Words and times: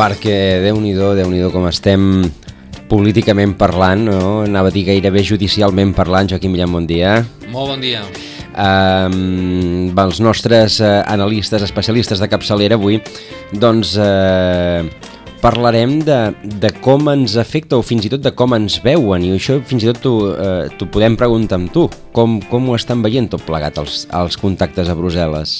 perquè 0.00 0.62
déu 0.64 0.78
nhi 0.80 0.94
déu 0.96 1.50
com 1.52 1.66
estem 1.68 2.24
políticament 2.88 3.52
parlant, 3.58 4.06
no? 4.08 4.40
anava 4.46 4.70
a 4.70 4.74
dir 4.74 4.86
gairebé 4.88 5.22
judicialment 5.22 5.92
parlant, 5.94 6.30
Joaquim 6.30 6.54
Millán, 6.54 6.72
bon 6.72 6.88
dia. 6.88 7.18
Molt 7.52 7.74
bon 7.74 7.84
dia. 7.84 8.00
Um, 8.50 9.92
els 9.92 10.22
nostres 10.24 10.80
analistes, 10.80 11.62
especialistes 11.62 12.18
de 12.18 12.30
capçalera 12.32 12.80
avui, 12.80 12.98
doncs 13.52 13.92
uh, 14.00 14.88
parlarem 15.44 16.00
de, 16.08 16.18
de 16.64 16.72
com 16.80 17.12
ens 17.12 17.36
afecta 17.36 17.76
o 17.76 17.84
fins 17.84 18.08
i 18.08 18.14
tot 18.16 18.24
de 18.24 18.32
com 18.32 18.56
ens 18.56 18.80
veuen 18.82 19.28
i 19.28 19.36
això 19.36 19.60
fins 19.68 19.84
i 19.84 19.92
tot 19.92 20.02
t'ho 20.02 20.16
uh, 20.32 20.90
podem 20.90 21.20
preguntar 21.20 21.60
amb 21.60 21.70
tu, 21.76 21.86
com, 22.16 22.40
com 22.50 22.72
ho 22.72 22.80
estan 22.80 23.04
veient 23.04 23.30
tot 23.36 23.44
plegat 23.44 23.78
els, 23.84 24.06
els 24.16 24.40
contactes 24.40 24.88
a 24.88 24.96
Brussel·les? 24.96 25.58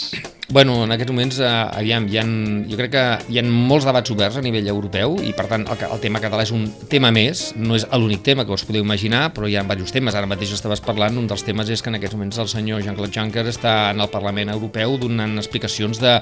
Bueno, 0.52 0.82
en 0.82 0.90
aquests 0.90 1.12
moments, 1.12 1.36
eh, 1.38 1.46
aviam, 1.46 2.08
hi 2.10 2.16
ha, 2.18 2.24
jo 2.66 2.74
crec 2.74 2.90
que 2.90 3.02
hi 3.30 3.36
ha 3.38 3.42
molts 3.46 3.84
debats 3.86 4.10
oberts 4.10 4.40
a 4.40 4.42
nivell 4.42 4.66
europeu 4.72 5.12
i, 5.22 5.30
per 5.30 5.44
tant, 5.46 5.62
el, 5.70 5.84
el 5.86 6.00
tema 6.02 6.18
català 6.18 6.42
és 6.42 6.50
un 6.50 6.64
tema 6.90 7.12
més, 7.14 7.52
no 7.54 7.76
és 7.78 7.84
l'únic 7.94 8.24
tema 8.26 8.42
que 8.42 8.56
us 8.56 8.64
podeu 8.66 8.82
imaginar, 8.82 9.28
però 9.36 9.46
hi 9.46 9.54
ha 9.54 9.62
diversos 9.62 9.94
temes. 9.94 10.16
Ara 10.18 10.26
mateix 10.26 10.50
estaves 10.56 10.82
parlant, 10.82 11.20
un 11.22 11.28
dels 11.30 11.46
temes 11.46 11.70
és 11.70 11.78
que 11.78 11.92
en 11.92 12.00
aquests 12.00 12.18
moments 12.18 12.42
el 12.42 12.50
senyor 12.50 12.82
Jean-Claude 12.82 13.14
Juncker 13.14 13.46
està 13.46 13.76
en 13.92 14.02
el 14.02 14.10
Parlament 14.10 14.50
Europeu 14.50 14.98
donant 14.98 15.38
explicacions 15.38 16.02
de 16.02 16.16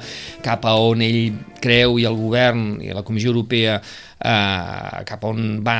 cap 0.44 0.68
a 0.68 0.76
on 0.76 1.06
ell 1.08 1.32
creu 1.64 1.96
i 1.96 2.04
el 2.04 2.20
govern 2.20 2.82
i 2.84 2.92
la 2.92 3.06
Comissió 3.08 3.32
Europea 3.32 3.80
eh, 4.18 5.04
cap 5.08 5.24
on 5.28 5.60
va 5.64 5.78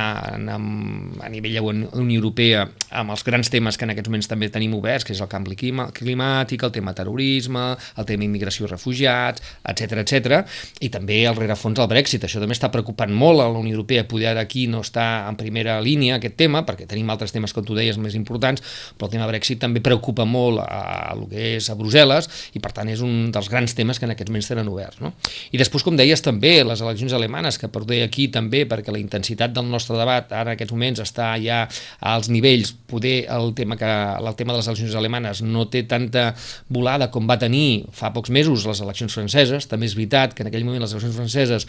amb, 0.55 1.19
a 1.23 1.29
nivell 1.31 1.59
Unió 1.69 2.19
Europea 2.19 2.65
amb 2.95 3.13
els 3.13 3.23
grans 3.25 3.49
temes 3.51 3.77
que 3.77 3.85
en 3.85 3.93
aquests 3.93 4.09
moments 4.09 4.29
també 4.29 4.49
tenim 4.53 4.73
oberts, 4.77 5.05
que 5.05 5.13
és 5.13 5.21
el 5.21 5.29
canvi 5.29 5.57
climàtic, 5.59 6.63
el 6.63 6.73
tema 6.73 6.93
terrorisme, 6.97 7.65
el 7.97 8.07
tema 8.07 8.25
immigració 8.25 8.67
i 8.67 8.71
refugiats, 8.71 9.43
etc 9.67 10.03
etc. 10.03 10.39
i 10.81 10.89
també 10.93 11.21
el 11.27 11.37
rerefons 11.37 11.77
del 11.79 11.89
Brexit. 11.91 12.23
Això 12.25 12.41
també 12.41 12.55
està 12.57 12.71
preocupant 12.73 13.11
molt 13.13 13.43
a 13.43 13.49
la 13.49 13.59
Unió 13.59 13.75
Europea, 13.77 14.07
poder 14.07 14.37
aquí 14.37 14.67
no 14.67 14.81
està 14.85 15.27
en 15.29 15.37
primera 15.39 15.79
línia 15.81 16.17
aquest 16.17 16.37
tema, 16.39 16.63
perquè 16.67 16.87
tenim 16.89 17.09
altres 17.09 17.33
temes, 17.35 17.53
com 17.53 17.65
tu 17.65 17.77
deies, 17.77 17.97
més 17.99 18.15
importants, 18.15 18.63
però 18.97 19.09
el 19.09 19.15
tema 19.17 19.27
Brexit 19.29 19.59
també 19.61 19.81
preocupa 19.83 20.25
molt 20.25 20.63
a, 20.63 20.79
a 20.79 21.13
el 21.13 21.25
que 21.29 21.55
és 21.57 21.69
a 21.69 21.75
Brussel·les 21.77 22.29
i 22.55 22.61
per 22.63 22.71
tant 22.75 22.89
és 22.89 23.01
un 23.05 23.29
dels 23.33 23.49
grans 23.51 23.75
temes 23.75 23.99
que 23.99 24.07
en 24.07 24.15
aquests 24.15 24.31
moments 24.31 24.49
tenen 24.51 24.69
oberts. 24.71 25.01
No? 25.03 25.13
I 25.51 25.59
després, 25.61 25.83
com 25.85 25.97
deies, 25.99 26.23
també 26.25 26.59
les 26.63 26.83
eleccions 26.85 27.13
alemanes, 27.17 27.59
que 27.59 27.69
per 27.71 27.83
dir 27.89 28.03
aquí 28.05 28.28
també 28.33 28.65
perquè 28.69 28.93
la 28.93 29.01
intensitat 29.01 29.53
del 29.55 29.69
nostre 29.69 29.97
debat 29.99 30.31
ara 30.31 30.51
en 30.51 30.57
aquests 30.57 30.73
moments 30.75 31.03
està 31.03 31.31
ja 31.41 31.63
als 31.99 32.29
nivells, 32.33 32.73
poder 32.89 33.23
el 33.35 33.53
tema, 33.57 33.77
que, 33.79 33.89
el 34.19 34.35
tema 34.39 34.53
de 34.53 34.61
les 34.61 34.69
eleccions 34.71 34.97
alemanes 34.99 35.43
no 35.45 35.67
té 35.69 35.83
tanta 35.89 36.31
volada 36.69 37.09
com 37.13 37.29
va 37.29 37.39
tenir 37.41 37.85
fa 37.95 38.13
pocs 38.15 38.33
mesos 38.33 38.67
les 38.69 38.83
eleccions 38.85 39.15
franceses, 39.15 39.67
també 39.69 39.89
és 39.89 39.97
veritat 39.97 40.35
que 40.35 40.45
en 40.45 40.51
aquell 40.51 40.67
moment 40.67 40.85
les 40.85 40.95
eleccions 40.95 41.17
franceses 41.17 41.67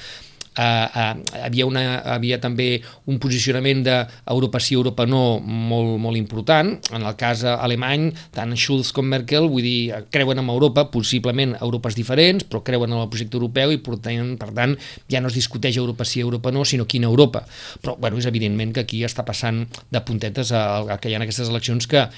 eh, 0.56 0.62
eh, 0.62 1.42
havia, 1.44 1.66
una, 1.66 1.82
havia 2.14 2.40
també 2.42 2.80
un 3.10 3.20
posicionament 3.22 3.84
d'Europa 3.86 4.60
sí, 4.62 4.74
Europa 4.74 5.06
no 5.06 5.40
molt, 5.40 5.96
molt 6.02 6.18
important. 6.18 6.72
En 6.94 7.06
el 7.06 7.16
cas 7.20 7.44
alemany, 7.44 8.10
tant 8.34 8.54
Schulz 8.56 8.92
com 8.96 9.08
Merkel, 9.10 9.48
vull 9.50 9.64
dir, 9.66 10.02
creuen 10.12 10.42
en 10.42 10.50
Europa, 10.50 10.88
possiblement 10.92 11.56
Europes 11.60 11.96
diferents, 11.98 12.46
però 12.48 12.64
creuen 12.66 12.92
en 12.92 13.02
el 13.02 13.08
projecte 13.12 13.38
europeu 13.38 13.74
i 13.74 13.80
per 13.84 14.00
tant, 14.02 14.36
per 14.40 14.50
tant 14.56 14.76
ja 15.10 15.22
no 15.22 15.30
es 15.30 15.38
discuteix 15.38 15.78
Europa 15.80 16.06
sí, 16.08 16.20
Europa 16.24 16.52
no, 16.54 16.64
sinó 16.64 16.86
quina 16.86 17.10
Europa. 17.10 17.44
Però 17.80 17.96
bueno, 18.00 18.18
és 18.18 18.28
evidentment 18.30 18.74
que 18.74 18.84
aquí 18.86 19.04
està 19.06 19.24
passant 19.26 19.64
de 19.90 20.04
puntetes 20.06 20.52
a, 20.52 20.98
que 21.00 21.10
hi 21.10 21.16
ha 21.16 21.22
aquestes 21.22 21.50
eleccions 21.50 21.86
que 21.90 22.08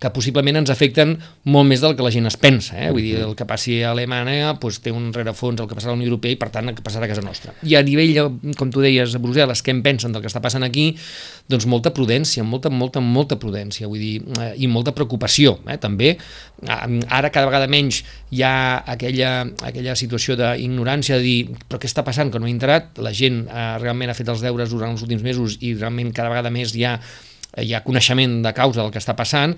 que 0.00 0.08
possiblement 0.14 0.56
ens 0.62 0.70
afecten 0.72 1.12
molt 1.52 1.68
més 1.68 1.82
del 1.84 1.92
que 1.96 2.04
la 2.04 2.10
gent 2.12 2.24
es 2.30 2.38
pensa. 2.40 2.78
Eh? 2.80 2.88
Vull 2.94 3.04
dir, 3.04 3.18
el 3.20 3.34
que 3.36 3.44
passi 3.48 3.82
a 3.84 3.90
Alemanya 3.92 4.54
doncs, 4.54 4.80
té 4.80 4.92
un 4.94 5.10
rerefons 5.12 5.60
el 5.60 5.68
que 5.68 5.76
passarà 5.76 5.92
a 5.92 5.94
la 5.94 6.00
Unió 6.00 6.08
Europea 6.08 6.32
i, 6.32 6.38
per 6.40 6.48
tant, 6.54 6.70
el 6.72 6.78
que 6.78 6.84
passarà 6.86 7.04
a 7.04 7.10
casa 7.10 7.24
nostra. 7.24 7.52
I 7.68 7.76
a 7.76 7.82
nivell, 7.84 8.16
com 8.56 8.72
tu 8.72 8.80
deies, 8.80 9.12
a 9.14 9.20
Brussel·les, 9.20 9.60
què 9.60 9.74
en 9.76 9.84
pensen 9.84 10.16
del 10.16 10.24
que 10.24 10.32
està 10.32 10.40
passant 10.40 10.64
aquí? 10.64 10.88
Doncs 11.52 11.68
molta 11.68 11.92
prudència, 11.92 12.44
molta, 12.46 12.72
molta, 12.72 13.04
molta 13.04 13.36
prudència, 13.40 13.90
vull 13.92 14.00
dir, 14.00 14.14
eh, 14.40 14.54
i 14.64 14.70
molta 14.72 14.96
preocupació, 14.96 15.58
eh? 15.68 15.76
també. 15.82 16.14
Ara 16.64 17.28
cada 17.28 17.46
vegada 17.50 17.68
menys 17.68 18.00
hi 18.32 18.40
ha 18.46 18.54
aquella, 18.96 19.50
aquella 19.68 19.96
situació 20.00 20.38
d'ignorància 20.40 21.20
de 21.20 21.26
dir 21.26 21.38
però 21.68 21.80
què 21.80 21.88
està 21.90 22.04
passant, 22.06 22.32
que 22.32 22.40
no 22.40 22.48
he 22.48 22.54
entrat, 22.56 22.96
la 23.04 23.12
gent 23.12 23.44
eh, 23.44 23.72
realment 23.84 24.12
ha 24.12 24.16
fet 24.16 24.32
els 24.32 24.40
deures 24.44 24.72
durant 24.72 24.96
els 24.96 25.04
últims 25.04 25.24
mesos 25.24 25.60
i 25.60 25.74
realment 25.76 26.14
cada 26.16 26.32
vegada 26.32 26.52
més 26.52 26.72
hi 26.72 26.88
ha 26.88 26.96
hi 27.58 27.72
ha 27.74 27.82
coneixement 27.82 28.42
de 28.44 28.52
causa 28.54 28.82
del 28.82 28.92
que 28.94 29.00
està 29.00 29.16
passant 29.18 29.56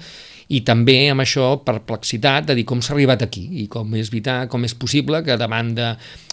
i 0.48 0.62
també 0.66 0.98
amb 1.12 1.25
això 1.25 1.54
perplexitat 1.64 2.50
de 2.50 2.58
dir 2.58 2.66
com 2.69 2.82
s'ha 2.82 2.97
arribat 2.97 3.22
aquí 3.22 3.44
i 3.62 3.69
com 3.70 3.94
és 3.98 4.10
vital, 4.12 4.48
com 4.48 4.64
és 4.64 4.75
possible 4.75 5.22
que 5.26 5.38
davant 5.41 5.75
de, 5.76 5.92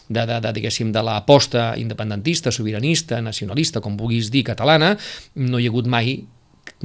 de, 0.09 0.25
de, 0.25 0.41
de, 0.41 0.55
diguéssim, 0.57 0.91
de 0.95 1.05
l'aposta 1.05 1.73
independentista, 1.77 2.51
sobiranista, 2.51 3.21
nacionalista, 3.21 3.81
com 3.81 3.97
vulguis 3.97 4.31
dir, 4.33 4.43
catalana, 4.49 4.95
no 5.35 5.61
hi 5.61 5.69
ha 5.69 5.73
hagut 5.73 5.89
mai 5.89 6.19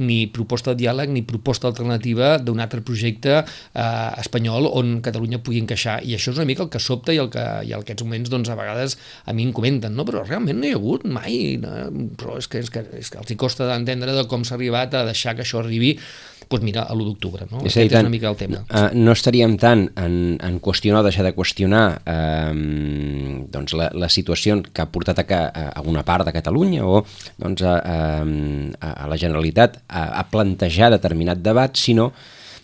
ni 0.01 0.25
proposta 0.27 0.73
de 0.73 0.83
diàleg 0.83 1.11
ni 1.13 1.23
proposta 1.23 1.69
alternativa 1.69 2.35
d'un 2.41 2.59
altre 2.59 2.81
projecte 2.83 3.37
eh, 3.39 4.09
espanyol 4.19 4.67
on 4.67 4.99
Catalunya 5.05 5.39
pugui 5.43 5.61
encaixar 5.61 5.99
i 6.03 6.15
això 6.17 6.33
és 6.33 6.41
una 6.41 6.47
mica 6.49 6.65
el 6.65 6.71
que 6.73 6.81
sobta 6.83 7.15
i 7.15 7.21
el 7.21 7.29
que, 7.31 7.43
i 7.63 7.71
que 7.71 7.81
aquests 7.81 8.03
moments 8.03 8.31
doncs, 8.31 8.51
a 8.51 8.57
vegades 8.59 8.97
a 9.25 9.33
mi 9.33 9.45
em 9.47 9.53
comenten 9.55 9.95
no? 9.95 10.05
però 10.07 10.25
realment 10.25 10.59
no 10.59 10.67
hi 10.67 10.73
ha 10.75 10.79
hagut 10.81 11.05
mai 11.07 11.39
no? 11.61 11.75
però 12.19 12.39
és 12.41 12.49
que, 12.51 12.63
és 12.65 12.71
que, 12.73 12.83
és 12.99 13.11
que 13.11 13.21
els 13.21 13.31
hi 13.31 13.39
costa 13.39 13.69
d'entendre 13.69 14.15
de 14.17 14.25
com 14.31 14.43
s'ha 14.43 14.57
arribat 14.59 14.95
a 14.95 15.05
deixar 15.07 15.35
que 15.37 15.45
això 15.45 15.61
arribi 15.63 15.95
doncs 16.49 16.65
mira, 16.65 16.85
a 16.85 16.95
l'1 16.95 17.07
d'octubre. 17.09 17.47
No? 17.51 17.61
És, 17.63 17.75
Aquest 17.75 17.93
és 17.93 17.99
una 17.99 18.11
mica 18.13 18.29
el 18.31 18.37
tema. 18.39 18.61
Uh, 18.69 18.89
no 18.97 19.15
estaríem 19.15 19.57
tant 19.61 19.85
en, 20.01 20.17
en 20.43 20.59
qüestionar 20.63 21.01
o 21.01 21.07
deixar 21.07 21.25
de 21.27 21.33
qüestionar 21.37 21.83
uh, 22.01 22.53
doncs 23.53 23.75
la, 23.77 23.89
la 23.93 24.09
situació 24.11 24.59
que 24.71 24.83
ha 24.83 24.89
portat 24.91 25.23
a, 25.23 25.25
a, 25.27 25.65
a 25.79 25.85
una 25.85 26.05
part 26.07 26.27
de 26.27 26.35
Catalunya 26.35 26.85
o 26.85 27.03
doncs, 27.41 27.63
a, 27.65 27.75
a, 27.79 28.91
a 29.05 29.09
la 29.11 29.19
Generalitat 29.19 29.81
a, 29.87 30.07
a 30.21 30.25
plantejar 30.31 30.91
determinat 30.93 31.41
debat, 31.43 31.75
sinó 31.77 32.11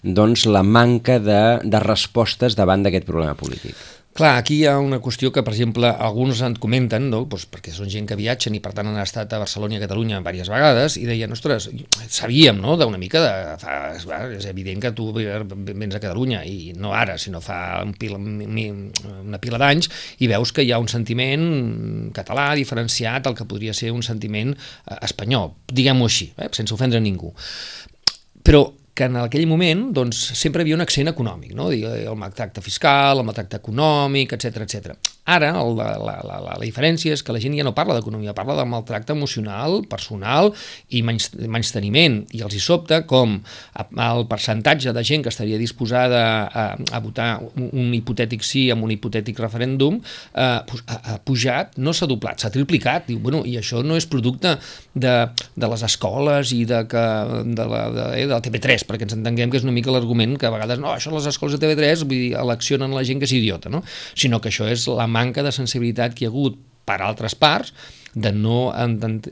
doncs, 0.02 0.48
la 0.50 0.64
manca 0.66 1.20
de, 1.22 1.42
de 1.64 1.82
respostes 1.84 2.58
davant 2.58 2.84
d'aquest 2.86 3.06
problema 3.08 3.36
polític. 3.38 3.78
Clar, 4.12 4.34
aquí 4.42 4.58
hi 4.60 4.66
ha 4.68 4.74
una 4.84 4.98
qüestió 5.00 5.30
que, 5.32 5.40
per 5.40 5.54
exemple, 5.54 5.88
alguns 5.88 6.42
en 6.44 6.58
comenten, 6.60 7.06
no? 7.14 7.22
pues 7.32 7.46
perquè 7.48 7.72
són 7.72 7.88
gent 7.88 8.10
que 8.10 8.18
viatgen 8.20 8.58
i 8.58 8.60
per 8.60 8.74
tant 8.76 8.90
han 8.90 8.98
estat 9.00 9.32
a 9.32 9.40
Barcelona 9.40 9.78
i 9.78 9.80
a 9.80 9.84
Catalunya 9.86 10.20
diverses 10.20 10.50
vegades 10.52 10.98
i 11.00 11.06
deien, 11.08 11.32
ostres, 11.32 11.70
sabíem 12.12 12.60
no? 12.60 12.76
d'una 12.76 13.00
mica, 13.00 13.22
de, 13.24 13.54
fa, 13.62 13.78
és 14.36 14.50
evident 14.52 14.84
que 14.84 14.92
tu 14.98 15.08
vens 15.16 15.96
a 15.96 16.04
Catalunya 16.04 16.42
i 16.44 16.74
no 16.76 16.92
ara, 16.92 17.16
sinó 17.16 17.40
fa 17.40 17.80
un 17.86 17.96
pila, 17.96 18.20
una 18.20 19.40
pila 19.40 19.62
d'anys 19.62 19.88
i 20.20 20.28
veus 20.28 20.52
que 20.52 20.68
hi 20.68 20.76
ha 20.76 20.82
un 20.84 20.92
sentiment 20.92 21.48
català 22.12 22.50
diferenciat 22.60 23.32
al 23.32 23.40
que 23.40 23.48
podria 23.48 23.72
ser 23.72 23.94
un 23.96 24.04
sentiment 24.04 24.52
eh, 24.52 25.00
espanyol, 25.08 25.54
diguem-ho 25.72 26.12
així, 26.12 26.34
eh? 26.36 26.52
sense 26.52 26.76
ofendre 26.76 27.00
ningú. 27.00 27.32
Però 28.44 28.66
que 28.94 29.08
en 29.08 29.16
aquell 29.22 29.48
moment 29.48 29.88
doncs, 29.96 30.20
sempre 30.38 30.66
havia 30.66 30.76
un 30.76 30.84
accent 30.84 31.12
econòmic, 31.12 31.56
no? 31.56 31.70
el 31.72 32.18
maltracte 32.20 32.64
fiscal, 32.64 33.22
el 33.22 33.28
maltracte 33.28 33.62
econòmic, 33.62 34.36
etc 34.36 34.66
etc. 34.66 35.12
Ara 35.32 35.52
el, 35.62 35.76
la, 35.78 35.92
la, 36.02 36.16
la, 36.26 36.38
la 36.48 36.56
diferència 36.66 37.14
és 37.14 37.22
que 37.24 37.34
la 37.34 37.40
gent 37.40 37.54
ja 37.54 37.64
no 37.64 37.76
parla 37.78 37.94
d'economia, 37.94 38.34
parla 38.34 38.56
del 38.58 38.68
maltracte 38.68 39.14
emocional, 39.14 39.84
personal 39.90 40.50
i 40.90 41.04
menys, 41.06 41.30
menys 41.46 41.70
teniment. 41.76 42.18
I 42.34 42.42
els 42.48 42.58
hi 42.58 42.62
sobta 42.64 43.04
com 43.08 43.38
el 43.78 44.26
percentatge 44.32 44.92
de 44.98 45.04
gent 45.06 45.24
que 45.24 45.30
estaria 45.30 45.60
disposada 45.62 46.24
a, 46.50 46.66
a 46.74 47.02
votar 47.06 47.30
un, 47.54 47.94
hipotètic 47.94 48.42
sí 48.44 48.66
amb 48.74 48.88
un 48.88 48.96
hipotètic 48.96 49.38
referèndum 49.44 50.00
eh, 50.02 50.42
ha, 50.42 50.98
ha 50.98 51.18
pujat, 51.24 51.78
no 51.78 51.94
s'ha 51.94 52.10
doblat, 52.10 52.42
s'ha 52.42 52.52
triplicat. 52.52 53.06
Diu, 53.08 53.22
bueno, 53.22 53.46
I 53.46 53.60
això 53.62 53.86
no 53.86 54.00
és 54.00 54.10
producte 54.10 54.58
de, 54.98 55.16
de 55.56 55.72
les 55.76 55.86
escoles 55.86 56.56
i 56.58 56.64
de, 56.66 56.82
que, 56.90 57.06
de, 57.46 57.70
la, 57.70 57.86
de, 57.94 58.08
eh, 58.18 58.26
de 58.26 58.34
la 58.34 58.42
TV3, 58.42 58.81
perquè 58.88 59.08
ens 59.08 59.16
entenguem 59.18 59.52
que 59.52 59.60
és 59.62 59.68
una 59.68 59.76
mica 59.76 59.94
l'argument 59.94 60.38
que 60.40 60.50
a 60.50 60.54
vegades 60.54 60.82
no, 60.82 60.92
això 60.96 61.14
les 61.14 61.30
escoles 61.30 61.58
de 61.58 61.62
TV3 61.64 62.06
vull 62.06 62.18
dir, 62.18 62.34
eleccionen 62.40 62.96
la 62.96 63.06
gent 63.08 63.22
que 63.22 63.30
és 63.30 63.38
idiota, 63.38 63.72
no? 63.74 63.84
sinó 64.14 64.42
que 64.42 64.52
això 64.52 64.68
és 64.70 64.88
la 64.92 65.08
manca 65.08 65.46
de 65.46 65.54
sensibilitat 65.56 66.16
que 66.16 66.26
hi 66.26 66.30
ha 66.30 66.34
hagut 66.34 66.60
per 66.86 67.02
altres 67.06 67.36
parts 67.38 67.74
de 68.14 68.32
no 68.36 68.72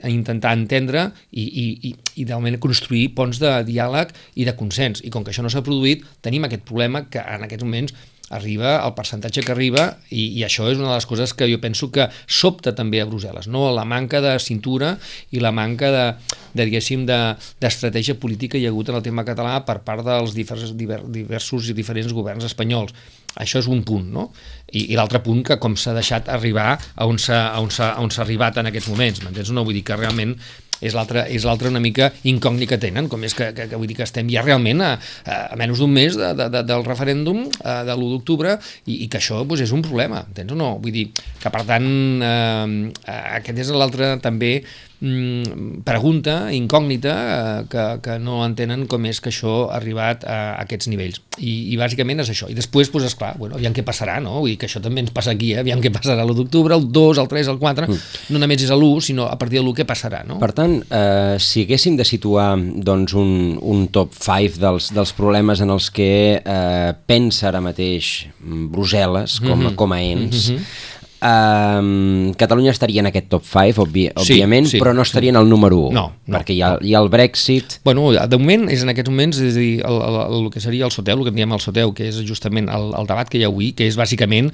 intentar 0.08 0.54
entendre 0.56 1.10
i, 1.32 1.44
i, 1.44 1.66
i, 1.90 1.96
i 2.22 2.26
d'alment 2.28 2.60
construir 2.64 3.10
ponts 3.16 3.42
de 3.42 3.52
diàleg 3.68 4.14
i 4.40 4.46
de 4.48 4.56
consens. 4.56 5.04
I 5.04 5.12
com 5.12 5.26
que 5.26 5.34
això 5.34 5.44
no 5.44 5.52
s'ha 5.52 5.66
produït, 5.66 6.06
tenim 6.24 6.48
aquest 6.48 6.64
problema 6.68 7.04
que 7.12 7.20
en 7.20 7.44
aquests 7.44 7.68
moments 7.68 7.96
arriba 8.30 8.78
el 8.86 8.94
percentatge 8.98 9.44
que 9.46 9.54
arriba 9.54 9.86
i, 10.10 10.28
i 10.40 10.44
això 10.46 10.68
és 10.70 10.78
una 10.78 10.92
de 10.92 10.98
les 10.98 11.08
coses 11.10 11.34
que 11.34 11.48
jo 11.50 11.60
penso 11.62 11.90
que 11.94 12.08
sobta 12.28 12.76
també 12.78 13.02
a 13.02 13.08
Brussel·les, 13.10 13.50
no? 13.50 13.68
la 13.76 13.86
manca 13.90 14.22
de 14.22 14.36
cintura 14.44 14.96
i 15.32 15.42
la 15.44 15.52
manca 15.56 15.92
de, 15.94 16.06
de 16.54 16.68
diguéssim, 16.70 17.06
d'estratègia 17.10 18.16
de, 18.16 18.20
política 18.22 18.58
hi 18.60 18.68
ha 18.68 18.74
hagut 18.74 18.92
en 18.92 19.00
el 19.00 19.06
tema 19.06 19.26
català 19.28 19.60
per 19.66 19.80
part 19.86 20.06
dels 20.06 20.36
diversos, 20.38 20.76
diversos 20.78 21.70
i 21.70 21.78
diferents 21.78 22.14
governs 22.16 22.48
espanyols. 22.50 22.96
Això 23.40 23.60
és 23.62 23.68
un 23.70 23.84
punt, 23.86 24.08
no? 24.14 24.30
I, 24.72 24.90
i 24.92 24.98
l'altre 24.98 25.22
punt 25.26 25.44
que 25.46 25.60
com 25.62 25.76
s'ha 25.78 25.94
deixat 25.98 26.32
arribar 26.34 26.72
a 26.74 27.06
on 27.06 27.20
s'ha 27.22 28.24
arribat 28.24 28.58
en 28.58 28.72
aquests 28.72 28.90
moments, 28.90 29.22
m'entens? 29.24 29.54
No 29.54 29.64
vull 29.68 29.78
dir 29.78 29.86
que 29.86 29.98
realment 29.98 30.36
és 30.82 30.96
l'altra 30.96 31.70
una 31.70 31.82
mica 31.84 32.12
incògnita 32.24 32.76
que 32.76 32.82
tenen, 32.82 33.08
com 33.12 33.24
és 33.28 33.36
que, 33.36 33.52
que, 33.56 33.68
que 33.72 33.80
vull 33.80 33.90
dir 33.90 33.98
que 34.00 34.06
estem 34.08 34.30
ja 34.32 34.44
realment 34.46 34.84
a, 34.86 34.92
a 35.26 35.58
menys 35.60 35.82
d'un 35.82 35.94
mes 35.94 36.18
de, 36.18 36.34
de, 36.38 36.50
de, 36.54 36.64
del 36.68 36.86
referèndum 36.88 37.46
eh, 37.48 37.80
de 37.88 37.96
l'1 37.96 38.12
d'octubre 38.16 38.58
i, 38.86 39.04
i 39.06 39.08
que 39.08 39.20
això 39.22 39.42
doncs, 39.44 39.66
és 39.66 39.74
un 39.76 39.84
problema, 39.86 40.24
entens 40.28 40.56
o 40.56 40.60
no? 40.60 40.76
Vull 40.84 40.96
dir 40.96 41.08
que 41.16 41.54
per 41.54 41.66
tant 41.68 41.90
eh, 42.24 43.10
aquest 43.40 43.66
és 43.66 43.74
l'altre 43.76 44.16
també 44.24 44.60
mm, 45.02 45.82
pregunta, 45.88 46.50
incògnita, 46.56 47.14
eh, 47.14 47.66
que, 47.72 47.86
que 48.04 48.18
no 48.22 48.42
entenen 48.46 48.86
com 48.92 49.06
és 49.10 49.20
que 49.24 49.32
això 49.32 49.70
ha 49.70 49.78
arribat 49.80 50.26
a, 50.28 50.40
aquests 50.64 50.90
nivells. 50.92 51.22
I, 51.40 51.74
I 51.74 51.78
bàsicament 51.80 52.24
és 52.24 52.32
això. 52.34 52.50
I 52.52 52.58
després, 52.58 52.92
doncs, 52.92 53.08
esclar, 53.10 53.34
bueno, 53.40 53.58
aviam 53.60 53.76
què 53.76 53.84
passarà, 53.88 54.20
no? 54.24 54.40
Vull 54.42 54.54
dir 54.54 54.60
que 54.62 54.70
això 54.70 54.82
també 54.84 55.04
ens 55.06 55.14
passa 55.16 55.34
aquí, 55.36 55.54
eh? 55.56 55.64
aviam 55.64 55.82
què 55.84 55.92
passarà 55.94 56.26
l'1 56.26 56.38
d'octubre, 56.42 56.76
el 56.76 56.90
2, 56.92 57.24
el 57.24 57.32
3, 57.32 57.52
el 57.54 57.62
4, 57.62 57.88
mm. 57.88 58.20
no 58.36 58.44
només 58.44 58.66
és 58.66 58.74
l'1, 58.76 59.06
sinó 59.10 59.30
a 59.30 59.38
partir 59.40 59.60
de 59.60 59.66
l'1 59.66 59.78
què 59.80 59.88
passarà, 59.88 60.24
no? 60.28 60.40
Per 60.44 60.52
tant, 60.58 60.78
eh, 60.84 61.38
si 61.44 61.66
haguéssim 61.66 61.98
de 62.00 62.08
situar 62.08 62.52
doncs, 62.60 63.16
un, 63.20 63.34
un 63.62 63.88
top 63.94 64.16
5 64.20 64.60
dels, 64.62 64.92
dels 64.96 65.16
problemes 65.18 65.64
en 65.64 65.74
els 65.76 65.90
que 65.96 66.12
eh, 66.40 66.92
pensa 67.10 67.50
ara 67.50 67.64
mateix 67.64 68.28
Brussel·les 68.40 69.40
com, 69.40 69.56
mm 69.56 69.68
-hmm. 69.68 69.76
com 69.76 69.94
a 69.94 70.02
ens, 70.02 70.50
mm 70.50 70.56
-hmm 70.56 70.98
Um, 71.20 72.32
Catalunya 72.40 72.72
estaria 72.72 73.02
en 73.04 73.10
aquest 73.10 73.28
top 73.28 73.44
5, 73.44 73.84
obvi 73.84 74.06
òbviament, 74.14 74.70
sí, 74.70 74.78
sí, 74.78 74.80
però 74.80 74.94
no 74.96 75.04
estaria 75.04 75.34
sí. 75.34 75.36
en 75.36 75.42
el 75.42 75.50
número 75.52 75.76
1, 75.90 75.96
no, 75.98 76.06
no, 76.16 76.38
perquè 76.38 76.56
hi 76.56 76.62
ha, 76.64 76.70
hi 76.80 76.94
ha 76.96 77.02
el 77.04 77.10
Brexit... 77.12 77.80
Bueno, 77.84 78.06
de 78.16 78.40
moment, 78.40 78.70
és 78.72 78.86
en 78.86 78.94
aquests 78.94 79.12
moments, 79.12 79.42
és 79.44 79.58
a 79.58 79.60
dir, 79.60 79.74
el, 79.84 80.00
el, 80.00 80.20
el, 80.22 80.38
el 80.46 80.48
que 80.54 80.64
seria 80.64 80.88
el 80.88 80.96
soteu, 80.96 81.20
el 81.20 81.28
que 81.28 81.34
en 81.36 81.42
diem 81.42 81.58
el 81.58 81.64
soteu, 81.64 81.92
que 81.98 82.08
és 82.08 82.22
justament 82.24 82.72
el, 82.72 82.94
el 82.96 83.12
debat 83.12 83.28
que 83.28 83.42
hi 83.42 83.44
ha 83.44 83.52
avui, 83.52 83.74
que 83.76 83.90
és 83.90 84.00
bàsicament 84.00 84.54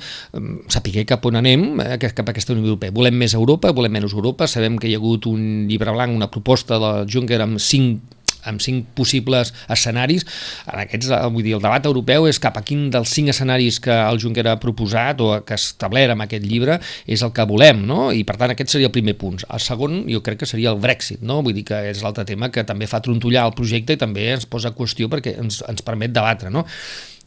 saber 0.73 1.05
cap 1.05 1.29
on 1.29 1.37
anem, 1.37 1.67
eh, 1.85 1.99
cap 2.01 2.25
a 2.25 2.33
aquesta 2.33 2.55
Unió 2.55 2.71
Europea. 2.71 2.95
Volem 2.95 3.21
més 3.21 3.37
Europa, 3.37 3.69
volem 3.69 3.93
menys 3.99 4.17
Europa, 4.17 4.49
sabem 4.49 4.81
que 4.81 4.89
hi 4.89 4.97
ha 4.97 5.03
hagut 5.03 5.29
un 5.29 5.67
llibre 5.69 5.93
blanc, 5.93 6.17
una 6.17 6.31
proposta 6.33 6.81
de 6.81 6.91
Juncker 7.05 7.43
amb 7.45 7.61
cinc 7.61 8.14
amb 8.45 8.61
cinc 8.63 8.91
possibles 8.97 9.53
escenaris. 9.71 10.25
En 10.71 10.81
aquests, 10.85 11.09
eh, 11.09 11.21
vull 11.33 11.45
dir, 11.45 11.55
el 11.57 11.63
debat 11.63 11.85
europeu 11.85 12.27
és 12.29 12.39
cap 12.41 12.57
a 12.57 12.63
quin 12.65 12.89
dels 12.93 13.11
cinc 13.11 13.33
escenaris 13.33 13.79
que 13.79 13.93
el 13.93 14.19
Juncker 14.21 14.47
ha 14.47 14.59
proposat 14.61 15.21
o 15.21 15.31
que 15.45 15.55
ha 15.55 15.61
establert 15.61 16.15
amb 16.15 16.25
aquest 16.27 16.45
llibre 16.45 16.79
és 17.05 17.21
el 17.25 17.33
que 17.35 17.47
volem, 17.49 17.85
no? 17.85 18.11
I 18.11 18.23
per 18.27 18.37
tant 18.41 18.53
aquest 18.53 18.75
seria 18.75 18.91
el 18.91 18.95
primer 18.95 19.17
punt. 19.17 19.41
El 19.49 19.63
segon 19.63 20.03
jo 20.11 20.21
crec 20.25 20.43
que 20.43 20.49
seria 20.49 20.71
el 20.73 20.79
Brexit, 20.79 21.21
no? 21.21 21.41
Vull 21.45 21.57
dir 21.57 21.65
que 21.67 21.81
és 21.89 22.03
l'altre 22.05 22.25
tema 22.25 22.51
que 22.53 22.63
també 22.63 22.87
fa 22.87 23.01
trontollar 23.01 23.47
el 23.49 23.57
projecte 23.57 23.95
i 23.95 24.01
també 24.01 24.31
ens 24.35 24.47
posa 24.49 24.73
qüestió 24.75 25.09
perquè 25.11 25.37
ens, 25.41 25.61
ens 25.67 25.85
permet 25.85 26.13
debatre, 26.15 26.53
no? 26.53 26.65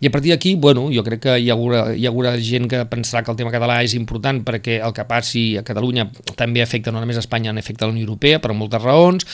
I 0.00 0.06
a 0.06 0.10
partir 0.10 0.30
d'aquí, 0.30 0.54
bueno, 0.54 0.86
jo 0.94 1.02
crec 1.02 1.24
que 1.24 1.32
hi 1.42 1.48
haurà, 1.50 1.88
hi 1.90 2.06
haurà 2.06 2.36
gent 2.38 2.68
que 2.70 2.84
pensarà 2.86 3.24
que 3.26 3.32
el 3.32 3.38
tema 3.40 3.50
català 3.50 3.80
és 3.82 3.96
important 3.98 4.44
perquè 4.46 4.78
el 4.78 4.94
que 4.94 5.04
passi 5.08 5.42
a 5.58 5.64
Catalunya 5.66 6.06
també 6.38 6.62
afecta 6.62 6.92
no 6.94 7.02
només 7.02 7.18
a 7.18 7.24
Espanya, 7.24 7.50
en 7.50 7.58
afecta 7.58 7.84
a 7.84 7.88
la 7.88 7.96
Unió 7.96 8.06
Europea 8.06 8.38
per 8.38 8.54
moltes 8.54 8.84
raons, 8.84 9.26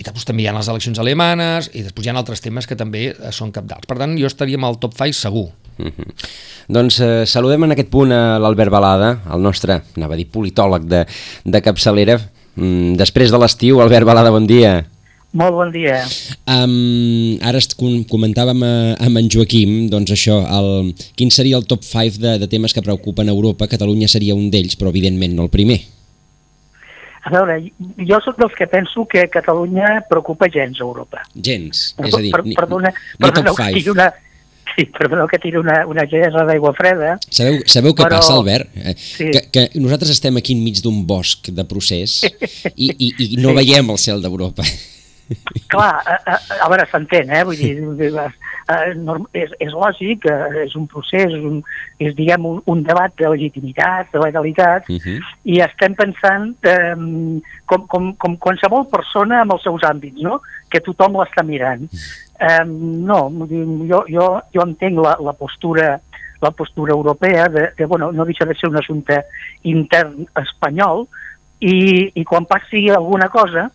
i 0.00 0.04
després 0.06 0.24
també 0.24 0.46
hi 0.46 0.48
ha 0.48 0.56
les 0.56 0.68
eleccions 0.72 0.98
alemanes 1.02 1.68
i 1.76 1.84
després 1.84 2.06
hi 2.06 2.12
ha 2.12 2.16
altres 2.16 2.40
temes 2.40 2.68
que 2.68 2.78
també 2.78 3.10
eh, 3.10 3.32
són 3.36 3.52
capdals. 3.52 3.84
Per 3.88 3.98
tant, 4.00 4.16
jo 4.16 4.28
estaria 4.30 4.56
amb 4.56 4.70
el 4.70 4.78
top 4.80 4.96
5 4.96 5.18
segur. 5.18 5.50
Mm 5.76 5.92
-hmm. 5.92 6.14
Doncs 6.68 7.00
eh, 7.00 7.26
saludem 7.26 7.64
en 7.64 7.72
aquest 7.72 7.90
punt 7.90 8.12
a 8.12 8.38
l'Albert 8.38 8.70
Balada, 8.70 9.20
el 9.32 9.42
nostre, 9.42 9.82
anava 9.96 10.14
a 10.14 10.16
dir, 10.16 10.26
politòleg 10.26 10.82
de, 10.88 11.04
de 11.44 11.60
capçalera. 11.60 12.20
Mm, 12.56 12.96
després 12.96 13.30
de 13.30 13.38
l'estiu, 13.38 13.80
Albert 13.80 14.06
Balada, 14.06 14.30
bon 14.30 14.46
dia. 14.46 14.86
Molt 15.32 15.54
bon 15.54 15.70
dia. 15.70 16.02
Um, 16.46 17.38
ara 17.42 17.58
comentàvem 18.10 18.62
a, 18.62 18.96
amb 18.98 19.16
en 19.16 19.28
Joaquim, 19.30 19.88
doncs 19.88 20.10
això, 20.10 20.42
el, 20.58 20.94
quin 21.14 21.30
seria 21.30 21.56
el 21.56 21.66
top 21.66 21.84
5 21.84 22.18
de, 22.18 22.38
de 22.38 22.48
temes 22.48 22.72
que 22.72 22.82
preocupen 22.82 23.28
a 23.28 23.32
Europa? 23.32 23.68
Catalunya 23.68 24.08
seria 24.08 24.34
un 24.34 24.50
d'ells, 24.50 24.76
però 24.76 24.88
evidentment 24.88 25.36
no 25.36 25.42
el 25.42 25.50
primer. 25.50 25.99
A 27.20 27.30
veure, 27.34 27.58
jo 28.08 28.18
sóc 28.24 28.38
dels 28.40 28.54
que 28.56 28.66
penso 28.70 29.04
que 29.08 29.26
Catalunya 29.32 30.00
preocupa 30.08 30.48
gens 30.48 30.80
a 30.80 30.84
Europa. 30.86 31.20
Gens, 31.36 31.90
és 32.00 32.16
a 32.16 32.20
dir, 32.24 32.32
per, 32.32 32.42
perdona, 32.56 32.92
ni 32.94 33.26
perdona 33.26 33.52
top 33.52 33.60
5. 33.60 33.92
Una, 33.92 34.06
sí, 34.72 34.86
perdoneu 34.96 35.28
que 35.28 35.40
tiri 35.42 35.60
una, 35.60 35.82
una 35.90 36.06
gerra 36.08 36.46
d'aigua 36.48 36.72
freda. 36.78 37.18
Sabeu, 37.28 37.60
sabeu 37.68 37.92
què 37.92 38.06
però... 38.06 38.20
passa, 38.20 38.38
Albert? 38.38 38.72
Eh, 38.72 38.94
sí. 38.96 39.28
Que, 39.34 39.44
que 39.52 39.66
nosaltres 39.82 40.14
estem 40.16 40.40
aquí 40.40 40.56
enmig 40.56 40.80
d'un 40.84 41.02
bosc 41.08 41.52
de 41.52 41.66
procés 41.68 42.22
i, 42.86 42.88
i, 42.88 43.10
i 43.10 43.28
no 43.36 43.52
sí. 43.52 43.58
veiem 43.60 43.92
el 43.92 44.00
cel 44.00 44.24
d'Europa. 44.24 44.64
Clar, 45.70 46.02
a, 46.02 46.16
a, 46.26 46.38
a 46.64 46.68
veure, 46.70 46.86
s'entén, 46.90 47.30
eh? 47.30 47.42
Vull 47.46 47.58
dir, 47.60 47.76
eh, 48.10 48.30
és, 49.38 49.52
és 49.62 49.74
lògic, 49.74 50.26
eh, 50.26 50.64
és 50.64 50.74
un 50.78 50.88
procés, 50.90 51.30
és, 51.30 51.44
un, 51.46 51.60
és 52.02 52.16
diguem, 52.18 52.46
un, 52.48 52.58
un 52.70 52.82
debat 52.86 53.14
de 53.18 53.30
legitimitat, 53.30 54.10
de 54.12 54.22
legalitat, 54.24 54.88
uh 54.90 54.98
-huh. 54.98 55.18
i 55.44 55.60
estem 55.62 55.94
pensant 55.94 56.56
eh, 56.66 56.96
com, 57.66 57.86
com, 57.86 58.12
com 58.16 58.36
qualsevol 58.36 58.88
persona 58.90 59.42
amb 59.42 59.52
els 59.54 59.62
seus 59.62 59.82
àmbits, 59.82 60.20
no? 60.22 60.40
que 60.70 60.80
tothom 60.80 61.16
l'està 61.18 61.44
mirant. 61.44 61.88
Eh, 62.40 62.64
no, 62.64 63.30
jo, 63.90 64.04
jo, 64.08 64.26
jo 64.54 64.62
entenc 64.62 64.98
la, 64.98 65.16
la 65.20 65.32
postura 65.32 66.00
la 66.40 66.50
postura 66.52 66.92
europea 66.92 67.48
de, 67.48 67.72
de, 67.76 67.84
bueno, 67.84 68.12
no 68.12 68.24
deixa 68.24 68.46
de 68.46 68.54
ser 68.54 68.70
un 68.70 68.78
assumpte 68.78 69.26
intern 69.62 70.26
espanyol 70.40 71.06
i, 71.60 72.10
i 72.14 72.24
quan 72.24 72.46
passi 72.46 72.88
alguna 72.88 73.28
cosa 73.28 73.70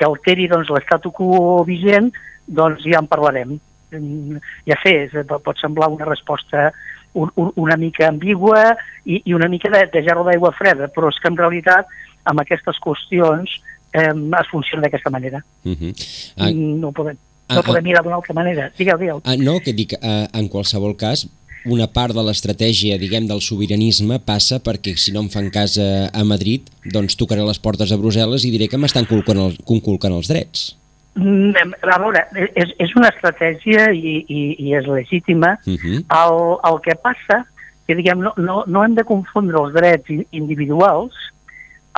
que 0.00 0.08
alteri 0.08 0.48
doncs, 0.48 0.72
l'estat 0.72 1.04
quo 1.12 1.60
vigent, 1.68 2.08
doncs 2.48 2.86
ja 2.88 3.02
en 3.02 3.08
parlarem. 3.10 3.58
Mm, 3.92 4.40
ja 4.70 4.78
sé, 4.80 4.94
pot 5.28 5.58
semblar 5.60 5.90
una 5.92 6.08
resposta 6.08 6.70
un, 7.12 7.30
un, 7.34 7.50
una 7.56 7.76
mica 7.76 8.06
ambigua 8.08 8.76
i, 9.04 9.20
i 9.24 9.32
una 9.34 9.48
mica 9.48 9.70
de, 9.70 9.86
de 9.92 10.02
gerro 10.06 10.24
d'aigua 10.26 10.52
freda, 10.56 10.88
però 10.94 11.10
és 11.10 11.18
que 11.20 11.30
en 11.30 11.38
realitat 11.38 11.90
amb 12.30 12.42
aquestes 12.42 12.78
qüestions 12.84 13.56
eh, 13.96 14.12
es 14.12 14.52
funciona 14.52 14.86
d'aquesta 14.86 15.10
manera. 15.10 15.42
Uh 15.64 15.74
-huh. 15.74 15.92
uh, 16.38 16.52
no 16.54 16.92
podem, 16.92 17.18
no 17.50 17.60
uh, 17.60 17.66
podem 17.66 17.84
mirar 17.84 18.02
d'una 18.02 18.16
altra 18.16 18.34
manera. 18.34 18.70
Digueu, 18.78 18.98
digueu. 18.98 19.22
Uh, 19.24 19.36
no, 19.42 19.58
que 19.60 19.72
dic, 19.72 19.92
uh, 19.98 20.26
en 20.32 20.48
qualsevol 20.48 20.96
cas, 20.96 21.26
una 21.68 21.86
part 21.92 22.14
de 22.16 22.24
l'estratègia, 22.24 22.98
diguem, 22.98 23.26
del 23.28 23.42
sobiranisme 23.44 24.20
passa 24.24 24.60
perquè 24.64 24.94
si 24.96 25.12
no 25.12 25.24
em 25.24 25.30
fan 25.32 25.50
cas 25.52 25.76
a, 25.78 26.08
a 26.12 26.24
Madrid, 26.24 26.68
doncs 26.84 27.18
tocaré 27.20 27.44
les 27.44 27.60
portes 27.60 27.92
a 27.92 27.98
Brussel·les 28.00 28.46
i 28.46 28.52
diré 28.54 28.68
que 28.68 28.80
m'estan 28.80 29.08
conculcant 29.08 30.14
els 30.16 30.30
drets. 30.30 30.70
Mm, 31.18 31.74
a 31.82 31.98
veure, 32.00 32.22
és, 32.54 32.70
és 32.78 32.92
una 32.96 33.10
estratègia 33.10 33.90
i, 33.92 34.20
i, 34.24 34.42
i 34.62 34.74
és 34.78 34.86
legítima. 34.86 35.58
Uh 35.66 35.72
mhm. 35.72 35.78
-huh. 35.82 36.04
el, 36.22 36.72
el 36.72 36.80
que 36.86 36.94
passa 36.94 37.44
que 37.86 37.96
diguem, 37.96 38.20
no, 38.22 38.32
no, 38.36 38.62
no 38.66 38.84
hem 38.84 38.94
de 38.94 39.02
confondre 39.02 39.58
els 39.58 39.72
drets 39.74 40.06
individuals 40.30 41.16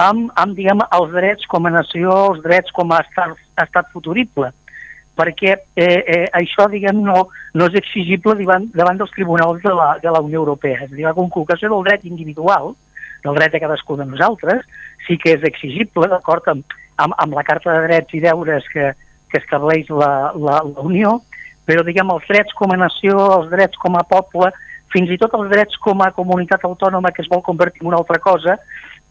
amb, 0.00 0.30
amb 0.40 0.56
diguem, 0.56 0.80
els 0.96 1.10
drets 1.12 1.46
com 1.52 1.66
a 1.68 1.72
nació, 1.74 2.14
els 2.32 2.42
drets 2.46 2.72
com 2.72 2.94
a 2.94 3.02
estat, 3.04 3.36
estat 3.60 3.90
futurible, 3.92 4.48
perquè 5.18 5.52
eh, 5.76 5.86
eh, 6.00 6.26
això 6.38 6.66
diguem, 6.72 7.02
no, 7.04 7.26
no 7.54 7.68
és 7.68 7.76
exigible 7.82 8.34
davant, 8.38 8.68
davant 8.74 9.00
dels 9.00 9.12
tribunals 9.14 9.60
de 9.64 9.74
la, 9.76 9.90
de 10.02 10.12
la 10.12 10.22
Unió 10.24 10.40
Europea. 10.40 10.80
És 10.86 10.92
a 10.92 10.96
dir, 10.96 11.04
la 11.06 11.16
conculcació 11.16 11.70
del 11.72 11.84
dret 11.88 12.06
individual, 12.08 12.72
del 13.22 13.36
dret 13.38 13.52
de 13.52 13.60
cadascú 13.62 13.96
de 13.98 14.08
nosaltres, 14.08 14.64
sí 15.06 15.18
que 15.20 15.36
és 15.36 15.44
exigible, 15.46 16.08
d'acord 16.10 16.48
amb, 16.50 16.76
amb, 17.02 17.14
amb 17.18 17.36
la 17.36 17.44
Carta 17.46 17.76
de 17.76 17.86
Drets 17.86 18.16
i 18.16 18.22
Deures 18.24 18.66
que, 18.72 18.92
que 19.30 19.40
estableix 19.42 19.90
la, 19.92 20.32
la, 20.34 20.60
la 20.64 20.86
Unió, 20.86 21.18
però 21.68 21.84
diguem 21.86 22.10
els 22.10 22.26
drets 22.28 22.54
com 22.58 22.72
a 22.74 22.80
nació, 22.80 23.18
els 23.38 23.50
drets 23.52 23.78
com 23.82 23.96
a 23.98 24.06
poble, 24.08 24.50
fins 24.92 25.12
i 25.12 25.18
tot 25.20 25.34
els 25.38 25.50
drets 25.52 25.78
com 25.80 26.02
a 26.04 26.10
comunitat 26.12 26.64
autònoma 26.68 27.12
que 27.14 27.22
es 27.24 27.30
vol 27.32 27.44
convertir 27.44 27.84
en 27.84 27.92
una 27.92 28.00
altra 28.02 28.18
cosa, 28.20 28.58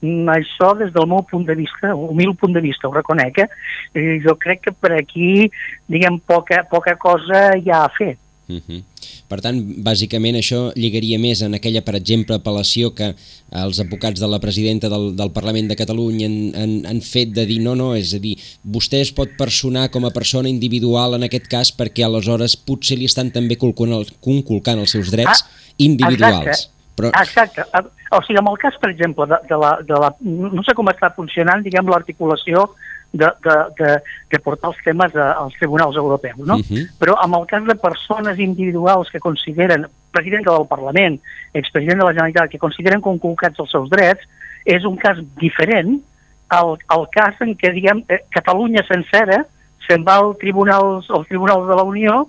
això 0.02 0.74
des 0.78 0.94
del 0.94 1.08
meu 1.08 1.24
punt 1.30 1.46
de 1.46 1.56
vista, 1.56 1.94
humil 1.96 2.36
punt 2.36 2.54
de 2.54 2.62
vista, 2.62 2.88
ho 2.88 2.94
reconec, 2.94 3.44
eh? 3.44 4.20
jo 4.26 4.36
crec 4.36 4.64
que 4.66 4.74
per 4.74 4.96
aquí, 4.98 5.50
diguem, 5.88 6.20
poca, 6.26 6.64
poca 6.70 6.96
cosa 6.98 7.52
hi 7.58 7.70
ha 7.70 7.86
a 7.86 7.92
fer. 7.98 8.18
Uh 8.48 8.54
mhm. 8.54 8.62
-huh. 8.68 8.84
Per 9.32 9.40
tant, 9.40 9.58
bàsicament 9.80 10.36
això 10.36 10.74
lligaria 10.76 11.18
més 11.18 11.42
en 11.42 11.54
aquella, 11.54 11.82
per 11.82 11.96
exemple, 11.96 12.36
apel·lació 12.36 12.94
que 12.94 13.16
els 13.64 13.80
advocats 13.80 14.20
de 14.20 14.28
la 14.28 14.40
presidenta 14.40 14.90
del, 14.90 15.16
del 15.16 15.32
Parlament 15.32 15.70
de 15.70 15.78
Catalunya 15.80 16.28
han, 16.28 16.36
han, 16.56 16.74
han 16.86 17.00
fet 17.02 17.32
de 17.38 17.46
dir 17.46 17.62
no, 17.62 17.76
no, 17.80 17.96
és 17.96 18.14
a 18.14 18.20
dir, 18.20 18.36
vostè 18.64 19.00
es 19.06 19.14
pot 19.16 19.30
personar 19.38 19.90
com 19.94 20.06
a 20.06 20.12
persona 20.12 20.50
individual 20.50 21.16
en 21.16 21.24
aquest 21.24 21.48
cas 21.48 21.72
perquè 21.72 22.04
aleshores 22.04 22.58
potser 22.58 22.98
li 23.00 23.06
estan 23.06 23.32
també 23.32 23.56
conculcant 23.56 24.80
els 24.80 24.92
seus 24.92 25.12
drets 25.16 25.46
ah, 25.46 25.50
individuals. 25.78 26.48
Exacte. 26.48 26.81
Però... 26.96 27.12
Exacte. 27.22 27.66
O 28.12 28.22
sigui, 28.26 28.40
en 28.40 28.48
el 28.52 28.58
cas, 28.60 28.78
per 28.82 28.92
exemple, 28.92 29.28
de, 29.28 29.40
de, 29.50 29.58
la, 29.58 29.72
de 29.88 30.00
la... 30.04 30.12
No 30.22 30.64
sé 30.68 30.76
com 30.78 30.92
està 30.92 31.12
funcionant, 31.16 31.64
diguem, 31.64 31.88
l'articulació 31.92 32.68
de, 33.12 33.30
de, 33.44 33.56
de, 33.80 33.96
de 34.32 34.40
portar 34.44 34.72
els 34.72 34.84
temes 34.86 35.16
a, 35.16 35.32
als 35.44 35.56
tribunals 35.60 35.98
europeus, 36.00 36.40
no? 36.46 36.60
Uh 36.60 36.68
-huh. 36.68 36.86
Però 37.00 37.16
en 37.24 37.34
el 37.40 37.46
cas 37.48 37.64
de 37.66 37.76
persones 37.76 38.40
individuals 38.40 39.10
que 39.12 39.20
consideren, 39.20 39.88
president 40.12 40.46
del 40.46 40.68
Parlament, 40.68 41.20
expresident 41.54 42.00
de 42.00 42.06
la 42.06 42.14
Generalitat, 42.14 42.50
que 42.50 42.60
consideren 42.60 43.02
conculcats 43.02 43.60
els 43.60 43.72
seus 43.72 43.90
drets, 43.90 44.28
és 44.66 44.84
un 44.86 44.98
cas 44.98 45.18
diferent 45.38 46.02
al, 46.50 46.78
al 46.88 47.08
cas 47.10 47.40
en 47.42 47.56
què, 47.56 47.72
diguem, 47.72 48.04
eh, 48.08 48.22
Catalunya 48.30 48.84
sencera 48.88 49.46
se'n 49.88 50.04
va 50.04 50.20
al 50.20 50.36
tribunals, 50.38 51.10
als 51.10 51.28
tribunals 51.28 51.68
de 51.68 51.76
la 51.76 51.84
Unió 51.84 52.28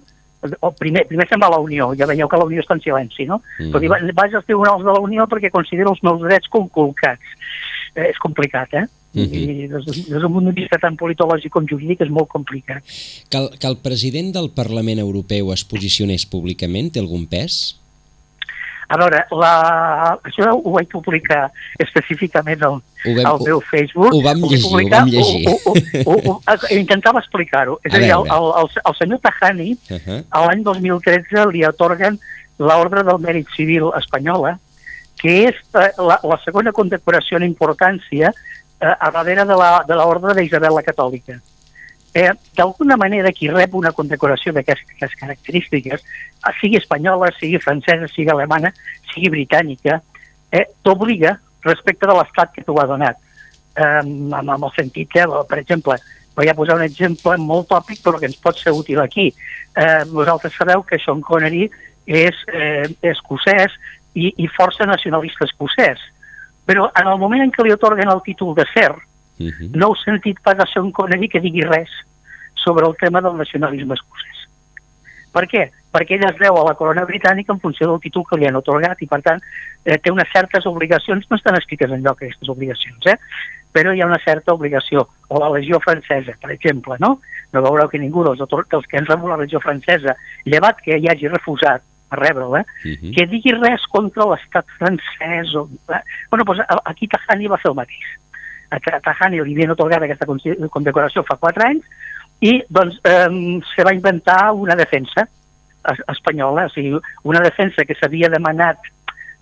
o 0.61 0.71
primer, 0.75 1.05
primer 1.11 1.27
se'n 1.31 1.43
va 1.43 1.49
a 1.51 1.55
la 1.55 1.61
Unió, 1.63 1.93
ja 1.99 2.09
veieu 2.11 2.29
que 2.31 2.41
la 2.41 2.47
Unió 2.49 2.63
està 2.63 2.75
en 2.77 2.83
silenci, 2.83 3.27
no? 3.29 3.41
Mm. 3.59 3.71
Però 3.75 4.15
vaig 4.19 4.35
als 4.35 4.49
tribunals 4.49 4.83
de 4.83 4.91
la 4.91 5.03
Unió 5.05 5.27
perquè 5.31 5.53
considero 5.55 5.95
els 5.95 6.03
meus 6.03 6.21
drets 6.25 6.51
conculcats. 6.51 7.37
Eh, 7.95 8.09
és 8.09 8.19
complicat, 8.19 8.75
eh? 8.75 8.87
Uh 9.13 9.21
-huh. 9.21 9.37
I 9.37 9.69
des, 9.69 9.85
des 10.09 10.21
d'un 10.21 10.33
punt 10.33 10.47
de 10.47 10.53
vista 10.53 10.79
tant 10.79 10.97
politològic 10.97 11.53
com 11.53 11.67
jurídic 11.69 12.01
és 12.01 12.09
molt 12.09 12.29
complicat. 12.29 12.83
Que 13.29 13.39
el, 13.39 13.51
que 13.59 13.67
el 13.67 13.77
president 13.77 14.33
del 14.33 14.51
Parlament 14.51 14.99
Europeu 14.99 15.53
es 15.53 15.65
posicionés 15.65 16.25
públicament 16.27 16.91
té 16.91 17.01
algun 17.01 17.27
pes? 17.27 17.82
A 18.93 18.99
veure, 19.01 19.23
la, 19.41 19.53
això 20.29 20.51
ho 20.53 20.73
vaig 20.75 20.91
publicar 20.93 21.47
específicament 21.81 22.65
al, 22.67 22.81
vam, 23.07 23.29
al 23.31 23.39
meu 23.47 23.63
Facebook. 23.71 24.13
Ho 24.13 24.21
vam 24.25 24.43
llegir, 24.45 24.69
ho, 24.69 24.83
vam 24.93 25.13
llegir. 25.13 25.47
Ho, 25.49 25.55
ho, 25.71 26.17
ho, 26.17 26.35
ho, 26.37 26.59
intentava 26.77 27.23
explicar-ho. 27.23 27.79
És 27.87 27.95
a, 27.95 27.97
a 27.97 28.03
dir, 28.03 28.11
el, 28.19 28.27
el, 28.37 28.49
el, 28.61 28.69
el 28.83 28.99
senyor 28.99 29.23
Tajani, 29.25 29.71
uh 29.73 29.97
-huh. 29.97 30.19
l'any 30.49 30.65
2013, 30.67 31.47
li 31.55 31.65
atorguen 31.65 32.19
l'Ordre 32.59 33.05
del 33.09 33.23
Mèrit 33.25 33.49
Civil 33.57 33.89
espanyola, 33.97 34.59
que 35.17 35.39
és 35.49 35.57
eh, 35.75 35.89
la, 35.97 36.19
la 36.23 36.39
segona 36.45 36.73
condecoració 36.73 37.39
en 37.39 37.49
importància 37.49 38.29
eh, 38.29 38.95
a 38.99 39.11
darrere 39.11 39.47
de 39.47 39.97
l'Ordre 39.97 40.35
d'Isabel 40.37 40.75
la 40.75 40.85
Catòlica 40.85 41.41
eh, 42.15 42.31
d'alguna 42.57 42.97
manera 42.97 43.33
qui 43.33 43.49
rep 43.49 43.75
una 43.75 43.93
condecoració 43.93 44.53
d'aquestes 44.53 45.15
característiques, 45.19 46.03
sigui 46.61 46.79
espanyola, 46.81 47.33
sigui 47.39 47.61
francesa, 47.63 48.09
sigui 48.13 48.31
alemana, 48.31 48.73
sigui 49.13 49.31
britànica, 49.33 50.01
eh, 50.53 50.67
t'obliga 50.83 51.39
respecte 51.65 52.07
de 52.07 52.17
l'estat 52.17 52.53
que 52.53 52.65
t'ho 52.65 52.79
ha 52.81 52.89
donat. 52.91 53.21
Eh, 53.77 54.01
amb, 54.03 54.35
amb 54.35 54.67
el 54.69 54.75
sentit 54.77 55.09
que, 55.09 55.25
per 55.49 55.59
exemple, 55.59 55.97
voy 56.37 56.49
a 56.49 56.55
posar 56.55 56.77
un 56.77 56.85
exemple 56.85 57.37
molt 57.39 57.69
tòpic 57.69 58.03
però 58.05 58.19
que 58.19 58.29
ens 58.29 58.41
pot 58.41 58.59
ser 58.59 58.73
útil 58.73 59.01
aquí. 59.01 59.31
Eh, 59.77 60.05
vosaltres 60.13 60.57
sabeu 60.57 60.83
que 60.83 60.99
Sean 61.01 61.21
Connery 61.25 61.69
és 62.07 62.37
eh, 62.53 62.89
escocès 63.13 63.73
i, 64.15 64.33
i 64.37 64.49
força 64.53 64.89
nacionalista 64.89 65.47
escocès. 65.49 66.01
Però 66.67 66.89
en 66.99 67.09
el 67.09 67.19
moment 67.19 67.43
en 67.43 67.53
què 67.53 67.65
li 67.65 67.73
otorguen 67.75 68.11
el 68.13 68.23
títol 68.25 68.55
de 68.55 68.67
ser, 68.73 68.93
Uh 69.49 69.53
-huh. 69.59 69.71
No 69.75 69.89
heu 69.89 69.97
sentit 69.97 70.41
pas 70.41 70.59
a 70.59 70.67
Sean 70.67 70.91
Connery 70.93 71.29
que 71.29 71.41
digui 71.41 71.63
res 71.63 71.91
sobre 72.55 72.87
el 72.87 72.97
tema 72.97 73.21
del 73.21 73.37
nacionalisme 73.37 73.95
escocès. 73.95 74.49
Per 75.33 75.47
què? 75.49 75.71
Perquè 75.93 76.17
ell 76.17 76.27
es 76.29 76.39
deu 76.41 76.57
a 76.57 76.65
la 76.65 76.75
corona 76.77 77.05
britànica 77.09 77.53
en 77.53 77.61
funció 77.61 77.89
del 77.89 78.01
títol 78.01 78.25
que 78.29 78.39
li 78.41 78.47
han 78.49 78.57
otorgat 78.57 79.01
i, 79.05 79.09
per 79.09 79.21
tant, 79.25 79.41
eh, 79.85 79.99
té 79.99 80.13
unes 80.13 80.29
certes 80.33 80.67
obligacions, 80.69 81.27
no 81.29 81.37
estan 81.37 81.57
escrites 81.57 81.91
en 81.91 82.05
lloc 82.05 82.21
aquestes 82.21 82.49
obligacions, 82.49 83.07
eh? 83.07 83.19
però 83.73 83.93
hi 83.93 84.03
ha 84.03 84.09
una 84.09 84.21
certa 84.25 84.53
obligació. 84.53 85.07
O 85.29 85.41
la 85.41 85.51
legió 85.57 85.81
francesa, 85.81 86.37
per 86.41 86.53
exemple, 86.53 86.99
no? 87.01 87.19
No 87.53 87.63
veureu 87.65 87.89
que 87.89 88.01
ningú 88.01 88.25
dels, 88.25 88.41
dels 88.45 88.89
que 88.89 89.01
han 89.01 89.09
rebut 89.09 89.33
la 89.33 89.41
legió 89.41 89.61
francesa, 89.61 90.17
llevat 90.45 90.81
que 90.85 90.99
hi 91.01 91.09
hagi 91.09 91.33
refusat 91.33 91.85
a 92.13 92.21
rebre-la, 92.21 92.61
eh? 92.61 92.67
uh 92.85 92.97
-huh. 92.97 93.15
que 93.17 93.27
digui 93.27 93.53
res 93.57 93.87
contra 93.89 94.29
l'estat 94.29 94.67
francès. 94.79 95.55
O, 95.57 95.69
eh? 95.89 96.03
bueno, 96.31 96.45
doncs 96.45 96.61
aquí 96.85 97.09
Tajani 97.09 97.49
va 97.49 97.57
fer 97.57 97.71
el 97.71 97.81
mateix 97.81 98.05
a 98.73 99.01
Tajani 99.05 99.41
li 99.43 99.55
havien 99.55 99.75
otorgat 99.75 100.03
aquesta 100.07 100.27
condecoració 100.73 101.25
fa 101.29 101.37
quatre 101.41 101.69
anys 101.69 101.85
i 102.43 102.57
doncs 102.69 102.99
eh, 103.07 103.61
se 103.75 103.85
va 103.87 103.95
inventar 103.95 104.53
una 104.53 104.75
defensa 104.79 105.29
espanyola, 106.09 106.67
o 106.67 106.71
sigui, 106.71 106.99
una 107.29 107.43
defensa 107.43 107.85
que 107.85 107.97
s'havia 107.99 108.31
demanat 108.31 108.83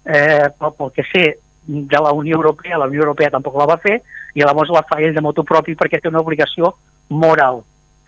eh, 0.05 0.49
pel, 0.59 0.75
pel 0.77 0.93
que 0.97 1.05
sé 1.09 1.25
de 1.67 2.01
la 2.03 2.13
Unió 2.17 2.37
Europea, 2.37 2.79
la 2.79 2.89
Unió 2.89 3.05
Europea 3.05 3.31
tampoc 3.31 3.57
la 3.61 3.69
va 3.69 3.81
fer, 3.83 4.01
i 4.35 4.45
llavors 4.45 4.73
la 4.73 4.85
fa 4.89 5.01
ell 5.01 5.15
de 5.15 5.25
motu 5.25 5.45
propi 5.45 5.77
perquè 5.79 6.01
té 6.01 6.09
una 6.09 6.23
obligació 6.25 6.75
moral 7.11 7.63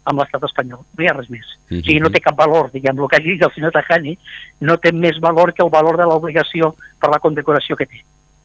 amb 0.09 0.19
l'estat 0.19 0.45
espanyol. 0.49 0.83
No 0.83 1.05
hi 1.05 1.09
ha 1.09 1.15
res 1.15 1.29
més. 1.31 1.47
Mm 1.47 1.77
-hmm. 1.77 1.81
O 1.81 1.85
sigui, 1.85 2.01
no 2.01 2.11
té 2.11 2.21
cap 2.21 2.37
valor, 2.37 2.71
diguem, 2.73 2.99
el 2.99 3.09
que 3.09 3.17
hagi 3.17 3.33
dit 3.33 3.43
el 3.43 3.55
senyor 3.55 3.73
Tajani 3.73 4.19
no 4.61 4.77
té 4.79 4.93
més 4.93 5.21
valor 5.21 5.53
que 5.53 5.63
el 5.63 5.71
valor 5.71 5.97
de 5.97 6.05
l'obligació 6.05 6.75
per 7.01 7.11
la 7.11 7.21
condecoració 7.21 7.77
que 7.77 7.87
té. 7.87 8.01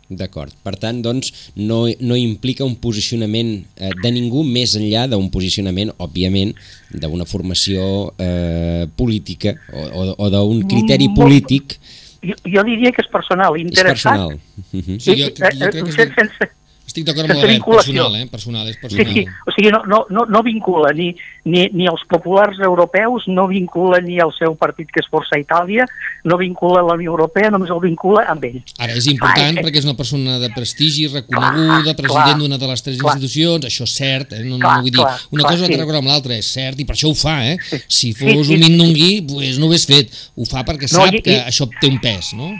D'acord. 0.08 0.54
Per 0.64 0.72
tant, 0.80 1.02
doncs, 1.04 1.34
no, 1.60 1.82
no 2.00 2.16
implica 2.16 2.64
un 2.64 2.78
posicionament 2.80 3.50
eh, 3.76 3.92
de 4.04 4.12
ningú 4.16 4.44
més 4.48 4.78
enllà 4.80 5.04
d'un 5.12 5.28
posicionament, 5.34 5.92
òbviament, 6.00 6.54
d'una 6.94 7.28
formació 7.28 8.14
eh, 8.16 8.86
política 8.96 9.58
o, 9.74 9.84
o, 9.84 10.06
o 10.16 10.30
d'un 10.32 10.64
criteri 10.70 11.10
polític. 11.16 11.76
Jo, 12.24 12.38
jo 12.48 12.64
diria 12.70 12.94
que 12.96 13.04
és 13.04 13.12
personal, 13.12 13.60
interessant. 13.60 14.40
És 14.40 14.72
personal. 14.72 15.02
Sí, 15.04 15.18
jo, 15.20 15.28
jo 15.28 15.34
crec 15.36 15.76
que 15.76 16.08
és... 16.08 16.16
Sense, 16.16 16.50
estic 16.98 17.08
d'acord 17.08 17.30
amb 17.30 17.44
el 17.44 17.62
personal, 17.62 18.16
eh? 18.18 18.26
Personal, 18.32 18.68
és 18.70 18.78
personal. 18.82 19.12
Sí, 19.12 19.22
sí. 19.22 19.26
O 19.46 19.54
sigui, 19.54 19.72
no, 19.74 19.82
no, 19.90 20.00
no, 20.10 20.26
no 20.30 20.42
vincula 20.46 20.92
ni, 20.98 21.12
ni, 21.46 21.68
ni 21.74 21.88
els 21.90 22.04
populars 22.10 22.60
europeus, 22.64 23.28
no 23.30 23.48
vincula 23.50 24.00
ni 24.04 24.18
el 24.24 24.34
seu 24.38 24.56
partit 24.60 24.90
que 24.94 25.02
és 25.04 25.10
Força 25.12 25.40
Itàlia, 25.40 25.86
no 26.28 26.40
vincula 26.40 26.84
la 26.86 26.98
Unió 26.98 27.14
Europea, 27.14 27.52
només 27.54 27.72
el 27.74 27.82
vincula 27.84 28.26
amb 28.32 28.48
ell. 28.50 28.60
Ara, 28.80 28.98
és 28.98 29.10
important 29.12 29.62
ah, 29.62 29.66
perquè 29.66 29.82
és 29.84 29.88
una 29.88 29.98
persona 30.00 30.40
de 30.42 30.52
prestigi, 30.56 31.08
reconeguda, 31.14 31.94
clar, 31.94 31.98
president 32.02 32.44
d'una 32.44 32.62
de 32.62 32.72
les 32.72 32.86
tres 32.86 33.02
clar, 33.02 33.18
institucions, 33.18 33.68
això 33.70 33.88
és 33.88 33.98
cert, 33.98 34.38
eh? 34.38 34.44
no, 34.46 34.58
clar, 34.62 34.80
no 34.80 34.88
vull 34.88 34.94
dir, 34.94 35.02
clar, 35.02 35.28
una 35.36 35.46
cosa 35.46 35.68
clar, 35.68 35.74
sí. 35.76 35.92
que 35.92 36.02
amb 36.02 36.14
l'altra, 36.14 36.40
és 36.40 36.54
cert, 36.58 36.82
i 36.82 36.88
per 36.88 36.98
això 36.98 37.12
ho 37.12 37.18
fa, 37.18 37.38
eh? 37.46 37.58
Si 37.88 38.14
fos 38.18 38.32
sí, 38.32 38.48
sí, 38.50 38.58
un 38.58 38.66
mindongui, 38.66 39.12
pues 39.30 39.62
no 39.62 39.68
ho 39.68 39.72
hagués 39.72 39.88
fet, 39.90 40.18
ho 40.38 40.48
fa 40.48 40.66
perquè 40.68 40.90
no, 40.90 40.96
sap 40.98 41.20
i, 41.20 41.24
que 41.26 41.38
i, 41.38 41.44
això 41.52 41.70
té 41.78 41.92
un 41.92 42.02
pes, 42.04 42.34
no? 42.38 42.52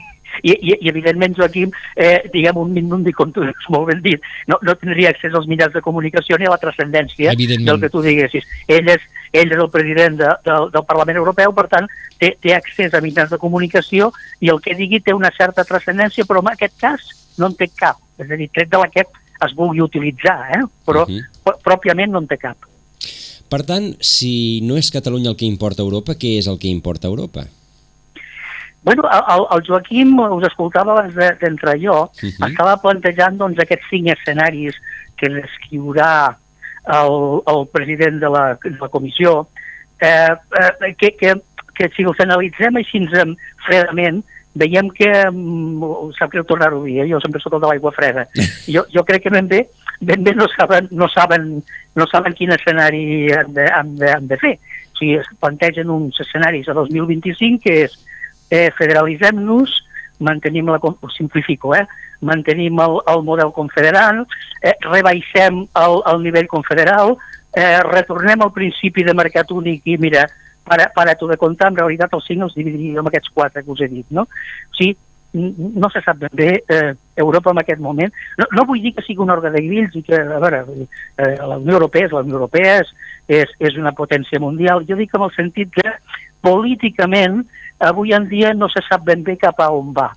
I, 0.44 0.54
i, 0.54 0.74
i 0.82 0.90
evidentment, 0.90 1.36
Joaquim, 1.38 1.72
eh, 1.96 2.24
diguem 2.34 2.58
un 2.62 2.74
minut 2.74 3.04
de 3.06 3.14
com 3.16 3.32
tu 3.34 3.44
has 3.46 3.70
molt 3.74 3.88
ben 3.92 4.02
dit, 4.06 4.24
no, 4.48 4.60
no 4.64 4.76
tindria 4.80 5.12
accés 5.14 5.34
als 5.34 5.48
mitjans 5.50 5.74
de 5.74 5.84
comunicació 5.86 6.38
ni 6.38 6.48
a 6.48 6.54
la 6.54 6.62
transcendència 6.62 7.36
del 7.38 7.82
que 7.82 7.92
tu 7.94 8.02
diguessis. 8.06 8.48
Ell 8.68 8.90
és, 8.94 9.06
ell 9.34 9.52
és 9.52 9.62
el 9.62 9.72
president 9.74 10.18
de, 10.20 10.32
de, 10.46 10.58
del 10.74 10.88
Parlament 10.90 11.22
Europeu, 11.22 11.54
per 11.58 11.68
tant, 11.72 11.90
té, 12.20 12.34
té 12.42 12.56
accés 12.56 12.94
a 12.94 13.04
mitjans 13.04 13.32
de 13.34 13.42
comunicació 13.42 14.12
i 14.42 14.52
el 14.54 14.62
que 14.64 14.78
digui 14.78 15.02
té 15.04 15.16
una 15.16 15.32
certa 15.38 15.66
transcendència, 15.68 16.26
però 16.26 16.44
en 16.44 16.54
aquest 16.54 16.78
cas 16.82 17.12
no 17.38 17.52
en 17.52 17.58
té 17.58 17.70
cap. 17.74 18.02
És 18.18 18.32
a 18.32 18.40
dir, 18.40 18.50
tret 18.54 18.72
de 18.72 18.82
l'aquest 18.82 19.22
es 19.46 19.54
vulgui 19.58 19.84
utilitzar, 19.86 20.40
eh? 20.58 20.64
però 20.86 21.06
uh 21.06 21.14
-huh. 21.14 21.60
pròpiament 21.64 22.12
no 22.12 22.20
en 22.20 22.28
té 22.28 22.38
cap. 22.38 22.58
Per 23.48 23.64
tant, 23.64 23.96
si 24.04 24.60
no 24.64 24.76
és 24.76 24.92
Catalunya 24.92 25.30
el 25.30 25.38
que 25.38 25.46
importa 25.46 25.82
a 25.82 25.86
Europa, 25.86 26.18
què 26.20 26.38
és 26.38 26.48
el 26.48 26.60
que 26.60 26.68
importa 26.68 27.08
a 27.08 27.12
Europa? 27.12 27.48
Bueno, 28.88 29.04
el, 29.12 29.42
el 29.52 29.68
Joaquim, 29.68 30.14
us 30.18 30.46
escoltava 30.48 30.94
abans 30.94 31.16
d'entrar 31.42 31.74
jo, 31.76 32.06
uh 32.06 32.08
mhm. 32.08 32.30
-huh. 32.40 32.48
estava 32.48 32.78
plantejant 32.80 33.36
doncs, 33.36 33.60
aquests 33.60 33.90
cinc 33.90 34.08
escenaris 34.14 34.76
que 35.18 35.28
descriurà 35.28 36.38
el, 36.88 37.42
el 37.54 37.68
president 37.68 38.22
de 38.22 38.30
la, 38.30 38.58
de 38.64 38.78
la 38.80 38.88
comissió, 38.88 39.50
eh, 40.00 40.32
eh, 40.62 40.96
que, 40.96 41.12
que, 41.20 41.36
que 41.76 41.90
si 41.98 42.04
els 42.04 42.24
analitzem 42.24 42.78
així 42.78 43.04
fredament, 43.68 44.24
veiem 44.56 44.90
que, 44.90 45.12
um, 45.34 46.10
sap 46.18 46.32
greu 46.32 46.46
tornar-ho 46.46 46.82
a 46.82 46.86
dir, 46.86 47.02
eh? 47.02 47.10
jo 47.12 47.20
sempre 47.20 47.42
sóc 47.42 47.54
el 47.56 47.60
de 47.60 47.68
l'aigua 47.68 47.92
freda, 47.92 48.26
jo, 48.74 48.86
jo 48.96 49.04
crec 49.04 49.24
que 49.24 49.36
ben 49.36 49.50
bé, 49.50 49.68
ben 50.00 50.24
bé 50.24 50.34
no 50.34 50.48
saben, 50.56 50.88
no 50.92 51.10
saben, 51.10 51.62
no 51.94 52.08
saben 52.08 52.34
quin 52.34 52.56
escenari 52.56 53.34
han 53.34 53.54
de, 53.54 53.68
han 53.68 53.96
de, 53.98 54.12
han 54.14 54.28
de 54.28 54.38
fer. 54.38 54.58
O 54.94 54.98
sigui, 54.98 55.16
es 55.20 55.28
plantegen 55.40 55.90
uns 55.90 56.22
escenaris 56.22 56.70
a 56.70 56.74
2025 56.74 57.64
que 57.68 57.82
és 57.84 58.07
eh, 58.50 58.70
federalitzem-nos, 58.78 59.84
mantenim 60.20 60.70
la, 60.72 60.80
ho 60.82 61.10
simplifico, 61.14 61.76
eh, 61.76 61.86
mantenim 62.22 62.80
el, 62.82 63.00
el 63.14 63.24
model 63.24 63.52
confederal, 63.54 64.26
eh, 64.62 64.76
rebaixem 64.88 65.64
el, 65.68 66.02
el 66.14 66.24
nivell 66.24 66.48
confederal, 66.48 67.18
eh, 67.56 67.80
retornem 67.86 68.42
al 68.42 68.54
principi 68.54 69.06
de 69.06 69.16
mercat 69.18 69.52
únic 69.52 69.86
i 69.86 69.98
mira, 70.02 70.26
para, 70.68 70.92
para 70.94 71.16
tu 71.16 71.28
de 71.28 71.38
comptar, 71.38 71.72
en 71.72 71.78
realitat 71.80 72.14
els 72.14 72.26
cinc 72.28 72.44
els 72.44 72.56
dividiríem 72.58 73.00
amb 73.00 73.12
aquests 73.12 73.32
quatre 73.34 73.64
que 73.64 73.72
us 73.72 73.84
he 73.86 73.92
dit, 73.92 74.08
no? 74.12 74.28
O 74.28 74.78
sigui, 74.78 74.98
no 75.34 75.90
se 75.94 76.02
sap 76.02 76.18
ben 76.18 76.34
bé 76.34 76.64
eh, 76.68 76.94
Europa 77.16 77.52
en 77.52 77.60
aquest 77.62 77.82
moment. 77.84 78.14
No, 78.38 78.48
no 78.52 78.66
vull 78.66 78.82
dir 78.82 78.94
que 78.96 79.04
sigui 79.06 79.22
un 79.24 79.32
òrgan 79.34 79.54
de 79.54 79.62
grills 79.64 79.96
i 79.96 80.04
que, 80.08 80.18
a 80.18 80.40
veure, 80.42 80.64
eh, 81.18 81.36
la 81.38 81.60
Unió 81.60 81.78
Europea 81.78 82.08
és 82.08 82.16
la 82.16 82.24
Unió 82.26 82.40
Europea, 82.40 82.80
és, 82.82 82.94
és, 83.28 83.54
és 83.70 83.78
una 83.78 83.94
potència 83.96 84.42
mundial. 84.42 84.86
Jo 84.88 84.98
dic 85.00 85.14
en 85.16 85.28
el 85.28 85.34
sentit 85.36 85.72
que 85.76 85.94
políticament 86.42 87.44
avui 87.80 88.14
en 88.14 88.28
dia 88.30 88.54
no 88.54 88.70
se 88.70 88.82
sap 88.88 89.06
ben 89.06 89.24
bé 89.24 89.38
cap 89.38 89.60
a 89.60 89.70
on 89.74 89.94
va. 89.94 90.12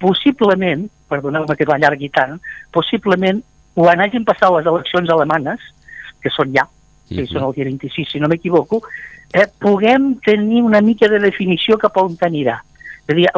Possiblement, 0.00 0.86
perdoneu-me 1.08 1.56
que 1.56 1.66
m'allargui 1.68 2.10
tant, 2.10 2.38
possiblement 2.72 3.42
quan 3.74 4.00
hagin 4.00 4.24
passat 4.24 4.52
les 4.54 4.68
eleccions 4.70 5.10
alemanes, 5.10 5.60
que 6.22 6.30
són 6.30 6.52
ja, 6.54 6.66
que 7.08 7.22
-huh. 7.22 7.32
són 7.32 7.44
el 7.44 7.52
dia 7.54 7.64
26, 7.64 8.10
si 8.10 8.20
no 8.20 8.28
m'equivoco, 8.28 8.82
eh, 9.32 9.46
puguem 9.58 10.20
tenir 10.20 10.62
una 10.62 10.80
mica 10.80 11.08
de 11.08 11.18
definició 11.18 11.76
cap 11.78 11.96
a 11.96 12.02
on 12.02 12.16
anirà. 12.20 12.60
És 13.06 13.12
a 13.12 13.14
dir, 13.14 13.28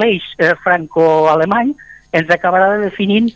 l'eix 0.00 0.22
eh, 0.38 0.54
franco-alemany 0.64 1.74
ens 2.12 2.30
acabarà 2.30 2.78
definint 2.78 3.30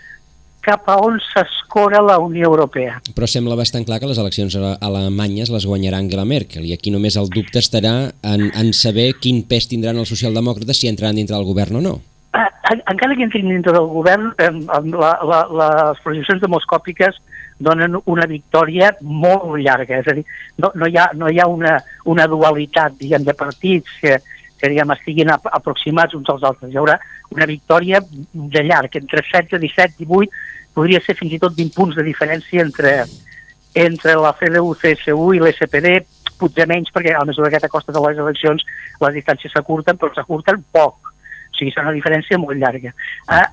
cap 0.64 0.88
a 0.92 0.98
on 1.02 1.18
s'escora 1.24 2.02
la 2.04 2.18
Unió 2.22 2.50
Europea. 2.50 2.98
Però 3.16 3.28
sembla 3.28 3.58
bastant 3.58 3.86
clar 3.88 4.00
que 4.00 4.10
les 4.10 4.20
eleccions 4.20 4.56
alemanyes 4.56 5.52
les 5.52 5.66
guanyarà 5.66 6.00
Angela 6.02 6.26
Merkel 6.28 6.68
i 6.68 6.74
aquí 6.76 6.92
només 6.92 7.16
el 7.20 7.32
dubte 7.32 7.62
estarà 7.62 7.94
en, 8.22 8.46
en 8.50 8.72
saber 8.76 9.12
quin 9.20 9.42
pes 9.48 9.70
tindran 9.70 9.98
els 10.00 10.12
socialdemòcrates 10.12 10.82
si 10.82 10.90
entraran 10.90 11.18
dintre 11.18 11.36
del 11.36 11.48
govern 11.48 11.80
o 11.80 11.84
no. 11.84 11.96
Eh, 12.30 12.78
encara 12.86 13.16
que 13.16 13.26
entrin 13.26 13.48
dintre 13.50 13.74
del 13.74 13.88
govern, 13.90 14.30
eh, 14.38 14.52
la, 14.70 15.14
la, 15.26 15.40
les 15.60 16.02
projeccions 16.04 16.42
demoscòpiques 16.44 17.18
donen 17.60 17.98
una 18.08 18.26
victòria 18.30 18.92
molt 19.02 19.58
llarga, 19.60 19.98
és 20.00 20.08
a 20.08 20.14
dir, 20.16 20.24
no, 20.62 20.70
no 20.78 20.88
hi 20.88 20.96
ha, 20.96 21.10
no 21.18 21.28
hi 21.28 21.40
ha 21.42 21.48
una, 21.50 21.74
una 22.08 22.26
dualitat 22.30 22.96
diguem, 23.00 23.26
de 23.26 23.34
partits 23.36 23.98
que, 24.00 24.20
que 24.60 24.70
diguem, 24.72 24.92
estiguin 24.94 25.32
aproximats 25.32 26.14
uns 26.18 26.28
als 26.32 26.44
altres. 26.46 26.70
Hi 26.70 26.78
haurà 26.80 26.98
una 27.34 27.48
victòria 27.48 28.00
de 28.04 28.62
llarg, 28.66 28.96
entre 29.00 29.24
16, 29.24 29.60
17, 29.60 29.98
18, 30.04 30.30
podria 30.76 31.02
ser 31.04 31.16
fins 31.18 31.34
i 31.34 31.42
tot 31.42 31.56
20 31.56 31.76
punts 31.76 31.98
de 31.98 32.06
diferència 32.06 32.62
entre, 32.64 32.94
entre 33.74 34.16
la 34.20 34.32
CDU, 34.38 34.74
CSU 34.78 35.34
i 35.34 35.42
l'SPD, 35.42 36.00
potser 36.40 36.66
menys, 36.70 36.90
perquè 36.94 37.14
a 37.16 37.26
mesura 37.28 37.50
que 37.52 37.60
t'acostes 37.60 37.96
a 37.96 38.02
les 38.06 38.18
eleccions 38.18 38.64
les 39.00 39.16
distàncies 39.18 39.52
s'acurten, 39.54 39.98
però 40.00 40.12
s'acurten 40.14 40.62
poc. 40.72 41.10
O 41.50 41.56
sigui, 41.58 41.72
és 41.74 41.80
una 41.82 41.92
diferència 41.92 42.38
molt 42.40 42.56
llarga. 42.56 42.92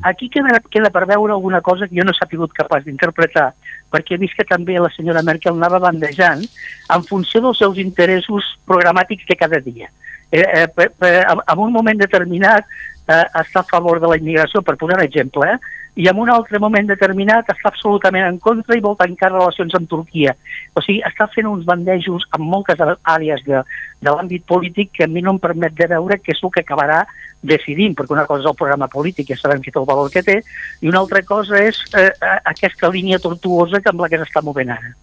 Aquí 0.07 0.29
queda, 0.31 0.61
queda 0.71 0.91
per 0.93 1.07
veure 1.09 1.33
alguna 1.35 1.59
cosa 1.65 1.87
que 1.89 1.97
jo 1.97 2.05
no 2.07 2.13
s'ha 2.15 2.29
sigut 2.29 2.53
capaç 2.55 2.85
d'interpretar, 2.85 3.49
perquè 3.91 4.15
he 4.15 4.21
vist 4.21 4.37
que 4.37 4.47
també 4.47 4.77
la 4.79 4.91
senyora 4.95 5.25
Merkel 5.25 5.57
anava 5.57 5.81
bandejant 5.83 6.45
en 6.93 7.07
funció 7.09 7.41
dels 7.43 7.59
seus 7.59 7.81
interessos 7.83 8.53
programàtics 8.69 9.27
de 9.27 9.39
cada 9.39 9.59
dia. 9.65 9.89
Eh, 10.31 10.43
eh, 10.43 10.67
per, 10.67 10.91
per, 10.99 11.13
en 11.23 11.59
un 11.63 11.71
moment 11.71 11.97
determinat 11.99 12.65
eh, 13.07 13.25
està 13.39 13.63
a 13.63 13.69
favor 13.69 14.01
de 14.03 14.11
la 14.11 14.17
immigració, 14.19 14.61
per 14.61 14.75
posar 14.75 14.99
un 14.99 15.05
exemple, 15.05 15.47
eh, 15.55 15.75
i 15.97 16.05
en 16.07 16.19
un 16.21 16.29
altre 16.29 16.59
moment 16.61 16.85
determinat 16.85 17.47
està 17.49 17.71
absolutament 17.71 18.27
en 18.27 18.35
contra 18.37 18.75
i 18.77 18.83
vol 18.83 18.95
tancar 18.99 19.31
relacions 19.31 19.73
amb 19.75 19.89
Turquia. 19.89 20.35
O 20.77 20.83
sigui, 20.85 20.99
està 21.07 21.25
fent 21.33 21.49
uns 21.49 21.65
bandejos 21.65 22.27
en 22.37 22.45
moltes 22.45 22.83
àrees 23.01 23.41
de, 23.47 23.63
de 24.05 24.13
l'àmbit 24.13 24.45
polític 24.45 24.93
que 24.93 25.07
a 25.07 25.09
mi 25.09 25.25
no 25.25 25.33
em 25.33 25.41
permet 25.41 25.73
de 25.79 25.89
veure 25.89 26.19
què 26.21 26.35
és 26.35 26.43
el 26.43 26.53
que 26.53 26.61
acabarà 26.61 27.01
decidint, 27.41 27.97
perquè 27.97 28.13
una 28.13 28.27
cosa 28.29 28.45
és 28.45 28.51
el 28.51 28.59
programa 28.59 28.89
polític, 28.93 29.31
ja 29.33 29.39
sabem 29.41 29.63
que 29.65 29.73
té 29.73 29.81
el 29.81 29.89
valor 29.89 30.13
que 30.13 30.21
té, 30.25 30.37
i 30.85 30.91
una 30.91 31.01
altra 31.01 31.23
cosa 31.25 31.57
és 31.65 31.81
eh, 31.97 32.11
aquesta 32.53 32.93
línia 32.93 33.17
tortuosa 33.23 33.81
que 33.81 33.89
amb 33.89 34.05
la 34.05 34.11
que 34.13 34.21
s'està 34.21 34.45
movent 34.45 34.75
ara. 34.77 34.93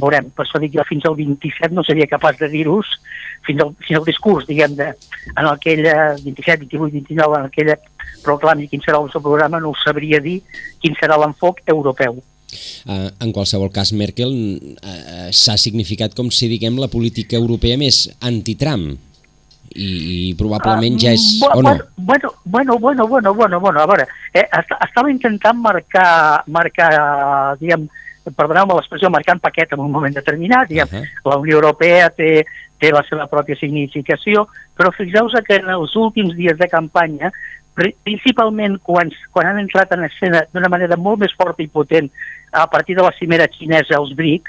Veurem, 0.00 0.28
per 0.34 0.44
això 0.44 0.60
dic 0.62 0.74
que 0.74 0.86
fins 0.88 1.06
al 1.08 1.16
27 1.18 1.72
no 1.74 1.84
seria 1.86 2.10
capaç 2.10 2.40
de 2.42 2.50
dir-vos, 2.52 2.90
fins, 3.46 3.62
al, 3.62 3.72
fins 3.84 4.00
al 4.00 4.06
discurs, 4.08 4.46
diguem, 4.48 4.76
de, 4.78 4.90
en 5.34 5.48
aquella 5.50 6.14
27, 6.20 6.64
28, 6.66 6.92
29, 7.00 7.40
en 7.40 7.48
aquella 7.50 7.78
proclami 8.24 8.68
quin 8.68 8.82
serà 8.84 9.00
el 9.00 9.10
seu 9.12 9.22
programa, 9.24 9.60
no 9.60 9.72
ho 9.72 9.80
sabria 9.84 10.20
dir 10.24 10.40
quin 10.82 10.96
serà 11.00 11.18
l'enfoc 11.20 11.62
europeu. 11.70 12.20
Uh, 12.86 13.10
en 13.24 13.32
qualsevol 13.34 13.72
cas, 13.74 13.90
Merkel 13.96 14.30
uh, 14.30 15.30
s'ha 15.34 15.56
significat 15.58 16.14
com 16.14 16.30
si, 16.30 16.48
diguem, 16.52 16.78
la 16.78 16.90
política 16.92 17.38
europea 17.40 17.78
més 17.80 18.04
anti-Trump 18.22 18.94
i, 19.74 19.88
i 20.30 20.34
probablement 20.38 20.98
ja 21.00 21.14
és... 21.16 21.24
Uh, 21.42 21.50
o 21.58 21.64
no? 21.64 21.74
Bueno, 21.96 22.30
bueno, 22.44 22.78
bueno, 22.78 23.08
bueno, 23.08 23.34
bueno, 23.34 23.60
bueno, 23.60 23.80
a 23.80 23.86
veure, 23.90 24.06
eh, 24.32 24.46
estava 24.86 25.10
intentant 25.10 25.58
marcar, 25.58 26.44
marcar 26.46 26.92
diguem, 27.60 27.88
perdoneu-me 28.32 28.76
l'expressió, 28.78 29.10
marcant 29.10 29.40
paquet 29.40 29.72
en 29.72 29.82
un 29.84 29.90
moment 29.92 30.14
determinat, 30.14 30.68
diguem, 30.68 30.88
uh 30.88 31.00
-huh. 31.00 31.30
la 31.30 31.36
Unió 31.36 31.56
Europea 31.56 32.10
té, 32.10 32.44
té 32.78 32.90
la 32.90 33.02
seva 33.08 33.26
pròpia 33.26 33.56
significació, 33.56 34.46
però 34.76 34.92
fixeu-vos 34.92 35.34
que 35.46 35.56
en 35.56 35.68
els 35.68 35.94
últims 35.96 36.34
dies 36.34 36.56
de 36.58 36.68
campanya 36.68 37.32
principalment 37.74 38.78
quan, 38.82 39.10
quan 39.32 39.46
han 39.46 39.58
entrat 39.58 39.92
en 39.92 40.04
escena 40.04 40.44
d'una 40.52 40.70
manera 40.70 40.96
molt 40.96 41.18
més 41.24 41.34
forta 41.34 41.62
i 41.62 41.68
potent 41.68 42.10
a 42.52 42.68
partir 42.70 42.94
de 42.94 43.02
la 43.02 43.12
cimera 43.18 43.48
xinesa, 43.50 43.98
els 43.98 44.14
BRIC, 44.14 44.48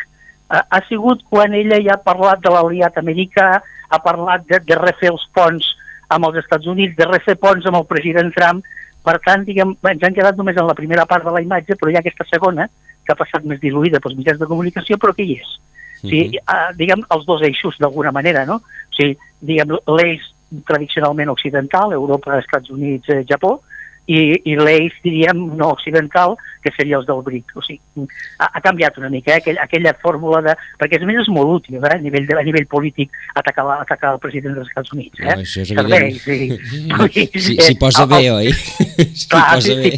eh, 0.53 0.61
ha 0.69 0.81
sigut 0.87 1.23
quan 1.29 1.53
ella 1.53 1.81
ja 1.81 1.95
ha 1.97 2.05
parlat 2.05 2.43
de 2.43 2.53
l'aliat 2.53 2.97
americà, 3.01 3.61
ha 3.89 3.99
parlat 3.99 4.45
de, 4.45 4.59
de 4.59 4.77
refer 4.77 5.09
els 5.09 5.25
ponts 5.33 5.65
amb 6.13 6.29
els 6.29 6.37
Estats 6.43 6.69
Units, 6.69 6.95
de 6.97 7.07
refer 7.09 7.35
ponts 7.41 7.65
amb 7.65 7.81
el 7.81 7.87
president 7.89 8.31
Trump, 8.35 8.65
per 9.05 9.17
tant, 9.25 9.45
diguem, 9.45 9.73
ens 9.89 10.03
han 10.05 10.13
quedat 10.13 10.37
només 10.37 10.57
en 10.57 10.69
la 10.69 10.77
primera 10.77 11.05
part 11.09 11.25
de 11.25 11.33
la 11.33 11.41
imatge, 11.41 11.77
però 11.77 11.91
hi 11.91 11.97
ha 11.97 12.03
aquesta 12.05 12.25
segona, 12.29 12.69
que 13.05 13.13
ha 13.13 13.19
passat 13.19 13.45
més 13.47 13.61
diluïda 13.61 14.01
pels 14.03 14.17
mitjans 14.17 14.41
de 14.41 14.49
comunicació, 14.49 14.97
però 15.01 15.13
que 15.15 15.25
hi 15.25 15.37
és. 15.39 15.53
O 16.05 16.09
sigui, 16.09 16.39
uh, 16.41 16.71
diguem, 16.77 17.01
els 17.15 17.25
dos 17.25 17.43
eixos 17.45 17.77
d'alguna 17.81 18.11
manera, 18.13 18.45
no? 18.45 18.59
O 18.61 18.97
sigui, 18.97 19.15
diguem, 19.41 19.77
l'eix 19.97 20.25
tradicionalment 20.67 21.31
occidental, 21.33 21.93
Europa, 21.93 22.37
Estats 22.39 22.69
Units, 22.69 23.09
eh, 23.09 23.23
Japó, 23.29 23.57
i, 24.05 24.17
i 24.45 24.55
l'eix, 24.59 24.93
diríem, 25.03 25.39
no 25.57 25.71
occidental, 25.73 26.35
que 26.63 26.71
seria 26.75 26.99
els 26.99 27.07
del 27.07 27.21
BRIC. 27.25 27.55
O 27.57 27.63
sigui, 27.65 28.05
ha, 28.37 28.47
ha 28.47 28.61
canviat 28.61 28.97
una 29.01 29.09
mica 29.13 29.33
eh, 29.33 29.39
aquella, 29.41 29.65
aquella 29.65 29.93
fórmula 30.01 30.41
de... 30.45 30.55
Perquè 30.81 30.99
a 31.01 31.07
més 31.09 31.21
és 31.23 31.29
molt 31.33 31.53
útil 31.59 31.79
eh, 31.79 31.83
a, 31.89 31.97
nivell 32.01 32.27
de, 32.29 32.37
a 32.37 32.45
nivell 32.45 32.67
polític 32.69 33.13
atacar, 33.37 33.65
atacar 33.79 34.15
el 34.15 34.21
president 34.23 34.57
dels 34.57 34.69
Estats 34.69 34.93
Units. 34.93 35.21
Eh? 35.21 35.29
No, 35.29 35.45
això 35.45 35.63
és 35.63 35.73
evident. 35.73 36.19
sí. 36.21 37.29
si, 37.47 37.57
si 37.69 37.77
posa 37.81 38.05
bé, 38.09 38.21
oi? 38.33 38.51
si 39.21 39.29
clar, 39.31 39.47
posa 39.55 39.79
bé. 39.81 39.93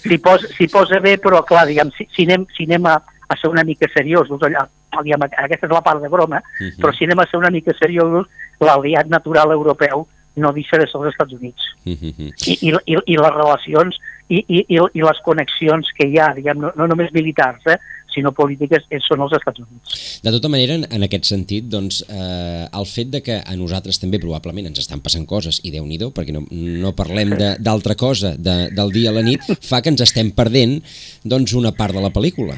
Si, 0.00 0.20
posa, 0.22 0.52
posa 0.74 1.02
bé, 1.02 1.16
però 1.22 1.42
clar, 1.46 1.66
diguem, 1.70 1.90
si, 1.98 2.06
si, 2.14 2.28
anem, 2.28 2.46
si 2.56 2.68
anem 2.70 2.86
a, 2.90 3.00
a 3.30 3.38
ser 3.38 3.50
una 3.50 3.66
mica 3.66 3.90
seriosos, 3.94 4.42
allà, 4.46 4.62
diguem, 5.02 5.26
aquesta 5.30 5.66
és 5.66 5.74
la 5.74 5.82
part 5.86 6.02
de 6.02 6.10
broma, 6.10 6.38
uh 6.38 6.62
-huh. 6.62 6.78
però 6.78 6.94
si 6.94 7.06
anem 7.06 7.18
a 7.22 7.26
ser 7.26 7.38
una 7.38 7.50
mica 7.50 7.74
seriosos, 7.78 8.26
l'aliat 8.60 9.06
natural 9.08 9.52
europeu 9.52 10.06
no 10.36 10.52
deixa 10.54 10.78
de 10.78 10.86
ser 10.86 11.00
els 11.00 11.10
Estats 11.12 11.34
Units. 11.34 11.62
Uh 11.84 11.96
-huh. 11.96 12.32
I, 12.46 12.58
i, 12.68 12.74
i, 12.86 12.96
I 13.06 13.16
les 13.16 13.34
relacions 13.34 13.96
i, 14.28 14.44
i, 14.46 14.64
i 14.68 15.02
les 15.02 15.20
connexions 15.24 15.88
que 15.96 16.06
hi 16.06 16.18
ha, 16.18 16.32
diguem, 16.34 16.60
no, 16.62 16.70
no 16.76 16.86
només 16.86 17.10
militars, 17.12 17.64
eh, 17.66 17.78
sinó 18.14 18.32
polítiques, 18.34 18.86
són 19.06 19.22
els 19.24 19.34
Estats 19.38 19.62
Units. 19.62 20.20
De 20.22 20.32
tota 20.34 20.50
manera, 20.52 20.74
en, 20.78 20.86
en 20.90 21.06
aquest 21.06 21.24
sentit, 21.30 21.66
doncs, 21.70 22.02
eh, 22.08 22.66
el 22.66 22.86
fet 22.86 23.10
de 23.10 23.22
que 23.26 23.40
a 23.42 23.56
nosaltres 23.58 24.00
també 24.02 24.20
probablement 24.22 24.70
ens 24.70 24.82
estan 24.82 25.02
passant 25.04 25.26
coses, 25.26 25.60
i 25.64 25.70
déu 25.74 25.86
nhi 25.86 25.98
perquè 26.00 26.32
no, 26.32 26.44
no 26.50 26.94
parlem 26.96 27.34
d'altra 27.60 27.94
cosa 27.94 28.34
de, 28.36 28.70
del 28.74 28.92
dia 28.92 29.10
a 29.10 29.16
la 29.18 29.22
nit, 29.26 29.42
fa 29.70 29.82
que 29.82 29.90
ens 29.90 30.00
estem 30.00 30.30
perdent 30.30 30.80
doncs, 31.24 31.52
una 31.52 31.72
part 31.72 31.94
de 31.94 32.00
la 32.00 32.12
pel·lícula. 32.14 32.56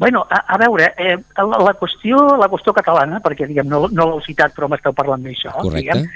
Bueno, 0.00 0.26
a, 0.30 0.38
a 0.54 0.56
veure, 0.56 0.94
eh, 0.96 1.18
la, 1.36 1.58
la, 1.60 1.72
qüestió, 1.76 2.16
la 2.40 2.46
qüestió 2.48 2.72
catalana, 2.72 3.18
perquè 3.20 3.44
diguem, 3.44 3.66
no, 3.68 3.82
no 3.92 4.06
l'heu 4.08 4.22
citat 4.24 4.54
però 4.56 4.70
m'esteu 4.72 4.94
parlant 4.96 5.26
d'això, 5.26 5.52
diguem, 5.74 6.06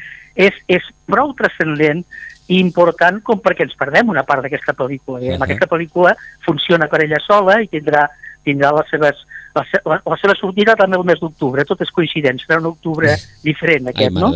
és, 0.41 0.57
és 0.73 0.87
prou 1.05 1.35
transcendent 1.37 2.01
i 2.49 2.63
important 2.63 3.21
com 3.27 3.43
perquè 3.45 3.67
ens 3.67 3.77
perdem 3.77 4.09
una 4.09 4.25
part 4.25 4.41
d'aquesta 4.45 4.73
pel·lícula. 4.79 5.21
Diguem. 5.21 5.37
Uh 5.37 5.41
-huh. 5.41 5.45
Aquesta 5.45 5.69
pel·lícula 5.69 6.15
funciona 6.47 6.89
per 6.89 7.03
ella 7.05 7.21
sola 7.27 7.61
i 7.61 7.69
tindrà, 7.69 8.07
tindrà 8.43 8.73
les 8.73 8.89
seves, 8.89 9.21
la, 9.55 9.67
la, 9.85 10.01
la 10.01 10.17
seva 10.17 10.35
sortida 10.35 10.77
també 10.77 10.97
el 10.97 11.05
mes 11.05 11.21
d'octubre, 11.21 11.65
tot 11.65 11.81
és 11.81 11.91
coincident, 11.91 12.41
serà 12.41 12.61
un 12.61 12.73
octubre 12.73 13.13
diferent 13.43 13.89
aquest, 13.89 14.17
Ai, 14.17 14.23
no? 14.23 14.33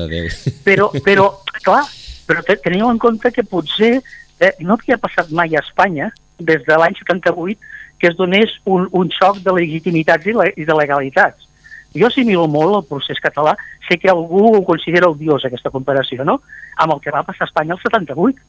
Però, 0.64 0.90
però, 1.08 1.32
clar, 1.64 1.84
però 2.26 2.42
teniu 2.44 2.90
en 2.90 2.98
compte 2.98 3.32
que 3.32 3.44
potser 3.44 4.02
eh, 4.40 4.54
no 4.60 4.74
havia 4.74 4.98
passat 4.98 5.30
mai 5.30 5.56
a 5.56 5.64
Espanya, 5.64 6.12
des 6.38 6.62
de 6.64 6.76
l'any 6.76 6.94
78, 6.94 7.58
que 7.98 8.08
es 8.08 8.16
donés 8.16 8.52
un, 8.64 8.88
un 8.92 9.10
xoc 9.10 9.42
de 9.44 9.52
legitimitats 9.52 10.26
i, 10.26 10.34
le, 10.36 10.52
i 10.56 10.66
de 10.68 10.76
legalitats. 10.76 11.48
Jo 11.96 12.08
assimilo 12.08 12.46
molt 12.50 12.76
el 12.76 12.86
procés 12.88 13.20
català, 13.22 13.54
sé 13.88 13.96
que 13.98 14.10
algú 14.12 14.44
ho 14.52 14.62
considera 14.64 15.08
odiós 15.08 15.44
aquesta 15.44 15.72
comparació, 15.74 16.24
no? 16.24 16.40
Amb 16.76 16.94
el 16.94 17.00
que 17.04 17.14
va 17.14 17.24
passar 17.26 17.46
a 17.46 17.50
Espanya 17.50 17.74
el 17.74 17.82
78. 17.82 18.42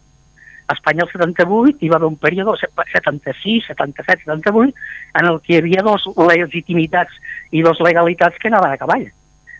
A 0.69 0.75
Espanya 0.75 1.05
el 1.07 1.11
78 1.11 1.79
hi 1.81 1.89
va 1.89 1.97
haver 1.97 2.09
un 2.11 2.17
període, 2.19 2.57
76, 2.59 3.71
77, 3.71 4.27
78, 4.27 4.75
en 5.21 5.29
el 5.31 5.39
que 5.41 5.55
hi 5.55 5.61
havia 5.61 5.85
dos 5.87 6.05
legitimitats 6.17 7.15
i 7.51 7.63
dos 7.65 7.79
legalitats 7.81 8.37
que 8.37 8.51
anaven 8.51 8.75
a 8.75 8.81
cavall. 8.81 9.07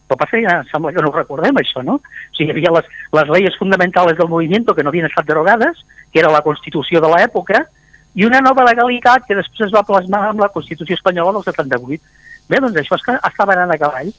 Però 0.10 0.17
passa 0.17 0.38
que 0.38 0.45
ja 0.45 0.60
sembla 0.69 0.91
que 0.93 1.02
no 1.06 1.10
ho 1.10 1.15
recordem, 1.15 1.58
això, 1.62 1.82
no? 1.86 1.99
O 2.02 2.36
sigui, 2.36 2.52
hi 2.52 2.56
havia 2.58 2.75
les, 2.78 2.93
les 3.15 3.34
lleis 3.34 3.58
fonamentals 3.62 4.17
del 4.17 4.30
moviment 4.30 4.67
que 4.69 4.84
no 4.84 4.91
havien 4.91 5.08
estat 5.08 5.25
derogades, 5.25 5.82
que 6.12 6.19
era 6.21 6.34
la 6.34 6.43
Constitució 6.45 7.02
de 7.02 7.12
l'època, 7.13 7.67
i 8.15 8.26
una 8.26 8.41
nova 8.41 8.65
legalitat 8.67 9.28
que 9.28 9.38
després 9.38 9.67
es 9.69 9.76
va 9.76 9.86
plasmar 9.86 10.24
amb 10.32 10.41
la 10.43 10.50
Constitució 10.54 10.98
espanyola 10.98 11.38
del 11.38 11.45
78. 11.45 12.02
Bé, 12.50 12.62
doncs 12.63 12.80
això 12.82 12.98
és 12.98 13.06
que 13.06 13.17
estava 13.17 13.56
anant 13.56 13.76
a 13.76 13.80
cavall. 13.82 14.12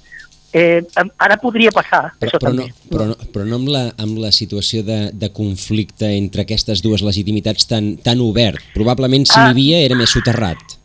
Eh, 0.50 0.82
ara 1.22 1.36
podria 1.38 1.70
passar, 1.70 2.08
però, 2.18 2.26
això 2.26 2.38
però 2.42 2.50
també. 2.50 2.66
No, 2.70 2.88
però, 2.90 3.06
no, 3.12 3.28
però 3.34 3.46
no 3.46 3.60
amb 3.60 3.70
la, 3.70 3.84
amb 4.02 4.18
la 4.18 4.32
situació 4.34 4.82
de, 4.86 4.98
de 5.14 5.30
conflicte 5.34 6.10
entre 6.16 6.42
aquestes 6.42 6.82
dues 6.82 7.04
legitimitats 7.06 7.68
tan, 7.70 7.92
tan 8.02 8.22
obert. 8.24 8.62
Probablement 8.74 9.28
si 9.28 9.36
ah, 9.38 9.46
n'hi 9.46 9.54
havia 9.54 9.82
era 9.86 9.98
més 9.98 10.10
soterrat. 10.16 10.79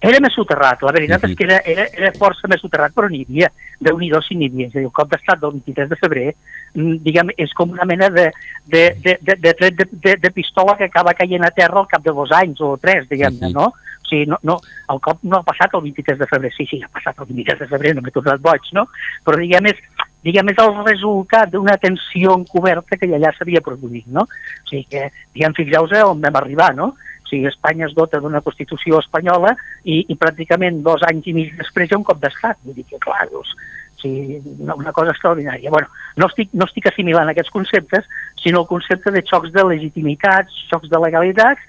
Era 0.00 0.20
més 0.24 0.32
soterrat, 0.32 0.80
la 0.80 0.94
veritat 0.96 1.26
és 1.28 1.34
que 1.36 1.44
era, 1.44 1.58
era, 1.68 1.84
era 1.92 2.12
força 2.16 2.48
més 2.48 2.62
soterrat, 2.64 2.94
però 2.96 3.10
n'hi 3.10 3.20
havia, 3.26 3.50
déu 3.84 3.98
nhi 4.00 4.08
si 4.24 4.36
n'hi 4.36 4.48
havia. 4.48 4.70
És 4.70 4.76
a 4.76 4.78
dir, 4.78 4.86
el 4.88 4.96
cop 4.96 5.10
d'estat 5.10 5.42
del 5.42 5.58
23 5.58 5.90
de 5.90 5.98
febrer 6.00 6.28
Mm, 6.74 7.00
diguem, 7.02 7.32
és 7.40 7.50
com 7.58 7.72
una 7.74 7.84
mena 7.88 8.08
de, 8.14 8.28
de, 8.70 8.82
de, 9.02 9.16
de, 9.20 9.34
de, 9.42 9.70
de, 9.70 9.86
de, 9.90 10.16
de 10.22 10.30
pistola 10.30 10.76
que 10.78 10.86
acaba 10.86 11.16
caient 11.18 11.42
a 11.42 11.50
terra 11.50 11.80
al 11.80 11.88
cap 11.90 12.04
de 12.04 12.14
dos 12.14 12.30
anys 12.36 12.60
o 12.62 12.76
tres, 12.78 13.08
diguem-ne, 13.10 13.50
no? 13.50 13.72
O 14.10 14.12
sigui, 14.12 14.26
no, 14.26 14.38
no, 14.42 14.56
el 14.90 14.98
cop 15.04 15.20
no 15.22 15.38
ha 15.38 15.46
passat 15.46 15.74
el 15.78 15.84
23 15.84 16.18
de 16.18 16.26
febrer, 16.26 16.50
sí, 16.56 16.66
sí, 16.66 16.80
ha 16.82 16.90
passat 16.90 17.20
el 17.22 17.28
23 17.30 17.60
de 17.60 17.68
febrer, 17.70 17.92
no 17.94 18.02
m'he 18.02 18.14
tornat 18.14 18.42
boig, 18.42 18.66
no? 18.74 18.88
Però 19.26 19.38
diguem, 19.38 19.70
és, 19.70 20.08
diguem, 20.26 20.50
és 20.50 20.62
el 20.64 20.72
resultat 20.80 21.52
d'una 21.54 21.76
tensió 21.78 22.34
encoberta 22.40 22.98
que 22.98 23.06
allà 23.06 23.30
s'havia 23.36 23.62
produït, 23.62 24.08
no? 24.10 24.26
O 24.26 24.72
sigui 24.72 24.82
que, 24.90 25.06
diguem, 25.36 25.54
fixeu-vos 25.54 25.94
on 26.10 26.26
vam 26.26 26.40
arribar, 26.42 26.72
no? 26.74 26.90
O 27.22 27.30
sigui, 27.30 27.46
Espanya 27.52 27.86
es 27.86 27.94
dota 27.94 28.18
d'una 28.18 28.42
Constitució 28.42 28.98
espanyola 28.98 29.54
i, 29.84 30.02
i 30.10 30.18
pràcticament 30.18 30.82
dos 30.82 31.06
anys 31.06 31.30
i 31.30 31.36
mig 31.36 31.54
després 31.60 31.86
hi 31.86 31.94
ha 31.94 32.02
un 32.02 32.08
cop 32.10 32.18
d'estat. 32.18 32.58
Vull 32.66 32.80
dir 32.80 32.88
que, 32.90 32.98
clar, 33.06 33.28
doncs, 33.30 33.54
sigui, 34.00 34.40
una, 34.58 34.74
una 34.74 34.92
cosa 34.92 35.14
extraordinària. 35.14 35.70
Bueno, 35.70 35.88
no 36.16 36.28
estic, 36.30 36.50
no 36.52 36.66
estic 36.66 36.90
assimilant 36.90 37.30
aquests 37.30 37.52
conceptes, 37.54 38.08
sinó 38.42 38.64
el 38.64 38.70
concepte 38.70 39.12
de 39.14 39.22
xocs 39.26 39.52
de 39.54 39.64
legitimitats, 39.68 40.56
xocs 40.70 40.90
de 40.90 41.00
legalitats, 41.04 41.62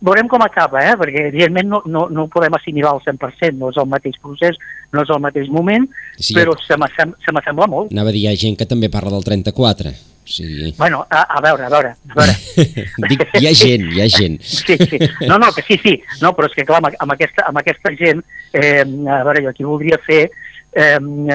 veurem 0.00 0.28
com 0.28 0.42
acaba, 0.44 0.82
eh? 0.84 0.94
perquè 0.98 1.26
evidentment 1.28 1.68
no, 1.68 1.82
no, 1.86 2.06
no 2.10 2.26
ho 2.26 2.30
podem 2.32 2.54
assimilar 2.56 2.94
al 2.94 3.02
100%, 3.04 3.56
no 3.60 3.70
és 3.72 3.80
el 3.80 3.88
mateix 3.90 4.16
procés, 4.22 4.56
no 4.92 5.04
és 5.04 5.10
el 5.12 5.20
mateix 5.22 5.50
moment, 5.52 5.86
sí, 6.16 6.36
però 6.36 6.56
se 6.60 6.78
m'assembla 6.80 7.68
molt. 7.68 7.92
Anava 7.92 8.12
a 8.12 8.16
dir, 8.16 8.24
hi 8.24 8.30
ha 8.32 8.38
gent 8.40 8.56
que 8.60 8.68
també 8.68 8.90
parla 8.92 9.12
del 9.16 9.26
34. 9.28 9.92
Sí. 10.30 10.72
Bueno, 10.78 11.04
a, 11.10 11.22
a 11.22 11.40
veure, 11.42 11.64
a 11.66 11.70
veure, 11.72 11.94
a 12.08 12.14
veure. 12.14 12.34
Dic, 13.10 13.24
hi 13.40 13.48
ha 13.48 13.54
gent, 13.56 13.88
hi 13.90 14.02
ha 14.04 14.06
gent. 14.12 14.38
Sí, 14.46 14.76
sí. 14.78 15.00
No, 15.26 15.40
no, 15.42 15.50
que 15.52 15.64
sí, 15.66 15.78
sí. 15.82 15.96
No, 16.22 16.30
però 16.36 16.46
és 16.46 16.54
que, 16.54 16.66
clar, 16.68 16.78
amb, 16.86 17.16
aquesta, 17.16 17.48
amb 17.50 17.58
aquesta 17.58 17.92
gent, 17.98 18.22
eh, 18.52 18.84
a 18.84 19.24
veure, 19.26 19.42
jo 19.42 19.50
aquí 19.50 19.66
voldria 19.66 19.98
fer 20.06 20.22
eh, 20.28 20.98
un, 21.00 21.26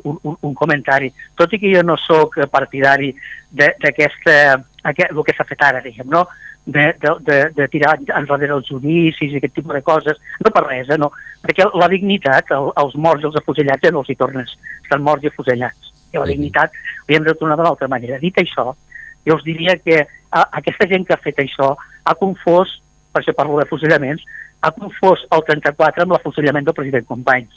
un, 0.00 0.38
un 0.40 0.54
comentari. 0.56 1.12
Tot 1.36 1.52
i 1.52 1.60
que 1.60 1.74
jo 1.74 1.84
no 1.84 1.98
sóc 2.00 2.40
partidari 2.50 3.12
d'aquesta, 3.52 4.38
el 4.88 5.22
que 5.26 5.36
s'ha 5.36 5.46
fet 5.48 5.68
ara, 5.68 5.84
diguem, 5.84 6.08
no? 6.08 6.24
De, 6.68 6.94
de, 7.00 7.10
de, 7.20 7.36
de 7.56 7.66
tirar 7.72 7.94
enrere 7.96 8.52
els 8.52 8.68
judicis 8.68 9.32
i 9.32 9.38
aquest 9.38 9.54
tipus 9.56 9.72
de 9.72 9.80
coses, 9.82 10.18
no 10.44 10.52
per 10.52 10.66
res, 10.66 10.90
eh, 10.92 10.98
no. 11.00 11.08
Perquè 11.40 11.64
la 11.72 11.88
dignitat, 11.88 12.52
el, 12.52 12.68
els 12.82 12.96
morts 13.00 13.24
i 13.24 13.28
els 13.30 13.38
afusellats 13.40 13.86
ja 13.86 13.92
no 13.94 14.02
els 14.04 14.10
hi 14.12 14.18
tornes, 14.20 14.52
estan 14.82 15.04
morts 15.06 15.24
i 15.24 15.30
afusellats. 15.32 15.94
I 16.12 16.20
la 16.20 16.28
dignitat 16.28 16.76
l'hem 17.08 17.24
de 17.24 17.34
tornar 17.40 17.56
de 17.56 17.64
l'altra 17.64 17.88
manera. 17.88 18.20
Dit 18.20 18.36
això, 18.42 18.74
jo 19.24 19.38
us 19.38 19.46
diria 19.46 19.78
que 19.80 20.02
a, 20.04 20.42
aquesta 20.60 20.88
gent 20.92 21.08
que 21.08 21.16
ha 21.16 21.24
fet 21.24 21.40
això 21.40 21.72
ha 22.04 22.16
confós, 22.20 22.76
per 23.14 23.22
això 23.22 23.32
parlo 23.36 23.56
d'afusellaments, 23.62 24.28
ha 24.60 24.74
confós 24.76 25.24
el 25.32 25.46
34 25.48 26.04
amb 26.04 26.18
l'afusellament 26.18 26.68
del 26.68 26.76
president 26.76 27.08
Companys. 27.08 27.56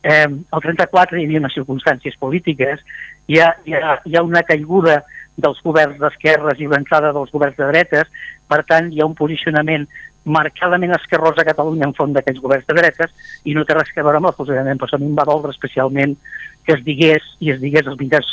Eh, 0.00 0.24
el 0.24 0.64
34 0.64 1.18
hi 1.20 1.28
havia 1.28 1.44
unes 1.44 1.56
circumstàncies 1.60 2.16
polítiques, 2.16 2.80
hi 3.28 3.40
ha, 3.42 3.52
hi 3.68 3.76
ha, 3.76 3.98
hi 4.06 4.16
ha 4.16 4.24
una 4.24 4.44
caiguda 4.48 5.02
dels 5.36 5.60
governs 5.64 5.98
d'esquerres 6.00 6.60
i 6.60 6.68
l'entrada 6.70 7.12
dels 7.12 7.32
governs 7.32 7.56
de 7.56 7.68
dretes, 7.70 8.12
per 8.48 8.62
tant 8.68 8.92
hi 8.92 9.00
ha 9.00 9.08
un 9.08 9.16
posicionament 9.18 9.86
marcadament 10.26 10.94
esquerrós 10.96 11.38
a 11.38 11.46
Catalunya 11.46 11.86
en 11.86 11.94
front 11.94 12.14
d'aquests 12.16 12.42
governs 12.42 12.66
de 12.66 12.74
dretes 12.74 13.12
i 13.44 13.54
no 13.54 13.64
té 13.64 13.76
res 13.76 13.92
a 13.94 14.02
veure 14.02 14.18
amb 14.18 14.30
el 14.32 14.38
posicionament, 14.38 14.80
però 14.80 14.96
a 14.96 15.02
mi 15.02 15.10
em 15.10 15.18
va 15.18 15.28
doldre 15.28 15.54
especialment 15.54 16.16
que 16.66 16.74
es 16.74 16.82
digués 16.84 17.22
i 17.38 17.52
es 17.54 17.60
digués 17.62 17.86
als 17.86 18.00
mitjans 18.00 18.32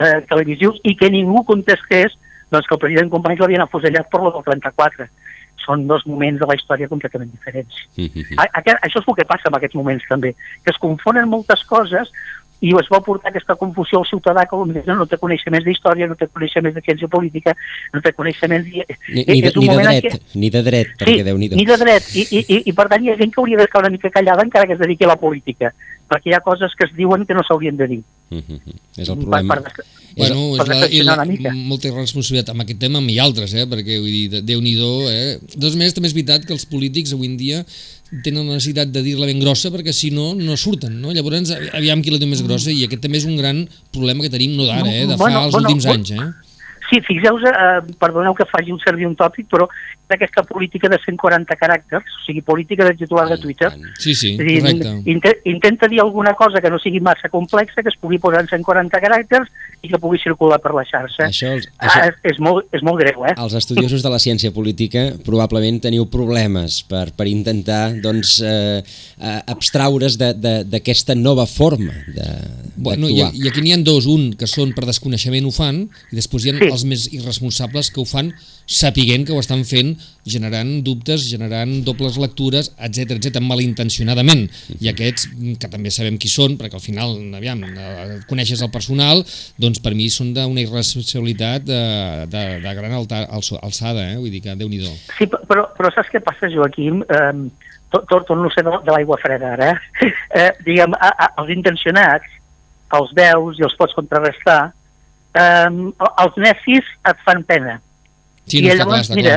eh, 0.00 0.22
televisius 0.30 0.80
i 0.84 0.96
que 0.96 1.10
ningú 1.12 1.44
contestés 1.44 2.16
doncs, 2.50 2.66
que 2.66 2.74
el 2.76 2.80
president 2.80 3.12
Companys 3.12 3.42
l'havien 3.42 3.64
afusellat 3.64 4.08
per 4.10 4.22
lo 4.22 4.32
del 4.32 4.46
34 4.46 5.10
són 5.64 5.86
dos 5.88 6.04
moments 6.06 6.40
de 6.40 6.48
la 6.48 6.56
història 6.58 6.90
completament 6.90 7.30
diferents. 7.32 7.76
Mm 7.96 8.08
-hmm. 8.08 8.38
a, 8.38 8.44
a, 8.52 8.60
això 8.86 9.00
és 9.00 9.08
el 9.08 9.16
que 9.16 9.24
passa 9.24 9.48
en 9.48 9.56
aquests 9.56 9.76
moments 9.76 10.04
també, 10.08 10.34
que 10.64 10.70
es 10.70 10.78
confonen 10.78 11.28
moltes 11.28 11.64
coses 11.64 12.12
i 12.64 12.72
es 12.80 12.88
va 12.92 13.00
portar 13.04 13.30
aquesta 13.30 13.56
confusió 13.60 14.00
al 14.00 14.06
ciutadà 14.08 14.46
que 14.48 14.56
potser 14.56 14.84
no 14.96 15.06
té 15.10 15.18
coneixements 15.20 15.66
d'història, 15.66 16.08
no 16.10 16.16
té 16.20 16.28
coneixements 16.30 16.76
de 16.76 16.82
ciència 16.86 17.10
política, 17.12 17.54
no 17.92 18.00
té 18.04 18.14
coneixements... 18.16 18.68
Ni, 18.68 19.24
ni, 19.28 19.40
de, 19.44 19.52
ni 19.52 19.68
de 19.68 19.80
dret, 19.82 20.06
que... 20.08 20.20
ni 20.40 20.52
de 20.54 20.62
dret, 20.68 20.94
perquè 21.00 21.18
sí, 21.18 21.26
déu 21.26 21.40
nhi 21.40 21.50
ni 21.54 21.66
de 21.68 21.80
dret, 21.80 22.08
I, 22.14 22.24
i, 22.24 22.44
i, 22.44 22.62
i 22.70 22.76
per 22.76 22.88
tant 22.92 23.04
hi 23.04 23.12
ha 23.12 23.18
gent 23.20 23.34
que 23.34 23.42
hauria 23.42 23.60
d'estar 23.60 23.84
una 23.84 23.92
mica 23.92 24.12
callada 24.14 24.46
encara 24.46 24.70
que 24.70 24.78
es 24.78 24.80
dediqui 24.80 25.04
a 25.04 25.12
la 25.12 25.20
política, 25.20 25.74
perquè 26.08 26.32
hi 26.32 26.38
ha 26.38 26.44
coses 26.46 26.72
que 26.78 26.88
es 26.88 26.96
diuen 26.96 27.26
que 27.28 27.36
no 27.36 27.44
s'haurien 27.44 27.76
de 27.76 27.90
dir. 27.92 28.02
Mm 28.30 28.40
-hmm. 28.40 28.80
És 28.96 29.08
el 29.08 29.18
problema. 29.18 29.54
Per, 29.54 29.62
per, 29.62 29.84
Bueno, 30.14 30.54
és 30.54 30.68
la, 30.68 30.86
i 30.86 31.00
la, 31.02 31.54
molta 31.66 31.90
responsabilitat 31.90 32.52
amb 32.52 32.62
aquest 32.62 32.78
tema, 32.78 33.00
amb 33.02 33.10
i 33.10 33.18
altres, 33.18 33.54
eh? 33.58 33.66
perquè 33.66 33.98
vull 33.98 34.12
dir, 34.14 34.42
Déu-n'hi-do. 34.46 35.10
Eh? 35.10 35.56
Dos 35.58 35.74
més, 35.74 35.94
també 35.94 36.10
és 36.10 36.14
veritat 36.14 36.46
que 36.46 36.54
els 36.54 36.66
polítics 36.70 37.14
avui 37.16 37.32
en 37.32 37.36
dia 37.40 37.64
tenen 38.22 38.46
la 38.46 38.58
necessitat 38.58 38.92
de 38.94 39.02
dir-la 39.02 39.26
ben 39.26 39.40
grossa 39.42 39.72
perquè 39.74 39.92
si 39.96 40.12
no, 40.14 40.32
no 40.38 40.56
surten, 40.60 41.00
no? 41.02 41.12
Llavors, 41.14 41.50
aviam 41.74 42.02
qui 42.04 42.12
la 42.14 42.20
diu 42.22 42.30
més 42.30 42.44
grossa 42.46 42.70
i 42.70 42.84
aquest 42.86 43.02
també 43.02 43.18
és 43.18 43.28
un 43.28 43.38
gran 43.40 43.64
problema 43.94 44.22
que 44.22 44.32
tenim 44.32 44.54
no 44.58 44.68
d'ara, 44.68 44.90
eh? 44.92 45.06
de 45.08 45.16
fa 45.16 45.24
bueno, 45.24 45.46
els 45.48 45.56
bueno, 45.56 45.66
últims 45.66 45.88
bueno, 45.88 46.02
anys. 46.02 46.12
Eh? 46.14 46.54
Sí, 46.90 47.00
fixeu-vos, 47.08 47.46
eh, 47.48 47.94
perdoneu 47.98 48.36
que 48.36 48.46
faci 48.46 48.74
un 48.74 48.78
servir 48.82 49.08
un 49.08 49.16
tòpic, 49.18 49.48
però 49.50 49.66
d'aquesta 50.08 50.44
política 50.44 50.88
de 50.92 50.98
140 51.00 51.56
caràcters, 51.56 52.04
o 52.04 52.24
sigui, 52.26 52.42
política 52.44 52.84
de 52.84 52.94
titular 52.98 53.26
de 53.28 53.38
Twitter. 53.40 53.70
Sí, 53.98 54.14
sí, 54.14 54.34
dir, 54.36 54.60
correcte. 54.60 54.92
Intenta, 55.10 55.32
intenta 55.48 55.88
dir 55.88 56.00
alguna 56.00 56.34
cosa 56.34 56.60
que 56.60 56.70
no 56.70 56.78
sigui 56.78 57.00
massa 57.00 57.30
complexa, 57.32 57.82
que 57.82 57.88
es 57.92 57.96
pugui 58.00 58.18
posar 58.20 58.44
en 58.44 58.50
140 58.52 59.00
caràcters 59.00 59.48
i 59.84 59.90
que 59.92 60.00
pugui 60.00 60.20
circular 60.20 60.60
per 60.64 60.74
la 60.76 60.84
xarxa. 60.88 61.28
Això, 61.28 61.54
això... 61.56 61.70
Ah, 61.78 62.08
és, 62.10 62.18
és, 62.34 62.40
molt, 62.42 62.68
és 62.76 62.84
molt 62.84 63.00
greu, 63.00 63.24
eh? 63.28 63.34
Els 63.40 63.56
estudiosos 63.56 64.04
de 64.04 64.12
la 64.12 64.20
ciència 64.22 64.52
política 64.54 65.06
probablement 65.24 65.80
teniu 65.84 66.06
problemes 66.12 66.82
per, 66.88 67.06
per 67.16 67.28
intentar 67.30 67.94
doncs, 68.04 68.38
eh, 68.44 68.80
eh 68.80 69.40
abstraure's 69.54 70.16
d'aquesta 70.18 71.16
nova 71.16 71.46
forma 71.48 71.92
d'actuar. 72.06 72.62
Bueno, 72.76 73.08
i, 73.08 73.20
I 73.20 73.48
aquí 73.48 73.62
n'hi 73.62 73.72
ha 73.74 73.80
dos, 73.84 74.08
un 74.10 74.32
que 74.38 74.48
són 74.50 74.72
per 74.76 74.86
desconeixement 74.88 75.46
ho 75.46 75.52
fan, 75.54 75.84
i 76.12 76.18
després 76.18 76.44
hi 76.44 76.52
ha 76.52 76.58
sí. 76.58 76.70
els 76.70 76.84
més 76.88 77.06
irresponsables 77.12 77.92
que 77.94 78.02
ho 78.02 78.08
fan 78.08 78.32
sapiguent 78.66 79.26
que 79.26 79.34
ho 79.34 79.40
estan 79.42 79.64
fent 79.68 79.94
generant 80.24 80.70
dubtes, 80.84 81.26
generant 81.28 81.70
dobles 81.84 82.16
lectures, 82.20 82.70
etc 82.80 83.18
etc 83.18 83.42
malintencionadament. 83.44 84.46
I 84.80 84.88
aquests, 84.92 85.28
que 85.60 85.70
també 85.70 85.92
sabem 85.92 86.16
qui 86.20 86.30
són, 86.32 86.56
perquè 86.60 86.78
al 86.78 86.84
final, 86.84 87.16
aviam, 87.36 87.60
eh, 87.68 88.18
coneixes 88.30 88.62
el 88.64 88.72
personal, 88.72 89.20
doncs 89.60 89.82
per 89.84 89.92
mi 89.96 90.08
són 90.12 90.32
d'una 90.36 90.64
irresponsabilitat 90.64 91.66
de, 91.68 91.82
de, 92.32 92.44
de 92.64 92.74
gran 92.80 92.96
alta, 92.96 93.24
alçada, 93.28 94.08
eh? 94.14 94.16
vull 94.20 94.32
dir 94.32 94.42
que 94.44 94.56
déu 94.56 94.70
nhi 94.70 94.80
Sí, 95.18 95.28
però, 95.28 95.68
però 95.76 95.90
saps 95.94 96.10
què 96.12 96.20
passa, 96.24 96.50
Joaquim? 96.52 97.04
Eh, 97.04 97.32
tot, 97.92 98.08
tot, 98.08 98.24
tot 98.26 98.38
no 98.40 98.50
sé 98.50 98.64
de, 98.66 98.72
de 98.84 98.94
l'aigua 98.94 99.20
freda 99.22 99.54
ara, 99.54 99.74
eh? 99.74 100.10
eh 100.40 100.50
diguem, 100.66 100.96
a, 100.98 101.12
a, 101.12 101.30
els 101.42 101.52
intencionats, 101.54 102.40
els 102.94 103.12
veus 103.16 103.60
i 103.60 103.66
els 103.66 103.76
pots 103.78 103.94
contrarrestar, 103.96 104.60
eh, 105.36 105.70
els 106.24 106.40
necis 106.40 106.94
et 107.10 107.26
fan 107.26 107.44
pena. 107.46 107.78
Sí, 108.46 108.60
no, 108.60 108.72
I 108.72 108.78
llavors, 108.78 109.08
clar, 109.08 109.18
mira, 109.18 109.36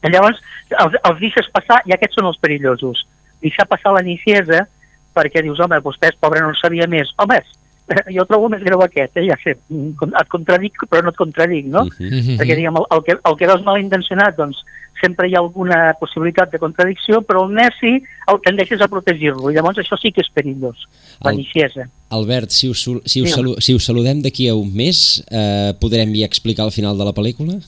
clar. 0.00 0.12
llavors 0.14 0.42
els, 0.70 0.98
els 1.02 1.20
deixes 1.22 1.48
passar 1.54 1.80
i 1.88 1.94
aquests 1.96 2.18
són 2.18 2.28
els 2.30 2.40
perillosos. 2.42 3.06
Deixar 3.44 3.68
passar 3.70 3.94
la 3.94 4.04
niciesa 4.04 4.66
perquè 5.18 5.42
dius, 5.42 5.60
home, 5.60 5.80
vostè 5.82 6.12
és 6.12 6.18
pobre, 6.20 6.42
no 6.42 6.52
en 6.52 6.58
sabia 6.60 6.86
més. 6.90 7.10
Home, 7.18 7.40
jo 8.16 8.24
trobo 8.28 8.50
més 8.52 8.64
greu 8.64 8.82
aquest, 8.84 9.16
eh? 9.18 9.26
ja 9.28 9.36
sé, 9.42 9.56
et 9.58 10.32
contradic, 10.32 10.84
però 10.90 11.02
no 11.04 11.14
et 11.14 11.20
contradic, 11.20 11.66
no? 11.66 11.86
Uh 11.88 11.94
-huh. 11.98 12.36
Perquè, 12.38 12.54
diguem, 12.54 12.76
el, 12.76 12.86
el, 12.96 13.02
que, 13.06 13.16
el 13.18 13.38
que 13.38 13.48
veus 13.50 13.64
malintencionat, 13.64 14.36
doncs, 14.36 14.62
sempre 15.00 15.28
hi 15.28 15.34
ha 15.34 15.38
alguna 15.38 15.94
possibilitat 16.00 16.50
de 16.52 16.58
contradicció, 16.58 17.20
però 17.22 17.44
el 17.46 17.54
neci 17.54 18.02
el 18.32 18.40
tendeixes 18.44 18.80
a 18.80 18.88
protegir-lo, 18.88 19.50
i 19.50 19.54
llavors 19.54 19.78
això 19.78 19.96
sí 20.00 20.10
que 20.12 20.20
és 20.20 20.30
perillós, 20.34 20.76
la 21.22 21.32
niciesa. 21.32 21.88
Albert, 22.10 22.50
si 22.50 22.68
us, 22.68 22.82
si 23.04 23.22
us, 23.22 23.30
salu 23.30 23.54
si 23.60 23.74
us 23.74 23.84
saludem 23.84 24.22
d'aquí 24.22 24.48
a 24.48 24.54
un 24.54 24.74
mes, 24.74 25.22
eh, 25.30 25.72
podrem 25.80 26.14
ja 26.14 26.26
explicar 26.26 26.66
el 26.66 26.72
final 26.72 26.98
de 26.98 27.04
la 27.04 27.14
pel·lícula? 27.14 27.60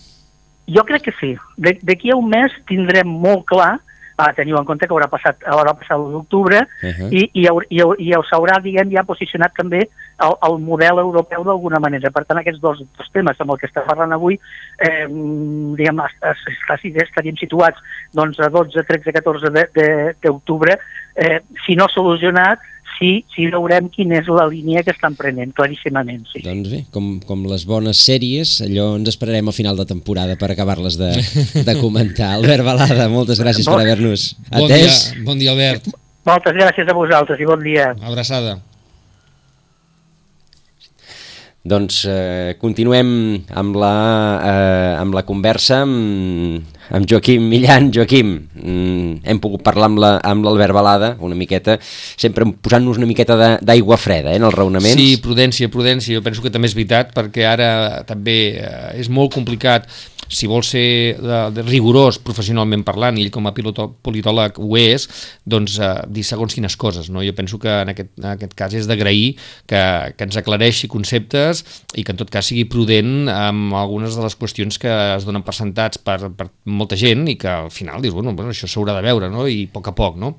Jo 0.75 0.85
crec 0.89 1.09
que 1.09 1.15
sí. 1.21 1.35
D'aquí 1.59 2.13
a 2.13 2.19
un 2.19 2.29
mes 2.31 2.55
tindrem 2.69 3.09
molt 3.09 3.47
clar, 3.51 3.79
ah, 4.21 4.31
teniu 4.37 4.59
en 4.59 4.67
compte 4.69 4.87
que 4.87 4.95
haurà 4.95 5.09
passat, 5.11 5.41
haurà 5.49 5.73
passat 5.79 5.99
l'octubre 5.99 6.61
uh 6.61 6.91
-huh. 6.91 7.09
i, 7.11 7.23
i, 7.41 7.49
i, 7.71 7.81
i 8.07 8.13
s'haurà, 8.29 8.61
diguem, 8.63 8.93
ja 8.93 9.05
posicionat 9.05 9.55
també 9.57 9.81
el, 10.27 10.35
el 10.49 10.59
model 10.59 10.99
europeu 10.99 11.45
d'alguna 11.45 11.81
manera. 11.81 12.11
Per 12.11 12.25
tant, 12.25 12.39
aquests 12.39 12.61
dos, 12.61 12.79
dos 12.99 13.11
temes 13.13 13.41
amb 13.41 13.53
el 13.53 13.59
que 13.59 13.67
està 13.67 13.85
parlant 13.87 14.13
avui, 14.13 14.39
eh, 14.79 15.07
diguem, 15.79 16.03
estaríem 17.07 17.37
situats 17.37 17.79
doncs, 18.13 18.39
a 18.41 18.49
12, 18.49 18.85
13, 18.85 19.13
14 19.13 19.51
d'octubre, 20.23 20.79
eh, 21.17 21.41
si 21.67 21.75
no 21.75 21.89
solucionat, 21.89 22.59
sí, 23.01 23.11
sí 23.35 23.49
veurem 23.51 23.89
quina 23.91 24.21
és 24.21 24.29
la 24.31 24.47
línia 24.51 24.85
que 24.87 24.95
estan 24.95 25.17
prenent, 25.19 25.55
claríssimament. 25.57 26.23
Sí. 26.31 26.45
Doncs 26.45 26.71
bé, 26.71 26.83
com, 26.95 27.17
com 27.27 27.43
les 27.51 27.67
bones 27.69 28.05
sèries, 28.07 28.59
allò 28.69 28.93
ens 29.01 29.11
esperarem 29.15 29.51
al 29.51 29.57
final 29.57 29.81
de 29.81 29.89
temporada 29.89 30.39
per 30.41 30.53
acabar-les 30.53 31.01
de, 31.01 31.11
de 31.67 31.77
comentar. 31.81 32.35
Albert 32.37 32.67
Balada, 32.69 33.11
moltes 33.13 33.43
gràcies 33.43 33.67
bon, 33.67 33.81
per 33.81 33.87
haver-nos 33.89 34.31
bon 34.53 34.69
atès. 34.69 35.05
Dia, 35.11 35.27
bon 35.27 35.41
dia, 35.41 35.57
Albert. 35.57 35.91
Moltes 36.29 36.55
gràcies 36.55 36.87
a 36.87 36.97
vosaltres 36.97 37.41
i 37.41 37.49
bon 37.49 37.65
dia. 37.65 37.95
Abraçada. 38.05 38.61
Doncs 41.61 42.07
eh, 42.09 42.57
continuem 42.57 43.09
amb 43.53 43.75
la, 43.77 43.97
eh, 44.41 44.93
amb 44.97 45.13
la 45.13 45.23
conversa 45.29 45.83
amb, 45.85 46.79
amb 46.89 47.05
Joaquim 47.05 47.51
Millan. 47.53 47.91
Joaquim, 47.93 48.31
mm, 48.57 49.21
hem 49.29 49.41
pogut 49.45 49.61
parlar 49.67 49.91
amb 49.91 50.47
l'Albert 50.47 50.73
la, 50.73 50.79
Balada 50.79 51.11
una 51.21 51.37
miqueta, 51.37 51.77
sempre 52.17 52.49
posant-nos 52.49 52.97
una 52.97 53.09
miqueta 53.11 53.37
d'aigua 53.61 54.01
freda 54.01 54.33
eh, 54.33 54.41
en 54.41 54.49
els 54.49 54.57
raonaments. 54.57 54.97
Sí, 54.97 55.21
prudència, 55.21 55.69
prudència. 55.69 56.17
Jo 56.17 56.25
penso 56.25 56.41
que 56.41 56.55
també 56.55 56.71
és 56.71 56.79
veritat 56.79 57.13
perquè 57.13 57.45
ara 57.45 57.71
també 58.09 58.39
eh, 58.57 58.97
és 59.05 59.13
molt 59.13 59.37
complicat 59.37 59.85
si 60.31 60.47
vol 60.47 60.63
ser 60.65 61.19
de, 61.19 61.39
de 61.55 61.65
rigorós 61.67 62.21
professionalment 62.23 62.85
parlant, 62.87 63.19
i 63.19 63.27
ell 63.27 63.33
com 63.35 63.49
a 63.51 63.55
piloto, 63.57 63.89
politòleg 64.07 64.61
ho 64.63 64.71
és, 64.79 65.09
doncs 65.45 65.77
eh, 65.83 65.91
dir 66.09 66.25
segons 66.27 66.55
quines 66.55 66.77
coses. 66.81 67.11
No? 67.11 67.25
Jo 67.27 67.35
penso 67.37 67.59
que 67.61 67.73
en 67.83 67.93
aquest, 67.93 68.13
en 68.23 68.31
aquest 68.33 68.55
cas 68.59 68.77
és 68.79 68.87
d'agrair 68.89 69.35
que, 69.69 69.83
que 70.17 70.29
ens 70.29 70.39
aclareixi 70.39 70.89
conceptes 70.91 71.65
i 71.99 72.05
que 72.07 72.15
en 72.15 72.21
tot 72.21 72.31
cas 72.33 72.47
sigui 72.47 72.65
prudent 72.71 73.29
amb 73.33 73.75
algunes 73.77 74.17
de 74.17 74.25
les 74.25 74.39
qüestions 74.39 74.79
que 74.81 74.93
es 75.17 75.27
donen 75.27 75.45
per 75.47 75.57
sentats 75.57 75.99
per, 75.99 76.19
per 76.31 76.49
molta 76.71 76.99
gent 77.01 77.27
i 77.33 77.37
que 77.41 77.51
al 77.51 77.73
final 77.75 78.03
dius, 78.05 78.15
bueno, 78.15 78.35
bueno 78.39 78.55
això 78.55 78.71
s'haurà 78.71 78.95
de 78.97 79.05
veure, 79.07 79.31
no? 79.33 79.49
i 79.51 79.65
a 79.67 79.73
poc 79.75 79.91
a 79.91 79.97
poc. 79.99 80.19
No? 80.21 80.37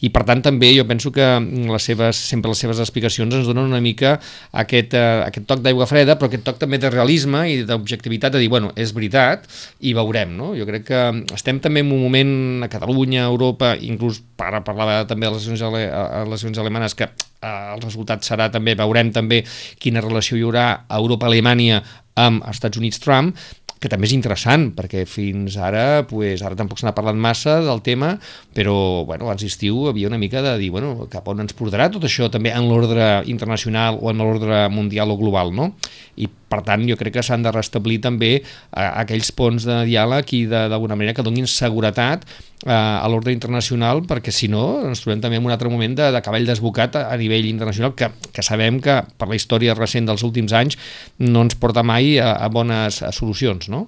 I 0.00 0.10
per 0.14 0.24
tant 0.28 0.42
també 0.44 0.72
jo 0.76 0.86
penso 0.88 1.12
que 1.12 1.28
les 1.68 1.90
seves, 1.90 2.24
sempre 2.32 2.52
les 2.52 2.64
seves 2.64 2.80
explicacions 2.80 3.36
ens 3.36 3.48
donen 3.48 3.68
una 3.68 3.82
mica 3.84 4.16
aquest, 4.56 4.96
eh, 4.96 5.22
aquest 5.26 5.46
toc 5.48 5.60
d'aigua 5.64 5.88
freda, 5.90 6.16
però 6.16 6.30
aquest 6.30 6.46
toc 6.46 6.60
també 6.62 6.80
de 6.80 6.90
realisme 6.92 7.44
i 7.52 7.60
d'objectivitat, 7.68 8.32
de 8.32 8.42
dir, 8.42 8.50
bueno, 8.52 8.72
és 8.76 8.94
veritat, 8.96 9.25
seguretat 9.26 9.46
i 9.80 9.94
veurem, 9.96 10.34
no? 10.36 10.54
Jo 10.56 10.66
crec 10.66 10.86
que 10.88 11.02
estem 11.34 11.60
també 11.60 11.80
en 11.80 11.92
un 11.92 12.02
moment 12.02 12.64
a 12.64 12.68
Catalunya, 12.68 13.24
a 13.24 13.30
Europa, 13.30 13.74
inclús 13.76 14.22
para 14.36 14.62
parlava 14.64 15.06
també 15.06 15.26
de 15.26 15.34
les 15.34 15.46
eleccions, 15.46 15.62
ale, 15.66 15.86
les 15.86 16.28
eleccions 16.28 16.58
alemanes, 16.58 16.94
que 16.94 17.04
eh, 17.04 17.74
el 17.74 17.82
resultat 17.82 18.24
serà 18.24 18.50
també, 18.50 18.74
veurem 18.74 19.12
també 19.12 19.44
quina 19.78 20.04
relació 20.04 20.36
hi 20.36 20.44
haurà 20.46 20.66
a 20.88 20.98
Europa-Alemanya 20.98 21.82
amb 22.16 22.42
els 22.46 22.56
Estats 22.56 22.78
Units-Trump, 22.78 23.36
que 23.76 23.90
també 23.92 24.08
és 24.08 24.14
interessant, 24.16 24.70
perquè 24.72 25.02
fins 25.04 25.58
ara, 25.60 26.06
pues, 26.08 26.40
ara 26.40 26.56
tampoc 26.56 26.80
se 26.80 26.86
n'ha 26.86 26.94
parlat 26.96 27.18
massa 27.20 27.58
del 27.60 27.82
tema, 27.84 28.14
però 28.56 29.04
bueno, 29.04 29.26
abans 29.28 29.44
d'estiu 29.44 29.90
havia 29.90 30.08
una 30.08 30.18
mica 30.18 30.40
de 30.40 30.54
dir 30.62 30.70
bueno, 30.72 30.94
cap 31.12 31.28
on 31.28 31.44
ens 31.44 31.52
portarà 31.56 31.90
tot 31.92 32.06
això 32.08 32.30
també 32.32 32.54
en 32.56 32.70
l'ordre 32.70 33.20
internacional 33.28 34.00
o 34.00 34.08
en 34.10 34.24
l'ordre 34.24 34.64
mundial 34.72 35.12
o 35.12 35.18
global, 35.20 35.52
no? 35.52 35.74
I 36.16 36.30
per 36.48 36.62
tant 36.66 36.84
jo 36.86 36.96
crec 36.98 37.16
que 37.18 37.24
s'han 37.26 37.44
de 37.44 37.52
restablir 37.54 37.98
també 38.04 38.32
eh, 38.38 38.42
aquells 38.86 39.32
ponts 39.36 39.66
de 39.66 39.80
diàleg 39.88 40.32
i 40.36 40.42
d'alguna 40.50 40.98
manera 40.98 41.16
que 41.16 41.24
donin 41.26 41.48
seguretat 41.50 42.26
eh, 42.26 42.70
a 42.72 43.06
l'ordre 43.10 43.34
internacional 43.34 44.04
perquè 44.06 44.34
si 44.34 44.50
no 44.52 44.86
ens 44.86 45.02
trobem 45.02 45.24
també 45.24 45.40
en 45.40 45.48
un 45.48 45.54
altre 45.54 45.72
moment 45.72 45.98
de, 45.98 46.10
de 46.14 46.22
cavall 46.22 46.46
desbocat 46.46 47.00
a, 47.00 47.06
a 47.10 47.18
nivell 47.20 47.48
internacional 47.50 47.96
que, 47.98 48.10
que 48.32 48.46
sabem 48.46 48.80
que 48.84 49.00
per 49.18 49.30
la 49.30 49.38
història 49.38 49.74
recent 49.78 50.06
dels 50.06 50.24
últims 50.26 50.54
anys 50.54 50.78
no 51.18 51.46
ens 51.46 51.58
porta 51.58 51.82
mai 51.86 52.16
a, 52.22 52.36
a 52.38 52.50
bones 52.52 53.02
a 53.02 53.12
solucions, 53.14 53.70
no? 53.72 53.86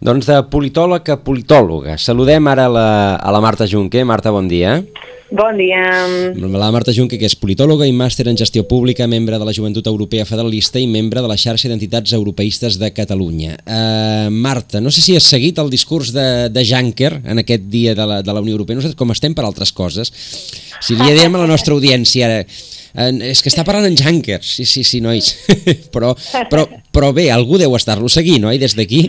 Doncs 0.00 0.30
de 0.30 0.40
politòleg 0.48 1.12
a 1.12 1.18
politòloga. 1.20 1.98
Saludem 2.00 2.48
ara 2.48 2.70
la, 2.72 2.90
a 3.20 3.32
la 3.34 3.44
Marta 3.44 3.68
Junque. 3.68 4.00
Marta, 4.08 4.32
bon 4.32 4.48
dia. 4.48 4.78
Bon 4.80 4.88
dia. 4.96 5.19
La 6.58 6.70
Marta 6.74 6.92
Junque, 6.94 7.18
que 7.18 7.28
és 7.28 7.36
politòloga 7.38 7.86
i 7.86 7.92
màster 7.94 8.26
en 8.28 8.38
gestió 8.38 8.64
pública, 8.66 9.06
membre 9.10 9.38
de 9.38 9.46
la 9.46 9.54
Joventut 9.54 9.86
Europea 9.86 10.26
Federalista 10.26 10.80
i 10.82 10.88
membre 10.90 11.22
de 11.22 11.30
la 11.30 11.38
xarxa 11.38 11.70
d'entitats 11.70 12.14
europeistes 12.16 12.80
de 12.80 12.90
Catalunya. 12.94 13.54
Uh, 13.62 14.26
Marta, 14.34 14.82
no 14.82 14.90
sé 14.90 15.04
si 15.04 15.14
has 15.16 15.30
seguit 15.30 15.62
el 15.62 15.70
discurs 15.70 16.10
de, 16.16 16.26
de 16.50 16.66
Juncker 16.66 17.12
en 17.22 17.44
aquest 17.44 17.70
dia 17.70 17.94
de 17.94 18.06
la, 18.10 18.20
de 18.26 18.34
la 18.34 18.42
Unió 18.42 18.58
Europea, 18.58 18.80
no 18.80 18.82
sé 18.82 18.96
com 18.98 19.14
estem 19.14 19.36
per 19.38 19.46
altres 19.46 19.70
coses. 19.72 20.10
Si 20.82 20.98
li 20.98 21.10
diem 21.14 21.34
a 21.38 21.44
la 21.44 21.50
nostra 21.50 21.78
audiència 21.78 22.26
ara, 22.26 22.40
uh, 22.42 23.10
és 23.30 23.42
que 23.42 23.52
està 23.54 23.66
parlant 23.66 23.86
en 23.86 23.98
Juncker, 23.98 24.42
sí, 24.42 24.66
sí, 24.66 24.82
sí, 24.82 25.02
nois, 25.04 25.36
però, 25.94 26.16
però, 26.50 26.66
però 26.90 27.14
bé, 27.14 27.30
algú 27.30 27.60
deu 27.60 27.78
estar-lo 27.78 28.10
seguint, 28.10 28.50
oi, 28.50 28.58
des 28.58 28.74
d'aquí? 28.74 29.06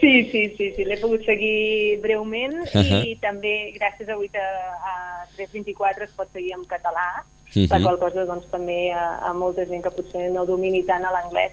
Sí, 0.00 0.28
sí, 0.30 0.54
sí, 0.56 0.70
sí 0.76 0.84
l'he 0.86 0.98
pogut 1.02 1.24
seguir 1.26 1.98
breument 2.02 2.54
uh 2.62 2.68
-huh. 2.70 3.00
i 3.02 3.16
també 3.18 3.74
gràcies 3.74 4.08
a, 4.08 4.16
8 4.16 4.38
a, 4.38 4.50
a 4.90 5.26
324 5.36 6.04
es 6.04 6.12
pot 6.14 6.28
seguir 6.32 6.52
en 6.54 6.64
català, 6.64 7.24
uh 7.24 7.54
-huh. 7.54 7.68
la 7.70 7.80
qual 7.82 7.98
cosa 7.98 8.24
doncs, 8.24 8.46
també 8.50 8.92
a, 8.92 9.18
a 9.28 9.32
molta 9.32 9.66
gent 9.66 9.82
que 9.82 9.90
potser 9.90 10.30
no 10.30 10.44
domini 10.46 10.84
tant 10.84 11.04
a 11.04 11.10
l'anglès 11.10 11.52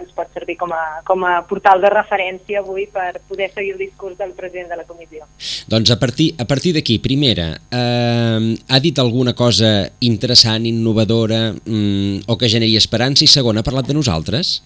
ens 0.00 0.12
pot 0.12 0.28
servir 0.34 0.56
com 0.56 0.72
a, 0.72 1.00
com 1.04 1.24
a 1.24 1.46
portal 1.46 1.80
de 1.80 1.88
referència 1.88 2.58
avui 2.58 2.86
per 2.86 3.20
poder 3.28 3.50
seguir 3.54 3.72
el 3.72 3.78
discurs 3.78 4.18
del 4.18 4.32
president 4.32 4.68
de 4.68 4.76
la 4.76 4.84
comissió. 4.84 5.24
Doncs 5.66 5.90
a 5.90 5.98
partir, 5.98 6.34
a 6.38 6.44
partir 6.44 6.74
d'aquí, 6.74 6.98
primera, 6.98 7.58
eh, 7.70 8.56
ha 8.68 8.80
dit 8.80 8.98
alguna 8.98 9.32
cosa 9.32 9.90
interessant, 10.00 10.66
innovadora 10.66 11.52
mm, 11.52 12.18
o 12.26 12.36
que 12.36 12.48
generi 12.48 12.76
esperança 12.76 13.24
i 13.24 13.28
segona, 13.28 13.60
ha 13.60 13.64
parlat 13.64 13.86
de 13.86 13.94
nosaltres? 13.94 14.62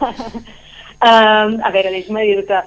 Um, 1.02 1.56
a 1.66 1.70
veure, 1.74 1.90
deixa'm 1.90 2.18
dir 2.22 2.44
que 2.46 2.58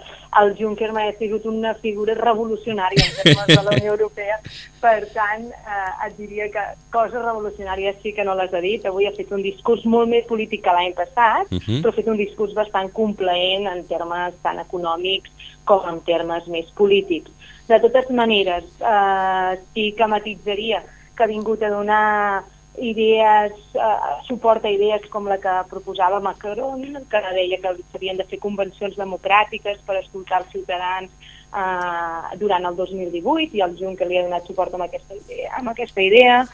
el 0.41 0.50
Juncker 0.58 0.89
m'ha 0.91 1.06
sigut 1.15 1.45
una 1.48 1.74
figura 1.80 2.13
revolucionària 2.17 3.06
en 3.06 3.13
termes 3.21 3.48
de 3.48 3.62
la 3.63 3.76
Unió 3.78 3.93
Europea, 3.93 4.39
per 4.82 5.06
tant, 5.13 5.45
eh, 5.48 6.08
et 6.08 6.17
diria 6.17 6.50
que 6.52 6.63
coses 6.91 7.24
revolucionàries 7.24 8.02
sí 8.04 8.12
que 8.12 8.26
no 8.28 8.36
les 8.36 8.52
ha 8.54 8.60
dit. 8.60 8.84
Avui 8.86 9.08
ha 9.08 9.13
fet 9.15 9.32
un 9.32 9.45
discurs 9.45 9.86
molt 9.86 10.12
més 10.12 10.28
polític 10.28 10.65
que 10.65 10.74
l'any 10.76 10.91
passat, 10.98 11.48
uh 11.48 11.62
-huh. 11.62 11.80
però 11.80 11.93
ha 11.93 12.00
fet 12.00 12.10
un 12.12 12.19
discurs 12.19 12.54
bastant 12.54 12.91
complaent 12.91 13.67
en 13.71 13.86
termes 13.88 14.34
tant 14.43 14.60
econòmics 14.60 15.32
com 15.63 15.88
en 15.88 16.02
termes 16.04 16.48
més 16.48 16.65
polítics. 16.76 17.32
De 17.67 17.80
totes 17.80 18.10
maneres, 18.10 18.65
eh, 18.82 19.60
sí 19.74 19.93
que 19.98 20.08
matitzaria 20.08 20.84
que 21.15 21.24
ha 21.24 21.28
vingut 21.28 21.63
a 21.63 21.69
donar 21.69 22.43
idees, 22.77 23.53
eh, 23.73 24.23
suport 24.27 24.65
a 24.65 24.71
idees 24.71 25.07
com 25.09 25.27
la 25.27 25.38
que 25.38 25.53
proposava 25.69 26.19
Macron, 26.19 26.81
que 27.09 27.21
deia 27.33 27.59
que 27.61 27.75
s'havien 27.91 28.17
de 28.17 28.27
fer 28.29 28.39
convencions 28.39 28.97
democràtiques 28.97 29.81
per 29.85 29.97
escoltar 30.01 30.41
els 30.43 30.51
ciutadans 30.51 31.09
eh, 31.55 32.38
durant 32.41 32.65
el 32.65 32.75
2018 32.75 33.57
i 33.57 33.63
el 33.65 33.75
Juncker 33.79 34.07
li 34.07 34.19
ha 34.19 34.25
donat 34.27 34.47
suport 34.47 34.73
amb 34.73 34.88
aquesta 34.88 35.15
idea. 35.15 35.51
Amb 35.59 35.71
aquesta 35.73 36.01
idea. 36.01 36.45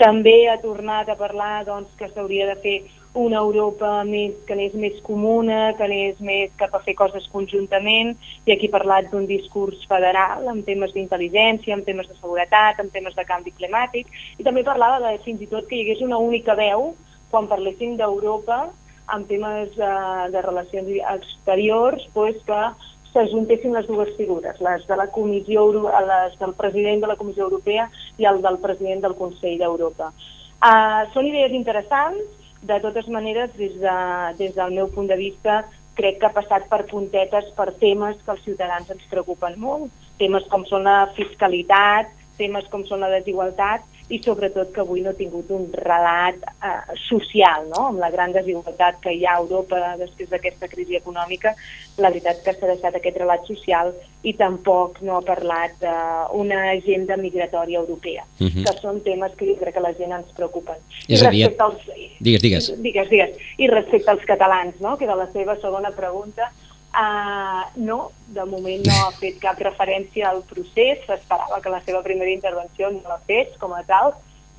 També 0.00 0.48
ha 0.48 0.56
tornat 0.62 1.08
a 1.08 1.18
parlar 1.18 1.64
doncs, 1.66 1.92
que 1.98 2.08
s'hauria 2.08 2.46
de 2.48 2.56
fer 2.62 2.76
una 3.14 3.38
Europa 3.38 4.04
més, 4.06 4.36
que 4.46 4.54
anés 4.54 4.74
més 4.78 4.98
comuna, 5.02 5.72
que 5.76 5.82
anés 5.86 6.20
més 6.22 6.52
cap 6.60 6.74
a 6.76 6.82
fer 6.84 6.94
coses 6.98 7.26
conjuntament, 7.32 8.12
i 8.46 8.54
aquí 8.54 8.70
parlat 8.70 9.10
d'un 9.10 9.26
discurs 9.26 9.82
federal 9.90 10.46
en 10.52 10.62
temes 10.66 10.94
d'intel·ligència, 10.94 11.74
en 11.74 11.82
temes 11.86 12.08
de 12.08 12.18
seguretat, 12.20 12.78
en 12.78 12.90
temes 12.94 13.16
de 13.16 13.26
canvi 13.26 13.54
climàtic, 13.56 14.06
i 14.38 14.46
també 14.46 14.62
parlava 14.66 15.00
de 15.02 15.16
fins 15.24 15.42
i 15.42 15.50
tot 15.50 15.66
que 15.66 15.76
hi 15.76 15.82
hagués 15.86 16.04
una 16.06 16.20
única 16.22 16.54
veu 16.54 16.92
quan 17.30 17.50
parlessin 17.50 17.96
d'Europa 17.98 18.68
en 19.14 19.26
temes 19.26 19.74
eh, 19.74 20.30
de 20.30 20.42
relacions 20.42 20.90
exteriors, 21.16 22.06
pues, 22.14 22.38
que 22.46 22.62
s'ajuntessin 23.10 23.74
les 23.74 23.86
dues 23.90 24.10
figures, 24.16 24.60
les 24.62 24.86
de 24.86 24.96
la 24.96 25.08
Comissió 25.10 25.66
les 25.74 26.36
del 26.38 26.54
president 26.54 27.00
de 27.02 27.08
la 27.10 27.16
Comissió 27.16 27.48
Europea 27.48 27.88
i 28.18 28.26
el 28.30 28.38
del 28.42 28.58
president 28.62 29.02
del 29.02 29.16
Consell 29.18 29.58
d'Europa. 29.58 30.12
Uh, 30.60 31.08
són 31.14 31.26
idees 31.26 31.54
interessants, 31.56 32.39
de 32.62 32.78
totes 32.80 33.08
maneres, 33.08 33.52
des, 33.56 33.76
de, 33.80 33.98
des 34.38 34.54
del 34.56 34.74
meu 34.76 34.90
punt 34.92 35.08
de 35.08 35.16
vista, 35.16 35.62
crec 35.96 36.20
que 36.20 36.28
ha 36.28 36.34
passat 36.34 36.66
per 36.70 36.84
puntetes 36.90 37.50
per 37.56 37.70
temes 37.80 38.18
que 38.24 38.34
els 38.34 38.44
ciutadans 38.44 38.90
ens 38.92 39.06
preocupen 39.10 39.58
molt, 39.60 39.90
temes 40.20 40.46
com 40.52 40.64
són 40.68 40.84
la 40.88 41.10
fiscalitat, 41.16 42.12
temes 42.40 42.68
com 42.72 42.84
són 42.88 43.04
la 43.04 43.12
desigualtat 43.12 43.84
i 44.10 44.18
sobretot 44.24 44.72
que 44.74 44.82
avui 44.82 45.02
no 45.04 45.12
ha 45.12 45.18
tingut 45.18 45.50
un 45.54 45.68
relat 45.72 46.38
eh, 46.42 46.96
social, 47.06 47.68
no? 47.70 47.86
amb 47.90 48.02
la 48.02 48.10
gran 48.10 48.34
desigualtat 48.34 48.98
que 49.04 49.14
hi 49.14 49.24
ha 49.24 49.36
a 49.36 49.42
Europa 49.44 49.94
després 50.00 50.30
d'aquesta 50.32 50.68
crisi 50.72 50.98
econòmica, 50.98 51.54
la 52.02 52.10
veritat 52.10 52.42
que 52.44 52.54
s'ha 52.56 52.72
deixat 52.72 52.98
aquest 52.98 53.20
relat 53.22 53.46
social 53.46 53.92
i 54.26 54.34
tampoc 54.36 54.98
no 55.06 55.18
ha 55.18 55.24
parlat 55.24 55.76
d'una 55.84 56.60
agenda 56.72 57.16
migratòria 57.16 57.78
europea, 57.78 58.24
uh 58.24 58.44
mhm. 58.44 58.50
-huh. 58.50 58.64
que 58.64 58.80
són 58.80 59.00
temes 59.06 59.32
que 59.36 59.46
jo 59.46 59.56
crec 59.60 59.74
que 59.74 59.86
la 59.86 59.94
gent 59.94 60.12
ens 60.12 60.32
preocupen. 60.36 60.76
És 61.08 61.22
a 61.22 61.30
dir, 61.30 61.44
als... 61.58 61.86
digues, 62.18 62.42
digues. 62.42 62.82
Digues, 62.82 63.08
digues. 63.08 63.30
I 63.58 63.68
respecte 63.68 64.10
als 64.10 64.24
catalans, 64.24 64.80
no? 64.80 64.96
que 64.96 65.04
era 65.04 65.14
la 65.14 65.30
seva 65.32 65.56
segona 65.60 65.90
pregunta, 65.90 66.50
Uh, 66.90 67.70
no, 67.76 68.10
de 68.34 68.44
moment 68.50 68.82
no 68.82 68.94
ha 68.98 69.12
fet 69.14 69.36
cap 69.38 69.60
referència 69.62 70.26
al 70.26 70.40
procés, 70.48 70.98
s'esperava 71.06 71.60
que 71.62 71.70
la 71.70 71.78
seva 71.84 72.00
primera 72.02 72.32
intervenció 72.32 72.90
no 72.90 73.04
la 73.06 73.20
fes 73.28 73.52
com 73.62 73.76
a 73.76 73.84
tal, 73.86 74.10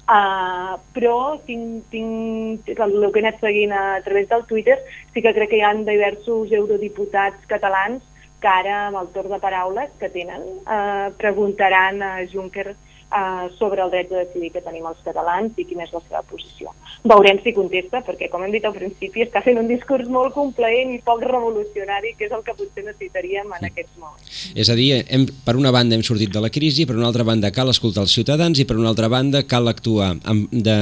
uh, 0.07 0.77
però 0.95 1.17
tinc, 1.47 1.89
tinc, 1.91 2.71
el 2.71 2.95
que 3.11 3.19
he 3.19 3.25
anat 3.25 3.43
seguint 3.43 3.75
a, 3.75 3.99
través 4.05 4.29
del 4.29 4.45
Twitter 4.47 4.79
sí 5.11 5.19
que 5.25 5.35
crec 5.35 5.51
que 5.51 5.59
hi 5.59 5.65
ha 5.67 5.73
diversos 5.75 6.55
eurodiputats 6.55 7.43
catalans 7.51 8.07
que 8.41 8.47
ara, 8.47 8.87
amb 8.87 9.01
el 9.01 9.11
torn 9.11 9.35
de 9.35 9.41
paraules 9.43 9.91
que 9.99 10.09
tenen, 10.15 10.47
uh, 10.63 11.11
preguntaran 11.19 11.99
a 12.01 12.13
Juncker 12.31 12.71
eh, 13.11 13.49
sobre 13.57 13.83
el 13.83 13.91
dret 13.91 14.09
de 14.09 14.23
decidir 14.23 14.51
que 14.55 14.63
tenim 14.63 14.87
els 14.87 14.99
catalans 15.05 15.57
i 15.57 15.65
quina 15.67 15.85
és 15.85 15.93
la 15.93 16.01
seva 16.07 16.23
posició. 16.29 16.73
Veurem 17.07 17.39
si 17.41 17.53
contesta, 17.55 18.03
perquè, 18.05 18.29
com 18.29 18.43
hem 18.45 18.53
dit 18.53 18.65
al 18.65 18.75
principi, 18.75 19.23
està 19.25 19.41
fent 19.45 19.57
un 19.57 19.69
discurs 19.69 20.09
molt 20.11 20.35
complaent 20.35 20.93
i 20.93 20.99
poc 21.05 21.23
revolucionari, 21.25 22.13
que 22.17 22.27
és 22.27 22.35
el 22.35 22.43
que 22.45 22.55
potser 22.57 22.85
necessitaríem 22.85 23.49
en 23.57 23.67
aquests 23.71 23.97
moments. 23.97 24.43
És 24.53 24.69
a 24.69 24.77
dir, 24.77 24.91
hem, 25.09 25.25
per 25.45 25.57
una 25.57 25.73
banda 25.73 25.97
hem 25.97 26.05
sortit 26.05 26.31
de 26.33 26.43
la 26.43 26.51
crisi, 26.53 26.85
per 26.85 26.97
una 26.99 27.09
altra 27.09 27.25
banda 27.27 27.53
cal 27.55 27.73
escoltar 27.73 28.05
els 28.05 28.13
ciutadans 28.13 28.61
i 28.61 28.67
per 28.69 28.77
una 28.77 28.91
altra 28.93 29.09
banda 29.11 29.43
cal 29.49 29.67
actuar 29.71 30.13
amb, 30.21 30.47
de, 30.51 30.77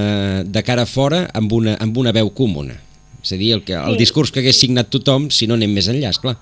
de 0.45 0.63
cara 0.67 0.85
fora 0.89 1.25
amb 1.33 1.55
una, 1.55 1.77
amb 1.79 1.97
una 1.97 2.15
veu 2.15 2.33
comuna. 2.35 2.75
És 3.23 3.33
a 3.35 3.39
dir, 3.39 3.53
el, 3.55 3.63
que, 3.67 3.75
el 3.75 3.97
sí. 3.97 4.03
discurs 4.03 4.31
que 4.31 4.43
hagués 4.43 4.59
signat 4.59 4.91
tothom, 4.91 5.27
si 5.33 5.47
no 5.47 5.57
anem 5.59 5.73
més 5.75 5.89
enllà, 5.91 6.11
esclar. 6.15 6.37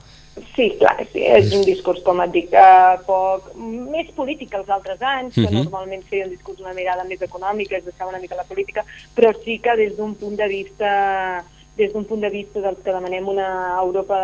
Sí, 0.56 0.68
clar, 0.80 0.96
sí, 1.12 1.22
és 1.26 1.52
un 1.56 1.64
discurs, 1.66 2.02
com 2.06 2.20
et 2.22 2.32
dic, 2.34 2.54
uh, 2.54 2.98
poc, 3.08 3.52
més 3.58 4.10
polític 4.18 4.52
que 4.52 4.60
els 4.60 4.70
altres 4.74 5.02
anys, 5.02 5.36
que 5.36 5.42
uh 5.42 5.46
mhm. 5.46 5.54
-huh. 5.54 5.64
normalment 5.64 6.04
feia 6.10 6.26
un 6.26 6.32
discurs 6.32 6.60
una 6.60 6.74
mirada 6.74 7.04
més 7.04 7.22
econòmica, 7.22 7.78
es 7.78 7.86
deixava 7.86 8.10
una 8.10 8.20
mica 8.20 8.36
la 8.36 8.44
política, 8.44 8.86
però 9.16 9.34
sí 9.44 9.60
que 9.60 9.76
des 9.76 9.98
d'un 9.98 10.16
punt 10.16 10.36
de 10.38 10.48
vista 10.48 11.44
des 11.78 11.94
d'un 11.94 12.06
punt 12.06 12.22
de 12.22 12.30
vista 12.30 12.60
dels 12.60 12.80
que 12.84 12.92
demanem 12.92 13.28
una 13.28 13.78
Europa 13.80 14.18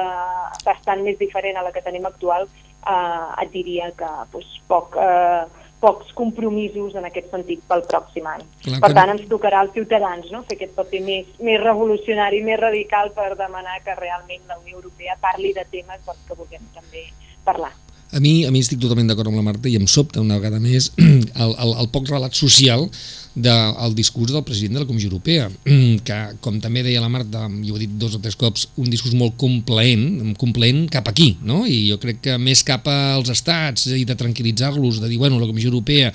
bastant 0.66 1.04
més 1.04 1.18
diferent 1.20 1.56
a 1.58 1.62
la 1.62 1.72
que 1.72 1.84
tenim 1.84 2.06
actual, 2.06 2.48
eh, 2.88 3.44
et 3.44 3.52
diria 3.52 3.92
que 3.92 4.10
pues, 4.32 4.46
poc, 4.68 4.98
eh, 4.98 5.46
pocs 5.84 6.14
compromisos 6.18 6.96
en 7.00 7.08
aquest 7.10 7.30
sentit 7.34 7.64
pel 7.70 7.84
pròxim 7.92 8.28
any. 8.32 8.44
Clar, 8.66 8.82
per 8.86 8.92
tant, 8.96 9.14
ens 9.16 9.28
tocarà 9.32 9.64
als 9.64 9.76
ciutadans 9.76 10.30
no? 10.32 10.44
fer 10.48 10.58
aquest 10.58 10.76
paper 10.80 11.02
més, 11.08 11.32
més 11.44 11.60
revolucionari, 11.64 12.44
més 12.48 12.62
radical 12.62 13.12
per 13.18 13.34
demanar 13.40 13.82
que 13.86 13.98
realment 14.00 14.48
la 14.48 14.60
Unió 14.62 14.80
Europea 14.80 15.20
parli 15.22 15.52
de 15.58 15.68
temes 15.76 16.06
dels 16.08 16.24
que 16.28 16.40
vulguem 16.40 16.70
també 16.78 17.10
parlar. 17.44 17.74
A 18.14 18.20
mi, 18.22 18.46
a 18.46 18.52
mi 18.54 18.62
estic 18.62 18.78
totalment 18.78 19.08
d'acord 19.10 19.32
amb 19.32 19.40
la 19.40 19.46
Marta 19.46 19.70
i 19.70 19.76
em 19.80 19.88
sobta 19.90 20.22
una 20.22 20.38
vegada 20.38 20.60
més 20.62 20.92
el, 21.02 21.52
el, 21.52 21.72
el 21.82 21.90
poc 21.94 22.12
relat 22.12 22.38
social 22.38 22.86
del 23.34 23.96
discurs 23.98 24.30
del 24.30 24.44
president 24.46 24.78
de 24.78 24.84
la 24.84 24.86
Comissió 24.86 25.10
Europea, 25.10 25.48
que, 26.08 26.18
com 26.46 26.60
també 26.62 26.84
deia 26.86 27.02
la 27.02 27.10
Marta, 27.10 27.48
jo 27.66 27.74
ho 27.74 27.80
he 27.80 27.84
dit 27.88 27.98
dos 27.98 28.14
o 28.14 28.22
tres 28.22 28.38
cops, 28.38 28.68
un 28.78 28.92
discurs 28.94 29.18
molt 29.18 29.34
complaent, 29.42 30.36
complaent 30.38 30.86
cap 30.94 31.10
aquí, 31.10 31.32
no? 31.42 31.64
i 31.66 31.88
jo 31.90 31.98
crec 32.04 32.22
que 32.28 32.38
més 32.38 32.62
cap 32.68 32.86
als 32.92 33.34
estats 33.34 33.90
i 33.98 34.06
de 34.06 34.18
tranquil·litzar-los, 34.20 35.02
de 35.02 35.10
dir, 35.10 35.18
bueno, 35.18 35.42
la 35.42 35.50
Comissió 35.50 35.74
Europea 35.74 36.14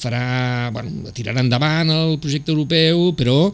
farà, 0.00 0.70
bueno, 0.72 1.12
tirarà 1.16 1.44
endavant 1.44 1.92
el 1.92 2.16
projecte 2.24 2.52
europeu, 2.56 3.10
però 3.18 3.50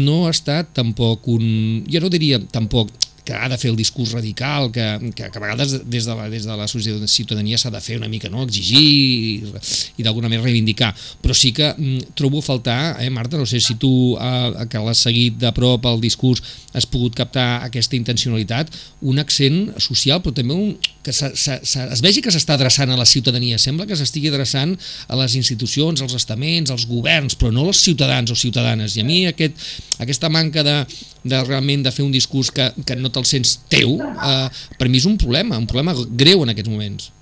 no 0.00 0.24
ha 0.24 0.32
estat 0.32 0.72
tampoc 0.76 1.28
un... 1.32 1.84
Jo 1.92 2.00
no 2.00 2.12
diria 2.12 2.40
tampoc 2.52 2.92
que 3.24 3.32
ha 3.32 3.48
de 3.48 3.56
fer 3.58 3.70
el 3.72 3.76
discurs 3.76 4.12
radical, 4.12 4.70
que, 4.70 4.84
que, 5.16 5.30
que 5.32 5.38
a 5.38 5.42
vegades 5.42 5.78
des 5.88 6.04
de 6.04 6.14
la, 6.14 6.28
des 6.28 6.44
de 6.44 6.56
la 6.56 6.68
ciutadania 6.68 7.58
s'ha 7.58 7.72
de 7.72 7.80
fer 7.80 7.96
una 7.96 8.08
mica, 8.08 8.28
no?, 8.28 8.44
exigir 8.44 8.82
i, 8.84 9.52
i 9.96 10.04
d'alguna 10.04 10.28
manera 10.28 10.44
reivindicar. 10.44 10.92
Però 11.24 11.36
sí 11.36 11.54
que 11.56 11.70
mm, 11.72 12.14
trobo 12.18 12.42
a 12.42 12.44
faltar, 12.44 12.78
eh, 13.00 13.08
Marta, 13.08 13.40
no 13.40 13.48
sé 13.48 13.62
si 13.64 13.78
tu, 13.80 13.92
eh, 14.20 14.66
que 14.68 14.82
l'has 14.84 15.00
seguit 15.08 15.38
de 15.40 15.52
prop 15.56 15.88
el 15.88 16.02
discurs, 16.04 16.44
has 16.74 16.84
pogut 16.90 17.16
captar 17.16 17.64
aquesta 17.64 17.96
intencionalitat, 17.96 18.72
un 19.08 19.22
accent 19.22 19.72
social, 19.80 20.20
però 20.20 20.34
també 20.36 20.56
un, 20.58 20.74
que 21.04 21.12
se, 21.12 21.30
se, 21.36 21.58
se, 21.62 21.84
es 21.94 22.00
vegi 22.04 22.22
que 22.24 22.32
s'està 22.34 22.58
adreçant 22.58 22.90
a 22.90 22.98
la 22.98 23.06
ciutadania. 23.08 23.60
Sembla 23.60 23.86
que 23.88 23.96
s'estigui 23.96 24.32
adreçant 24.32 24.72
a 25.08 25.18
les 25.20 25.36
institucions, 25.40 26.00
als 26.02 26.16
estaments, 26.16 26.72
als 26.72 26.88
governs, 26.90 27.36
però 27.40 27.52
no 27.54 27.68
als 27.68 27.82
ciutadans 27.84 28.32
o 28.32 28.36
ciutadanes. 28.36 28.96
I 28.96 29.04
a 29.04 29.08
mi 29.08 29.20
aquest, 29.28 29.60
aquesta 30.02 30.32
manca 30.32 30.64
de, 30.66 30.78
de 31.22 31.42
realment 31.44 31.84
de 31.84 31.92
fer 31.94 32.04
un 32.04 32.12
discurs 32.12 32.50
que, 32.54 32.70
que 32.88 32.96
no 32.96 33.12
te'l 33.14 33.26
sents 33.28 33.56
teu, 33.72 33.98
eh, 34.02 34.48
per 34.78 34.88
mi 34.90 35.00
és 35.00 35.06
un 35.10 35.18
problema, 35.20 35.60
un 35.60 35.70
problema 35.70 35.94
greu 36.10 36.42
en 36.44 36.54
aquests 36.54 36.72
moments. 36.72 37.12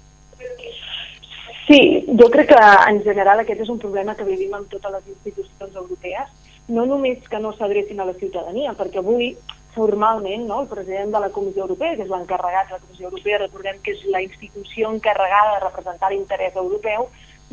Sí, 1.68 2.04
jo 2.18 2.28
crec 2.32 2.50
que 2.50 2.62
en 2.90 3.02
general 3.04 3.40
aquest 3.40 3.62
és 3.64 3.70
un 3.70 3.78
problema 3.78 4.16
que 4.18 4.26
vivim 4.26 4.54
amb 4.56 4.68
totes 4.68 4.92
les 4.96 5.12
institucions 5.14 5.76
europees, 5.78 6.28
no 6.68 6.84
només 6.86 7.22
que 7.30 7.40
no 7.40 7.52
s'adrecin 7.54 8.00
a 8.00 8.08
la 8.08 8.16
ciutadania, 8.18 8.74
perquè 8.78 8.98
avui 9.00 9.36
formalment 9.74 10.46
no, 10.46 10.60
el 10.62 10.68
president 10.68 11.12
de 11.14 11.20
la 11.22 11.30
Comissió 11.32 11.64
Europea, 11.64 11.96
que 11.96 12.04
és 12.04 12.10
l'encarregat 12.12 12.68
de 12.68 12.76
la 12.76 12.82
Comissió 12.82 13.08
Europea, 13.08 13.40
recordem 13.44 13.78
que 13.84 13.94
és 13.94 14.02
la 14.12 14.20
institució 14.24 14.90
encarregada 14.92 15.54
de 15.56 15.62
representar 15.64 16.10
l'interès 16.12 16.58
europeu, 16.60 17.08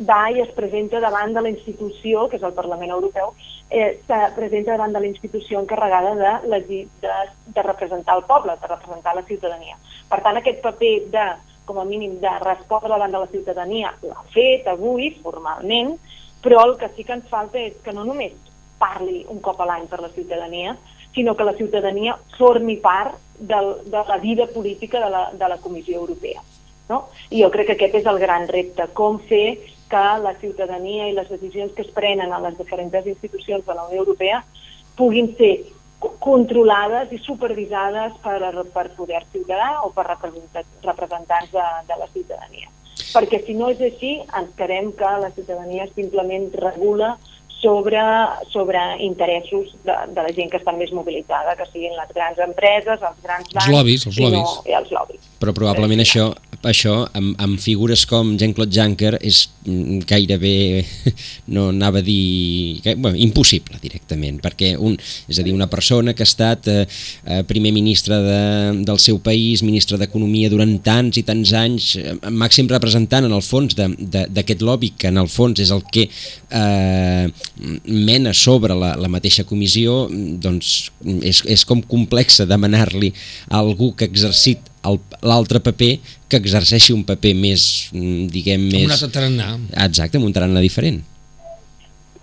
va 0.08 0.30
i 0.32 0.40
es 0.40 0.50
presenta 0.56 1.00
davant 1.00 1.34
de 1.34 1.42
la 1.44 1.50
institució, 1.50 2.26
que 2.28 2.38
és 2.38 2.44
el 2.46 2.56
Parlament 2.56 2.90
Europeu, 2.90 3.34
eh, 3.70 4.00
se 4.06 4.18
presenta 4.36 4.72
davant 4.72 4.92
de 4.92 5.00
la 5.00 5.06
institució 5.06 5.60
encarregada 5.60 6.40
de, 6.42 6.60
de, 7.02 7.14
de 7.46 7.62
representar 7.62 8.16
el 8.18 8.24
poble, 8.24 8.56
de 8.60 8.66
representar 8.66 9.14
la 9.16 9.26
ciutadania. 9.28 9.76
Per 10.10 10.20
tant, 10.24 10.40
aquest 10.40 10.62
paper 10.64 10.94
de, 11.12 11.26
com 11.68 11.78
a 11.78 11.84
mínim, 11.84 12.18
de 12.20 12.32
respondre 12.42 12.90
davant 12.90 13.12
de 13.12 13.22
la 13.22 13.30
ciutadania 13.30 13.94
l'ha 14.02 14.24
fet 14.34 14.66
avui, 14.70 15.12
formalment, 15.22 15.94
però 16.42 16.64
el 16.66 16.78
que 16.80 16.88
sí 16.96 17.04
que 17.04 17.18
ens 17.18 17.28
falta 17.28 17.60
és 17.60 17.76
que 17.84 17.92
no 17.92 18.06
només 18.08 18.34
parli 18.80 19.26
un 19.28 19.42
cop 19.44 19.60
a 19.60 19.68
l'any 19.68 19.86
per 19.90 20.00
la 20.00 20.08
ciutadania, 20.08 20.76
sinó 21.14 21.36
que 21.36 21.44
la 21.44 21.54
ciutadania 21.58 22.16
formi 22.38 22.78
part 22.80 23.18
del, 23.38 23.74
de 23.84 24.02
la 24.08 24.16
vida 24.18 24.46
política 24.46 25.00
de 25.04 25.10
la, 25.10 25.30
de 25.32 25.48
la 25.48 25.58
Comissió 25.58 25.98
Europea. 25.98 26.42
No? 26.88 27.04
I 27.30 27.42
jo 27.44 27.50
crec 27.54 27.68
que 27.68 27.76
aquest 27.78 28.00
és 28.00 28.08
el 28.10 28.18
gran 28.18 28.48
repte, 28.48 28.88
com 28.94 29.20
fer 29.28 29.60
que 29.90 30.06
la 30.22 30.34
ciutadania 30.38 31.08
i 31.08 31.16
les 31.16 31.28
decisions 31.28 31.74
que 31.74 31.82
es 31.82 31.92
prenen 31.94 32.32
a 32.32 32.40
les 32.40 32.56
diferents 32.58 33.06
institucions 33.06 33.66
de 33.66 33.74
la 33.74 33.86
Unió 33.88 34.04
Europea 34.04 34.42
puguin 34.96 35.34
ser 35.36 35.54
controlades 36.00 37.12
i 37.12 37.18
supervisades 37.20 38.14
per, 38.24 38.38
per 38.72 38.86
poder 38.96 39.24
ciutadà 39.32 39.80
o 39.84 39.90
per 39.92 40.06
representants 40.08 41.50
de, 41.52 41.66
de 41.88 41.98
la 42.00 42.08
ciutadania. 42.14 42.70
Perquè 43.10 43.40
si 43.44 43.56
no 43.58 43.68
és 43.72 43.80
així, 43.82 44.14
ens 44.38 44.54
quedem 44.56 44.92
que 44.96 45.10
la 45.24 45.30
ciutadania 45.34 45.88
simplement 45.94 46.48
regula 46.54 47.16
sobre, 47.60 48.00
sobre 48.50 48.78
interessos 48.98 49.74
de, 49.84 49.92
de 50.14 50.22
la 50.22 50.32
gent 50.32 50.50
que 50.50 50.60
està 50.60 50.72
més 50.76 50.92
mobilitzada, 50.96 51.56
que 51.58 51.66
siguin 51.68 51.96
les 51.98 52.12
grans 52.16 52.40
empreses, 52.46 53.00
els 53.00 53.24
grans 53.24 53.50
bancs... 53.52 53.66
Els 53.66 53.74
lobbies, 53.76 54.06
els 54.08 54.20
lobbies. 54.20 54.54
No, 54.56 54.70
i 54.70 54.76
els 54.78 54.94
lobbies. 54.94 55.26
Però 55.40 55.54
probablement 55.56 56.02
això, 56.02 56.26
això 56.68 56.94
amb, 57.16 57.32
amb 57.40 57.60
figures 57.60 58.02
com 58.08 58.34
Jean-Claude 58.40 58.76
Juncker 58.76 59.14
és 59.24 59.42
mm, 59.64 60.02
gairebé, 60.08 60.82
no 61.54 61.70
anava 61.72 62.02
a 62.02 62.04
dir, 62.04 62.80
que, 62.84 62.94
bueno, 62.96 63.16
impossible 63.20 63.80
directament, 63.80 64.40
perquè 64.44 64.74
un, 64.76 64.98
és 65.28 65.40
a 65.40 65.44
dir, 65.46 65.54
una 65.56 65.68
persona 65.72 66.12
que 66.16 66.24
ha 66.24 66.28
estat 66.28 66.68
eh, 66.68 66.84
eh 67.24 67.42
primer 67.50 67.72
ministre 67.72 68.18
de, 68.20 68.42
del 68.86 69.00
seu 69.00 69.18
país, 69.24 69.64
ministre 69.64 69.98
d'Economia 70.00 70.50
durant 70.52 70.76
tants 70.84 71.16
i 71.20 71.24
tants 71.24 71.54
anys, 71.56 71.94
eh, 71.96 72.16
màxim 72.28 72.68
representant 72.68 73.24
en 73.28 73.32
el 73.36 73.44
fons 73.44 73.76
d'aquest 73.76 74.60
lobby, 74.64 74.92
que 74.96 75.08
en 75.08 75.20
el 75.20 75.28
fons 75.28 75.60
és 75.60 75.72
el 75.72 75.82
que 75.88 76.06
eh, 76.08 77.26
mena 77.84 78.32
sobre 78.36 78.74
la, 78.76 78.94
la 78.96 79.10
mateixa 79.12 79.44
comissió, 79.48 80.06
doncs 80.10 80.90
és, 81.20 81.42
és 81.44 81.64
com 81.68 81.82
complexa 81.84 82.48
demanar-li 82.48 83.12
a 83.48 83.60
algú 83.60 83.92
que 83.94 84.06
ha 84.06 84.10
exercit 84.10 84.70
l'altre 85.26 85.60
paper 85.60 85.92
que 86.30 86.40
exerceixi 86.40 86.94
un 86.96 87.04
paper 87.04 87.34
més, 87.36 87.90
diguem, 87.92 88.68
més... 88.70 88.86
Amb 88.86 88.90
un 88.90 88.96
altre 88.96 89.12
tarannà. 89.18 89.52
Exacte, 89.86 90.20
amb 90.20 90.30
un 90.30 90.34
tarannà 90.36 90.64
diferent. 90.64 91.02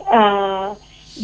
Uh, 0.07 0.73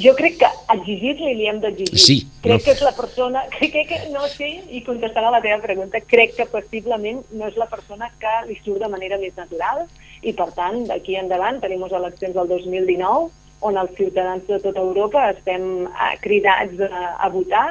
jo 0.03 0.13
crec 0.17 0.39
que 0.41 0.49
exigir-li 0.75 1.33
li 1.39 1.49
hem 1.49 1.61
d'exigir. 1.63 1.99
Sí. 2.05 2.17
Crec 2.45 2.61
no. 2.61 2.63
que 2.65 2.73
és 2.75 2.85
la 2.85 2.93
persona... 2.97 3.45
Crec 3.57 3.77
que, 3.89 3.99
no 4.13 4.25
sé, 4.31 4.49
i 4.69 4.83
contestant 4.85 5.29
a 5.29 5.33
la 5.33 5.41
teva 5.43 5.61
pregunta, 5.63 6.01
crec 6.05 6.35
que 6.37 6.49
possiblement 6.51 7.21
no 7.33 7.49
és 7.49 7.57
la 7.59 7.69
persona 7.71 8.11
que 8.21 8.33
li 8.49 8.57
surt 8.61 8.83
de 8.83 8.91
manera 8.91 9.17
més 9.21 9.33
natural 9.39 9.85
i, 10.21 10.33
per 10.33 10.51
tant, 10.57 10.83
d'aquí 10.89 11.17
endavant 11.19 11.61
tenim 11.63 11.85
les 11.85 11.95
eleccions 11.97 12.35
del 12.37 12.51
2019 12.51 13.31
on 13.67 13.79
els 13.79 13.95
ciutadans 13.97 14.45
de 14.47 14.59
tota 14.63 14.83
Europa 14.83 15.29
estem 15.31 15.87
eh, 15.87 16.13
cridats 16.23 16.79
a, 16.87 17.03
a 17.25 17.29
votar 17.33 17.67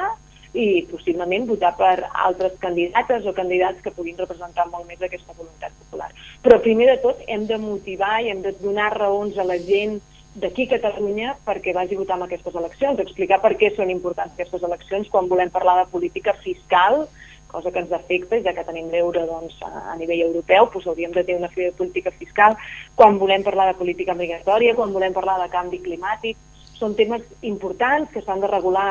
i 0.53 0.83
possiblement 0.89 1.47
votar 1.49 1.73
per 1.77 1.95
altres 2.27 2.53
candidates 2.61 3.25
o 3.25 3.33
candidats 3.33 3.81
que 3.81 3.93
puguin 3.93 4.17
representar 4.19 4.67
molt 4.69 4.85
més 4.89 5.01
aquesta 5.01 5.33
voluntat 5.33 5.73
popular. 5.81 6.11
Però 6.45 6.59
primer 6.61 6.91
de 6.91 6.97
tot 7.01 7.21
hem 7.27 7.47
de 7.49 7.57
motivar 7.57 8.19
i 8.21 8.29
hem 8.29 8.43
de 8.45 8.53
donar 8.61 8.91
raons 8.93 9.37
a 9.37 9.47
la 9.49 9.57
gent 9.57 9.99
d'aquí 10.35 10.65
a 10.65 10.79
Catalunya 10.79 11.35
perquè 11.45 11.73
vagi 11.73 11.97
a 11.97 12.01
votar 12.01 12.17
en 12.17 12.25
aquestes 12.25 12.55
eleccions, 12.57 13.01
explicar 13.01 13.39
per 13.41 13.53
què 13.57 13.73
són 13.75 13.91
importants 13.93 14.33
aquestes 14.33 14.63
eleccions 14.65 15.09
quan 15.13 15.29
volem 15.29 15.51
parlar 15.53 15.79
de 15.81 15.91
política 15.91 16.33
fiscal, 16.45 17.07
cosa 17.53 17.71
que 17.71 17.83
ens 17.85 17.91
afecta, 17.93 18.41
ja 18.43 18.53
que 18.57 18.65
tenim 18.67 18.89
l'euro 18.91 19.27
doncs, 19.29 19.59
a 19.63 19.93
nivell 19.99 20.25
europeu, 20.27 20.71
doncs 20.73 20.89
hauríem 20.89 21.13
de 21.13 21.23
tenir 21.23 21.39
una 21.39 21.51
política 21.77 22.11
fiscal, 22.17 22.57
quan 22.97 23.21
volem 23.21 23.45
parlar 23.45 23.69
de 23.71 23.77
política 23.79 24.17
migratòria, 24.17 24.75
quan 24.75 24.91
volem 24.91 25.13
parlar 25.13 25.37
de 25.43 25.51
canvi 25.53 25.79
climàtic, 25.85 26.41
són 26.83 26.95
temes 26.97 27.23
importants 27.47 28.11
que 28.11 28.21
s'han 28.25 28.41
de 28.43 28.49
regular 28.49 28.87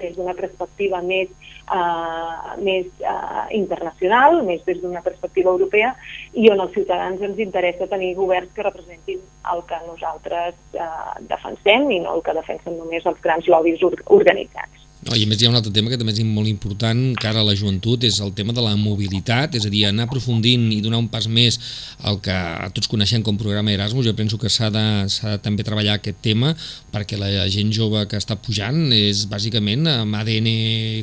des 0.00 0.16
d'una 0.16 0.34
perspectiva 0.38 1.00
més, 1.04 1.30
uh, 1.70 2.56
més 2.64 2.88
uh, 3.04 3.44
internacional, 3.54 4.40
més 4.48 4.64
des 4.66 4.80
d'una 4.82 5.04
perspectiva 5.04 5.52
europea, 5.54 5.92
i 6.32 6.48
on 6.50 6.64
als 6.64 6.74
ciutadans 6.74 7.22
ens 7.28 7.38
interessa 7.44 7.90
tenir 7.92 8.14
governs 8.18 8.54
que 8.56 8.66
representin 8.66 9.22
el 9.52 9.64
que 9.68 9.80
nosaltres 9.86 10.58
uh, 10.74 11.14
defensem 11.30 11.90
i 11.94 12.02
no 12.02 12.18
el 12.18 12.26
que 12.26 12.36
defensen 12.40 12.78
només 12.80 13.06
els 13.06 13.22
grans 13.24 13.48
lobbies 13.54 13.84
organitzats. 14.06 14.77
No, 15.06 15.14
I 15.14 15.22
a 15.22 15.28
més 15.30 15.38
hi 15.38 15.46
ha 15.46 15.50
un 15.52 15.56
altre 15.58 15.70
tema 15.70 15.92
que 15.92 15.98
també 16.00 16.10
és 16.10 16.24
molt 16.26 16.50
important 16.50 16.98
cara 17.22 17.38
a 17.38 17.46
la 17.46 17.54
joventut, 17.54 18.02
és 18.02 18.18
el 18.24 18.32
tema 18.34 18.54
de 18.54 18.62
la 18.64 18.74
mobilitat, 18.74 19.54
és 19.54 19.66
a 19.68 19.70
dir, 19.70 19.84
anar 19.86 20.08
aprofundint 20.08 20.64
i 20.74 20.80
donar 20.82 20.98
un 20.98 21.06
pas 21.12 21.28
més 21.30 21.58
al 22.02 22.18
que 22.24 22.34
tots 22.74 22.90
coneixem 22.90 23.22
com 23.22 23.38
programa 23.38 23.70
Erasmus. 23.70 24.08
Jo 24.08 24.14
penso 24.18 24.40
que 24.42 24.50
s'ha 24.50 24.72
de, 24.74 24.84
de 25.06 25.36
també 25.44 25.66
treballar 25.66 25.98
aquest 25.98 26.18
tema 26.24 26.50
perquè 26.90 27.18
la 27.20 27.30
gent 27.52 27.70
jove 27.74 28.02
que 28.10 28.18
està 28.18 28.34
pujant 28.42 28.88
és 28.96 29.22
bàsicament 29.30 29.86
amb 29.92 30.18
ADN 30.18 30.50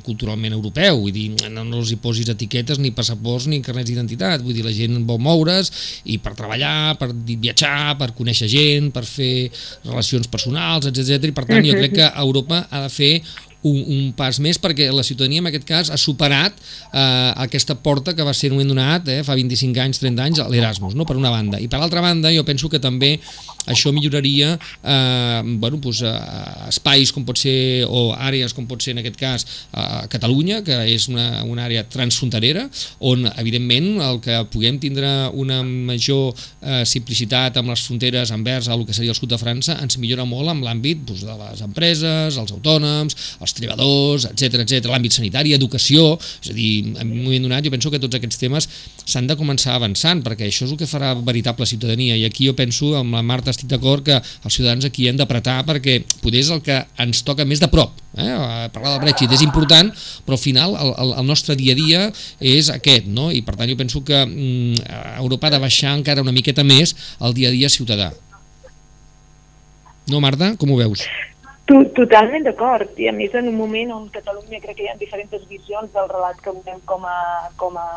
culturalment 0.04 0.58
europeu, 0.58 1.00
vull 1.06 1.16
dir, 1.16 1.30
no, 1.54 1.64
no 1.64 1.80
els 1.80 1.94
hi 1.94 2.00
posis 2.02 2.30
etiquetes 2.34 2.82
ni 2.84 2.92
passaports 2.96 3.48
ni 3.48 3.62
carnets 3.64 3.88
d'identitat, 3.90 4.44
vull 4.44 4.58
dir, 4.58 4.66
la 4.66 4.76
gent 4.76 5.00
vol 5.08 5.22
moure's 5.24 5.72
i 6.12 6.20
per 6.20 6.36
treballar, 6.36 6.98
per 7.00 7.14
viatjar, 7.16 7.96
per 8.02 8.12
conèixer 8.18 8.52
gent, 8.52 8.92
per 8.96 9.06
fer 9.08 9.48
relacions 9.86 10.28
personals, 10.28 10.92
etc. 10.92 11.32
I 11.32 11.36
per 11.36 11.48
tant 11.48 11.64
jo 11.64 11.80
crec 11.80 11.96
que 11.96 12.12
Europa 12.26 12.66
ha 12.70 12.86
de 12.86 12.92
fer 12.92 13.14
un, 13.66 13.82
un 13.82 14.12
pas 14.18 14.40
més 14.44 14.60
perquè 14.62 14.90
la 14.94 15.04
ciutadania 15.06 15.42
en 15.44 15.50
aquest 15.50 15.68
cas 15.68 15.92
ha 15.94 16.00
superat 16.00 16.58
eh, 16.58 17.32
aquesta 17.46 17.78
porta 17.82 18.16
que 18.16 18.26
va 18.26 18.34
ser 18.34 18.52
un 18.52 18.60
moment 18.60 18.76
donat, 18.76 19.10
eh, 19.12 19.22
fa 19.26 19.38
25 19.38 19.82
anys, 19.82 20.02
30 20.04 20.28
anys, 20.28 20.44
l'Erasmus, 20.52 20.96
no? 20.98 21.08
per 21.10 21.18
una 21.20 21.34
banda. 21.34 21.60
I 21.62 21.70
per 21.72 21.82
altra 21.82 22.04
banda, 22.06 22.34
jo 22.34 22.46
penso 22.48 22.70
que 22.70 22.82
també 22.82 23.16
això 23.72 23.92
milloraria 23.96 24.56
eh, 24.56 25.42
bueno, 25.60 25.80
doncs, 25.82 26.02
eh, 26.06 26.70
espais 26.70 27.12
com 27.16 27.26
pot 27.28 27.40
ser, 27.40 27.86
o 27.88 28.12
àrees 28.14 28.54
com 28.56 28.68
pot 28.70 28.82
ser 28.84 28.96
en 28.96 29.04
aquest 29.04 29.20
cas 29.20 29.46
a 29.74 30.06
Catalunya, 30.12 30.62
que 30.66 30.78
és 30.92 31.08
una, 31.12 31.44
una 31.48 31.66
àrea 31.68 31.86
transfronterera, 31.90 32.68
on 33.06 33.26
evidentment 33.36 34.02
el 34.06 34.22
que 34.24 34.40
puguem 34.54 34.80
tindre 34.82 35.12
una 35.34 35.62
major 35.64 36.34
eh, 36.62 36.84
simplicitat 36.88 37.58
amb 37.60 37.74
les 37.74 37.86
fronteres 37.88 38.32
envers 38.36 38.70
el 38.72 38.86
que 38.86 38.96
seria 38.96 39.14
el 39.14 39.18
sud 39.18 39.32
de 39.32 39.40
França 39.42 39.78
ens 39.82 40.00
millora 40.02 40.26
molt 40.28 40.52
amb 40.52 40.66
l'àmbit 40.66 41.06
doncs, 41.08 41.26
de 41.26 41.36
les 41.40 41.64
empreses, 41.66 42.38
els 42.38 42.54
autònoms, 42.56 43.18
els 43.42 43.56
treballadors, 43.58 44.28
etc 44.32 44.62
etc, 44.64 44.90
l'àmbit 44.92 45.16
sanitari, 45.16 45.56
educació, 45.56 46.16
és 46.44 46.52
a 46.52 46.58
dir, 46.58 46.72
en 46.94 47.06
un 47.08 47.24
moment 47.24 47.48
donat 47.48 47.66
jo 47.66 47.74
penso 47.74 47.92
que 47.94 48.02
tots 48.02 48.18
aquests 48.18 48.42
temes 48.42 48.70
s'han 49.06 49.30
de 49.30 49.38
començar 49.40 49.76
avançant, 49.76 50.24
perquè 50.26 50.50
això 50.50 50.66
és 50.68 50.74
el 50.74 50.80
que 50.80 50.90
farà 50.90 51.14
veritable 51.18 51.68
ciutadania, 51.70 52.18
i 52.18 52.26
aquí 52.28 52.50
jo 52.50 52.56
penso, 52.58 52.94
amb 53.00 53.16
la 53.16 53.24
Marta 53.26 53.55
estic 53.56 53.72
d'acord 53.72 54.06
que 54.06 54.20
els 54.20 54.54
ciutadans 54.54 54.86
aquí 54.88 55.08
hem 55.10 55.18
d'apretar 55.20 55.62
perquè 55.68 56.02
poder 56.22 56.44
és 56.44 56.52
el 56.54 56.62
que 56.66 56.82
ens 57.02 57.24
toca 57.28 57.48
més 57.48 57.64
de 57.64 57.70
prop, 57.72 57.96
eh? 58.18 58.30
parlar 58.76 58.96
del 58.96 59.04
Brexit 59.08 59.32
és 59.36 59.46
important, 59.46 59.92
però 60.28 60.38
al 60.38 60.44
final 60.44 60.76
el, 60.76 60.94
el, 60.94 61.16
el 61.22 61.30
nostre 61.30 61.58
dia 61.60 61.74
a 61.76 61.80
dia 61.80 62.04
és 62.40 62.70
aquest, 62.74 63.08
no? 63.08 63.32
i 63.32 63.42
per 63.46 63.58
tant 63.58 63.72
jo 63.72 63.80
penso 63.80 64.04
que 64.06 64.22
mm, 64.26 64.86
Europa 65.24 65.50
ha 65.50 65.56
de 65.56 65.64
baixar 65.64 65.96
encara 65.96 66.26
una 66.26 66.36
miqueta 66.36 66.68
més 66.68 66.96
el 67.24 67.38
dia 67.38 67.50
a 67.50 67.56
dia 67.56 67.72
ciutadà. 67.72 68.12
No, 70.12 70.20
Marta, 70.22 70.54
com 70.62 70.70
ho 70.70 70.78
veus? 70.78 71.08
Totalment 71.66 72.44
d'acord, 72.46 72.92
i 73.02 73.08
a 73.10 73.14
més 73.16 73.34
en 73.34 73.48
un 73.50 73.56
moment 73.58 73.96
on 73.96 74.04
Catalunya 74.14 74.60
crec 74.62 74.76
que 74.78 74.84
hi 74.86 74.90
ha 74.92 75.00
diferents 75.00 75.48
visions 75.50 75.90
del 75.96 76.10
relat 76.12 76.38
que 76.44 76.54
volem 76.54 76.84
com 76.86 77.08
a, 77.10 77.18
com 77.58 77.80
a, 77.82 77.88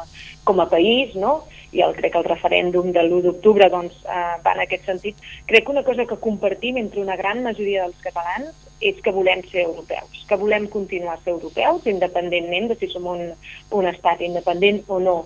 com 0.49 0.63
a 0.65 0.67
país, 0.71 1.13
no? 1.21 1.43
I 1.73 1.83
el, 1.85 1.95
crec 1.97 2.15
que 2.15 2.23
el 2.23 2.29
referèndum 2.29 2.93
de 2.95 3.03
l'1 3.03 3.23
d'octubre 3.27 3.69
doncs, 3.73 3.99
eh, 4.05 4.39
va 4.45 4.55
en 4.55 4.65
aquest 4.65 4.89
sentit. 4.89 5.21
Crec 5.47 5.67
que 5.67 5.75
una 5.75 5.85
cosa 5.85 6.07
que 6.07 6.17
compartim 6.17 6.79
entre 6.81 7.01
una 7.01 7.17
gran 7.17 7.43
majoria 7.43 7.85
dels 7.85 8.01
catalans 8.05 8.55
és 8.81 8.99
que 9.03 9.13
volem 9.13 9.43
ser 9.51 9.65
europeus, 9.67 10.25
que 10.29 10.39
volem 10.39 10.69
continuar 10.71 11.19
a 11.19 11.23
ser 11.25 11.35
europeus, 11.35 11.87
independentment 11.87 12.69
de 12.71 12.79
si 12.79 12.89
som 12.93 13.07
un, 13.11 13.33
un 13.75 13.89
estat 13.91 14.23
independent 14.23 14.85
o 14.89 15.01
no. 15.03 15.17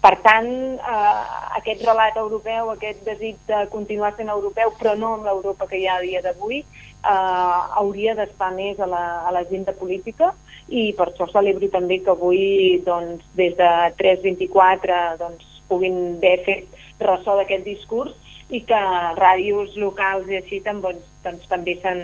Per 0.00 0.14
tant, 0.24 0.48
eh, 0.80 1.16
aquest 1.58 1.82
relat 1.84 2.16
europeu, 2.16 2.70
aquest 2.72 3.02
desig 3.04 3.40
de 3.48 3.66
continuar 3.72 4.14
sent 4.16 4.30
europeu, 4.32 4.72
però 4.78 4.94
no 4.96 5.16
en 5.18 5.26
l'Europa 5.26 5.68
que 5.68 5.80
hi 5.80 5.88
ha 5.88 5.98
a 5.98 6.04
dia 6.04 6.22
d'avui, 6.24 6.62
eh, 6.62 7.60
hauria 7.82 8.14
d'estar 8.14 8.52
més 8.54 8.80
a 8.80 8.88
l'agenda 9.34 9.72
política 9.76 10.32
i 10.68 10.92
per 10.96 11.10
això 11.10 11.26
celebro 11.32 11.68
també 11.72 12.00
que 12.04 12.12
avui 12.12 12.80
doncs, 12.86 13.24
des 13.36 13.56
de 13.58 13.70
324 13.98 15.00
doncs, 15.18 15.49
puguin 15.70 16.18
haver 16.18 16.40
fet 16.46 16.82
ressò 17.00 17.38
d'aquest 17.38 17.64
discurs 17.64 18.16
i 18.50 18.60
que 18.66 18.78
ràdios 19.16 19.76
locals 19.78 20.26
i 20.28 20.40
així 20.40 20.58
doncs, 20.66 21.06
doncs, 21.24 21.46
també 21.48 21.76
se'n 21.82 22.02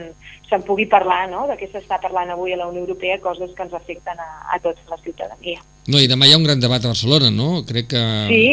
se 0.49 0.59
pugui 0.63 0.87
parlar 0.87 1.27
no? 1.31 1.47
de 1.51 1.57
què 1.59 1.69
s'està 1.71 1.99
parlant 2.03 2.31
avui 2.31 2.55
a 2.55 2.61
la 2.61 2.69
Unió 2.71 2.85
Europea, 2.85 3.19
coses 3.23 3.51
que 3.57 3.67
ens 3.67 3.75
afecten 3.75 4.21
a, 4.23 4.29
a 4.55 4.61
tota 4.63 4.93
la 4.93 4.99
ciutadania. 5.03 5.63
No, 5.91 5.99
i 5.99 6.07
demà 6.11 6.27
hi 6.27 6.35
ha 6.35 6.39
un 6.39 6.47
gran 6.47 6.63
debat 6.63 6.85
a 6.85 6.93
Barcelona, 6.93 7.33
no? 7.35 7.65
Crec 7.67 7.91
que... 7.95 8.03
Sí, 8.31 8.47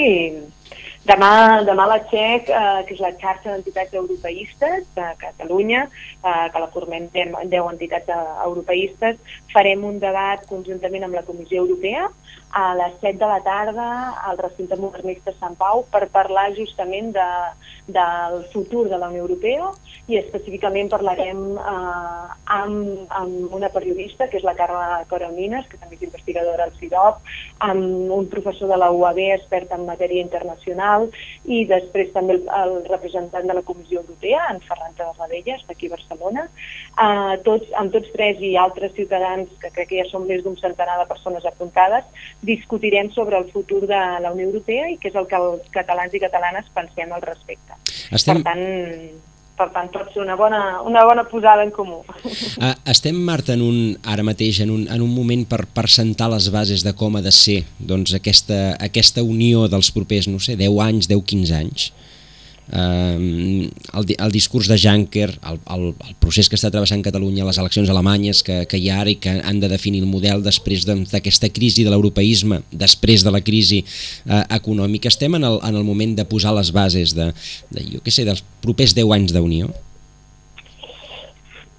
demà, 1.10 1.62
demà 1.68 1.88
la 1.90 2.00
XEC, 2.10 2.50
eh, 2.50 2.84
que 2.88 2.96
és 2.96 3.02
la 3.04 3.14
xarxa 3.20 3.52
d'entitats 3.52 3.94
europeistes 4.02 4.88
de 4.96 5.08
Catalunya, 5.22 5.88
eh, 6.24 6.48
que 6.54 6.64
la 6.64 6.72
formem 6.76 7.10
10, 7.14 7.36
10 7.52 7.72
entitats 7.74 8.10
europeistes, 8.46 9.20
farem 9.54 9.84
un 9.86 10.00
debat 10.00 10.46
conjuntament 10.50 11.04
amb 11.04 11.20
la 11.20 11.28
Comissió 11.28 11.64
Europea 11.66 12.10
a 12.54 12.76
les 12.76 12.94
7 13.02 13.18
de 13.18 13.26
la 13.26 13.42
tarda 13.42 13.88
al 14.30 14.38
recinte 14.38 14.78
modernista 14.78 15.34
Sant 15.40 15.56
Pau 15.58 15.84
per 15.90 16.06
parlar 16.14 16.52
justament 16.54 17.10
de, 17.16 17.30
del 17.88 18.44
futur 18.54 18.88
de 18.90 19.00
la 19.02 19.10
Unió 19.10 19.24
Europea 19.26 19.72
i 20.12 20.20
específicament 20.20 20.92
parlarem 20.92 21.42
eh, 21.58 22.28
amb, 22.58 23.10
amb 23.10 23.56
una 23.58 23.72
periodista, 23.74 24.28
que 24.30 24.38
és 24.38 24.46
la 24.46 24.54
Carla 24.60 25.02
Coromines, 25.10 25.66
que 25.70 25.80
també 25.82 25.98
és 25.98 26.06
investigadora 26.06 26.68
al 26.68 26.76
CIDOP, 26.78 27.24
amb 27.66 28.12
un 28.12 28.30
professor 28.30 28.70
de 28.70 28.78
la 28.78 28.92
UAB, 28.92 29.22
expert 29.40 29.74
en 29.74 29.88
matèria 29.88 30.22
internacional, 30.22 30.93
i 31.46 31.64
després 31.70 32.12
també 32.16 32.38
el, 32.38 32.46
el 32.60 32.76
representant 32.90 33.48
de 33.50 33.58
la 33.58 33.66
Comissió 33.66 34.02
Europea, 34.02 34.46
en 34.52 34.62
Ferran 34.68 34.96
Tarradellas, 34.98 35.66
d'aquí 35.68 35.90
a 35.90 35.96
Barcelona. 35.96 36.46
Eh, 36.94 37.36
tots, 37.48 37.74
amb 37.80 37.94
tots 37.96 38.14
tres 38.16 38.42
i 38.44 38.54
altres 38.60 38.96
ciutadans, 38.98 39.52
que 39.62 39.74
crec 39.74 39.92
que 39.92 40.00
ja 40.02 40.08
són 40.12 40.28
més 40.30 40.46
d'un 40.46 40.58
centenar 40.62 41.00
de 41.02 41.10
persones 41.10 41.46
apuntades, 41.50 42.08
discutirem 42.42 43.12
sobre 43.18 43.42
el 43.42 43.50
futur 43.52 43.84
de 43.88 44.02
la 44.24 44.32
Unió 44.32 44.50
Europea 44.50 44.90
i 44.94 44.98
què 45.02 45.12
és 45.12 45.20
el 45.20 45.30
que 45.30 45.40
els 45.40 45.70
catalans 45.76 46.14
i 46.14 46.24
catalanes 46.24 46.72
pensem 46.74 47.14
al 47.14 47.26
respecte. 47.26 47.80
Estem... 48.12 48.42
Per 48.42 48.52
tant, 48.52 48.66
per 49.58 49.70
tant, 49.74 49.90
pot 49.94 50.10
ser 50.14 50.22
una 50.24 50.36
bona, 50.40 50.62
una 50.82 51.04
bona 51.06 51.24
posada 51.30 51.66
en 51.66 51.72
comú. 51.74 52.02
Uh, 52.24 52.72
estem, 52.90 53.20
Marta, 53.28 53.54
en 53.54 53.62
un, 53.66 53.78
ara 54.10 54.26
mateix 54.26 54.64
en 54.66 54.72
un, 54.74 54.88
en 54.90 55.04
un 55.06 55.12
moment 55.14 55.46
per, 55.50 55.64
per 55.70 55.86
sentar 55.92 56.32
les 56.34 56.50
bases 56.54 56.86
de 56.86 56.96
com 56.98 57.20
ha 57.20 57.22
de 57.26 57.34
ser 57.34 57.62
doncs, 57.78 58.16
aquesta, 58.18 58.62
aquesta 58.82 59.24
unió 59.24 59.68
dels 59.70 59.92
propers, 59.94 60.30
no 60.32 60.42
sé, 60.42 60.58
10 60.60 60.82
anys, 60.88 61.12
10-15 61.12 61.60
anys 61.60 61.92
eh, 62.74 63.70
el, 63.94 64.16
el 64.18 64.32
discurs 64.32 64.68
de 64.68 64.78
Juncker, 64.82 65.30
el, 65.50 65.60
el, 65.76 65.86
el 65.94 66.16
procés 66.20 66.50
que 66.50 66.58
està 66.58 66.72
travessant 66.74 67.04
Catalunya, 67.06 67.46
les 67.46 67.60
eleccions 67.62 67.90
alemanyes 67.94 68.44
que, 68.46 68.64
que 68.70 68.80
hi 68.82 68.90
ha 68.90 69.00
ara 69.04 69.14
i 69.14 69.18
que 69.22 69.36
han 69.40 69.62
de 69.62 69.70
definir 69.72 70.02
el 70.04 70.10
model 70.10 70.44
després 70.46 70.88
d'aquesta 70.90 71.52
crisi 71.54 71.86
de 71.86 71.94
l'europeisme, 71.94 72.64
després 72.72 73.26
de 73.26 73.34
la 73.34 73.44
crisi 73.46 73.84
eh, 73.84 74.44
econòmica, 74.58 75.12
estem 75.14 75.38
en 75.40 75.48
el, 75.48 75.60
en 75.64 75.80
el 75.80 75.88
moment 75.88 76.18
de 76.18 76.28
posar 76.28 76.56
les 76.58 76.74
bases 76.74 77.16
de, 77.18 77.32
de 77.74 77.88
jo 77.94 78.04
què 78.04 78.14
sé, 78.14 78.26
dels 78.28 78.44
propers 78.64 78.96
10 78.98 79.18
anys 79.20 79.36
d'unió? 79.36 79.70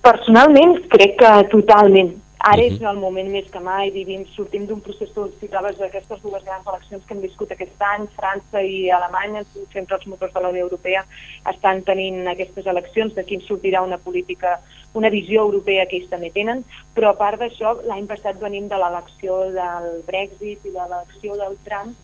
Personalment 0.05 0.77
crec 0.93 1.17
que 1.21 1.33
totalment. 1.51 2.13
Ara 2.47 2.61
uh 2.61 2.69
-huh. 2.69 2.75
és 2.75 2.81
el 2.83 2.99
moment 2.99 3.29
més 3.33 3.47
que 3.51 3.61
mai, 3.61 3.91
vivim, 3.91 4.23
sortim 4.37 4.67
d'un 4.67 4.81
procés, 4.81 5.11
tu 5.15 5.23
citaves 5.41 5.81
aquestes 5.81 6.21
dues 6.21 6.45
grans 6.45 6.67
eleccions 6.67 7.05
que 7.05 7.15
hem 7.15 7.23
viscut 7.23 7.51
aquest 7.51 7.81
any, 7.93 8.05
França 8.19 8.61
i 8.63 8.91
Alemanya, 8.91 9.43
sempre 9.73 9.97
els 9.97 10.07
motors 10.07 10.35
de 10.35 10.41
la 10.41 10.51
Unió 10.51 10.65
Europea 10.65 11.07
estan 11.53 11.83
tenint 11.83 12.29
aquestes 12.29 12.67
eleccions, 12.67 13.15
d'aquí 13.15 13.35
en 13.37 13.41
sortirà 13.41 13.81
una 13.83 13.97
política, 13.97 14.61
una 14.93 15.09
visió 15.09 15.41
europea 15.41 15.87
que 15.87 15.97
ells 15.97 16.11
també 16.11 16.31
tenen, 16.31 16.65
però 16.95 17.09
a 17.11 17.21
part 17.23 17.41
d'això, 17.41 17.69
l'any 17.89 18.07
passat 18.07 18.37
venim 18.39 18.69
de 18.69 18.77
l'elecció 18.77 19.31
del 19.59 19.87
Brexit 20.07 20.61
i 20.67 20.71
de 20.77 20.85
l'elecció 20.91 21.37
del 21.37 21.57
Trump, 21.65 21.97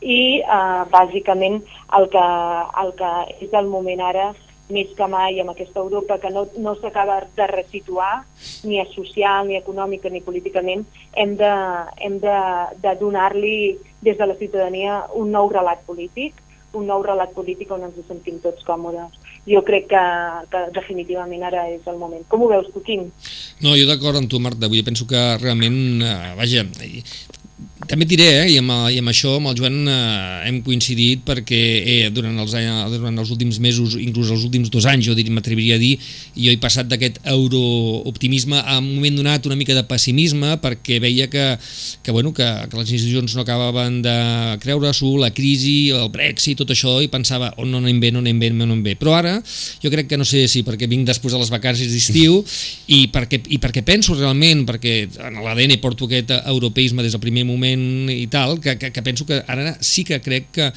i 0.00 0.40
eh, 0.40 0.82
bàsicament 0.90 1.62
el 1.98 2.08
que, 2.14 2.26
el 2.82 2.90
que 2.98 3.12
és 3.46 3.52
el 3.52 3.66
moment 3.66 4.00
ara 4.00 4.34
més 4.72 4.92
que 4.96 5.08
mai 5.10 5.40
amb 5.40 5.52
aquesta 5.52 5.82
Europa 5.82 6.18
que 6.22 6.30
no, 6.32 6.46
no 6.56 6.74
s'acaba 6.78 7.18
de 7.36 7.46
resituar 7.50 8.24
ni 8.64 8.80
social, 8.94 9.48
ni 9.48 9.58
econòmica, 9.58 10.08
ni 10.10 10.22
políticament, 10.24 10.86
hem 11.12 11.36
de, 11.36 11.52
hem 12.00 12.16
de, 12.22 12.38
de 12.80 12.94
donar-li 13.00 13.76
des 14.04 14.16
de 14.16 14.26
la 14.26 14.38
ciutadania 14.40 15.02
un 15.14 15.30
nou 15.32 15.50
relat 15.52 15.84
polític, 15.86 16.40
un 16.74 16.88
nou 16.90 17.04
relat 17.04 17.32
polític 17.36 17.70
on 17.72 17.84
ens 17.86 18.00
sentim 18.08 18.40
tots 18.42 18.64
còmodes. 18.66 19.20
Jo 19.44 19.60
crec 19.66 19.90
que, 19.92 20.04
que 20.50 20.62
definitivament 20.74 21.44
ara 21.44 21.66
és 21.70 21.84
el 21.90 22.00
moment. 22.00 22.24
Com 22.28 22.42
ho 22.42 22.50
veus 22.50 22.70
tu, 22.72 22.80
Quim? 22.84 23.10
No, 23.60 23.76
jo 23.76 23.84
d'acord 23.88 24.16
amb 24.18 24.30
tu, 24.32 24.40
Marta. 24.40 24.70
Dir, 24.72 24.82
penso 24.86 25.06
que 25.06 25.20
realment, 25.42 25.76
eh, 26.02 26.32
vaja, 26.40 26.64
també 27.74 28.06
diré, 28.06 28.26
eh, 28.38 28.50
i, 28.54 28.58
amb, 28.60 28.70
i 28.94 29.00
amb 29.02 29.10
això 29.10 29.32
amb 29.36 29.50
el 29.50 29.56
Joan 29.58 29.88
eh, 29.90 30.46
hem 30.46 30.60
coincidit 30.64 31.24
perquè 31.26 31.58
eh, 31.82 32.10
durant, 32.14 32.36
els, 32.38 32.52
durant 32.94 33.18
els 33.18 33.32
últims 33.34 33.58
mesos, 33.60 33.96
inclús 33.98 34.30
els 34.30 34.44
últims 34.46 34.70
dos 34.70 34.86
anys, 34.86 35.08
jo 35.08 35.16
m'atreviria 35.34 35.74
a 35.74 35.82
dir, 35.82 35.96
jo 36.38 36.52
he 36.52 36.60
passat 36.62 36.86
d'aquest 36.86 37.18
eurooptimisme 37.26 38.60
a 38.62 38.78
un 38.78 38.92
moment 38.94 39.18
donat 39.18 39.48
una 39.50 39.58
mica 39.58 39.74
de 39.74 39.82
pessimisme 39.90 40.54
perquè 40.62 41.00
veia 41.02 41.26
que, 41.28 41.48
que, 41.58 42.14
bueno, 42.14 42.32
que, 42.32 42.46
que 42.70 42.78
les 42.78 42.92
institucions 42.94 43.34
no 43.34 43.42
acabaven 43.42 44.00
de 44.06 44.14
creure-s'ho, 44.62 45.10
la 45.18 45.32
crisi, 45.34 45.90
el 45.90 46.08
Brexit, 46.14 46.62
tot 46.62 46.70
això, 46.70 47.00
i 47.02 47.10
pensava, 47.10 47.50
oh, 47.58 47.66
no 47.66 47.82
anem 47.82 47.98
bé, 48.00 48.12
no 48.14 48.22
anem 48.22 48.38
bé, 48.38 48.52
no 48.54 48.68
anem 48.68 48.84
bé. 48.86 48.94
Però 49.00 49.16
ara, 49.18 49.34
jo 49.82 49.92
crec 49.92 50.12
que 50.14 50.20
no 50.20 50.24
sé 50.28 50.46
si 50.48 50.62
perquè 50.62 50.86
vinc 50.88 51.10
després 51.10 51.34
de 51.34 51.42
les 51.42 51.52
vacances 51.52 51.90
d'estiu 51.90 52.38
i, 52.96 53.04
perquè, 53.10 53.42
i 53.50 53.58
perquè 53.58 53.82
penso 53.84 54.14
realment, 54.14 54.62
perquè 54.70 54.96
en 55.26 55.42
l'ADN 55.42 55.76
porto 55.82 56.06
aquest 56.06 56.30
europeisme 56.38 57.02
des 57.02 57.18
del 57.18 57.24
primer 57.24 57.44
moment 57.44 57.63
moment 57.64 58.12
i 58.12 58.26
tal, 58.28 58.60
que, 58.60 58.76
que, 58.78 58.92
que 58.92 59.02
penso 59.02 59.26
que 59.26 59.40
ara 59.48 59.76
sí 59.80 60.04
que 60.04 60.20
crec 60.20 60.50
que 60.52 60.70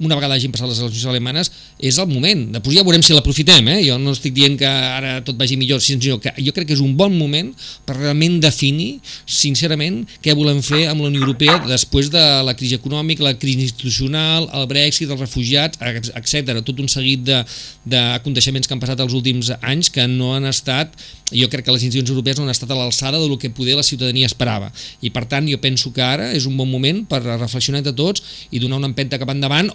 una 0.00 0.16
vegada 0.16 0.34
hagin 0.34 0.52
passat 0.54 0.70
les 0.70 0.80
eleccions 0.80 1.10
alemanes, 1.10 1.50
és 1.78 1.98
el 2.00 2.08
moment. 2.10 2.46
Després 2.54 2.78
ja 2.78 2.84
veurem 2.86 3.04
si 3.04 3.14
l'aprofitem, 3.14 3.68
eh? 3.68 3.78
Jo 3.84 3.98
no 4.00 4.14
estic 4.16 4.34
dient 4.36 4.56
que 4.58 4.66
ara 4.68 5.18
tot 5.26 5.36
vagi 5.38 5.58
millor, 5.60 5.82
sinó 5.84 6.18
que 6.22 6.32
jo 6.38 6.54
crec 6.56 6.70
que 6.70 6.76
és 6.76 6.82
un 6.84 6.96
bon 6.96 7.14
moment 7.16 7.52
per 7.86 7.98
realment 7.98 8.38
definir, 8.42 9.02
sincerament, 9.26 10.02
què 10.24 10.34
volem 10.38 10.62
fer 10.64 10.86
amb 10.90 11.04
la 11.04 11.10
Unió 11.12 11.22
Europea 11.22 11.58
després 11.68 12.10
de 12.12 12.24
la 12.46 12.56
crisi 12.58 12.78
econòmica, 12.80 13.26
la 13.26 13.36
crisi 13.38 13.68
institucional, 13.68 14.48
el 14.56 14.68
Brexit, 14.70 15.10
els 15.12 15.20
refugiats, 15.20 15.80
etc. 15.82 16.62
Tot 16.64 16.80
un 16.80 16.88
seguit 16.90 17.22
d'aconteixements 17.22 18.66
que 18.68 18.76
han 18.76 18.82
passat 18.82 19.02
els 19.04 19.16
últims 19.18 19.52
anys 19.60 19.92
que 19.92 20.08
no 20.08 20.34
han 20.36 20.48
estat 20.48 20.96
jo 21.32 21.48
crec 21.48 21.64
que 21.64 21.72
les 21.72 21.82
institucions 21.82 22.12
europees 22.12 22.38
no 22.38 22.44
han 22.44 22.52
estat 22.52 22.70
a 22.70 22.76
l'alçada 22.76 23.18
del 23.20 23.38
que 23.40 23.50
poder 23.50 23.76
la 23.76 23.86
ciutadania 23.86 24.28
esperava 24.28 24.70
i 25.00 25.10
per 25.10 25.24
tant 25.30 25.48
jo 25.48 25.58
penso 25.62 25.92
que 25.92 26.04
ara 26.04 26.30
és 26.36 26.46
un 26.48 26.56
bon 26.56 26.68
moment 26.70 27.02
per 27.08 27.22
reflexionar 27.24 27.82
de 27.82 27.94
tots 27.96 28.22
i 28.50 28.60
donar 28.62 28.78
una 28.80 28.90
empenta 28.90 29.18
cap 29.20 29.32
endavant 29.32 29.72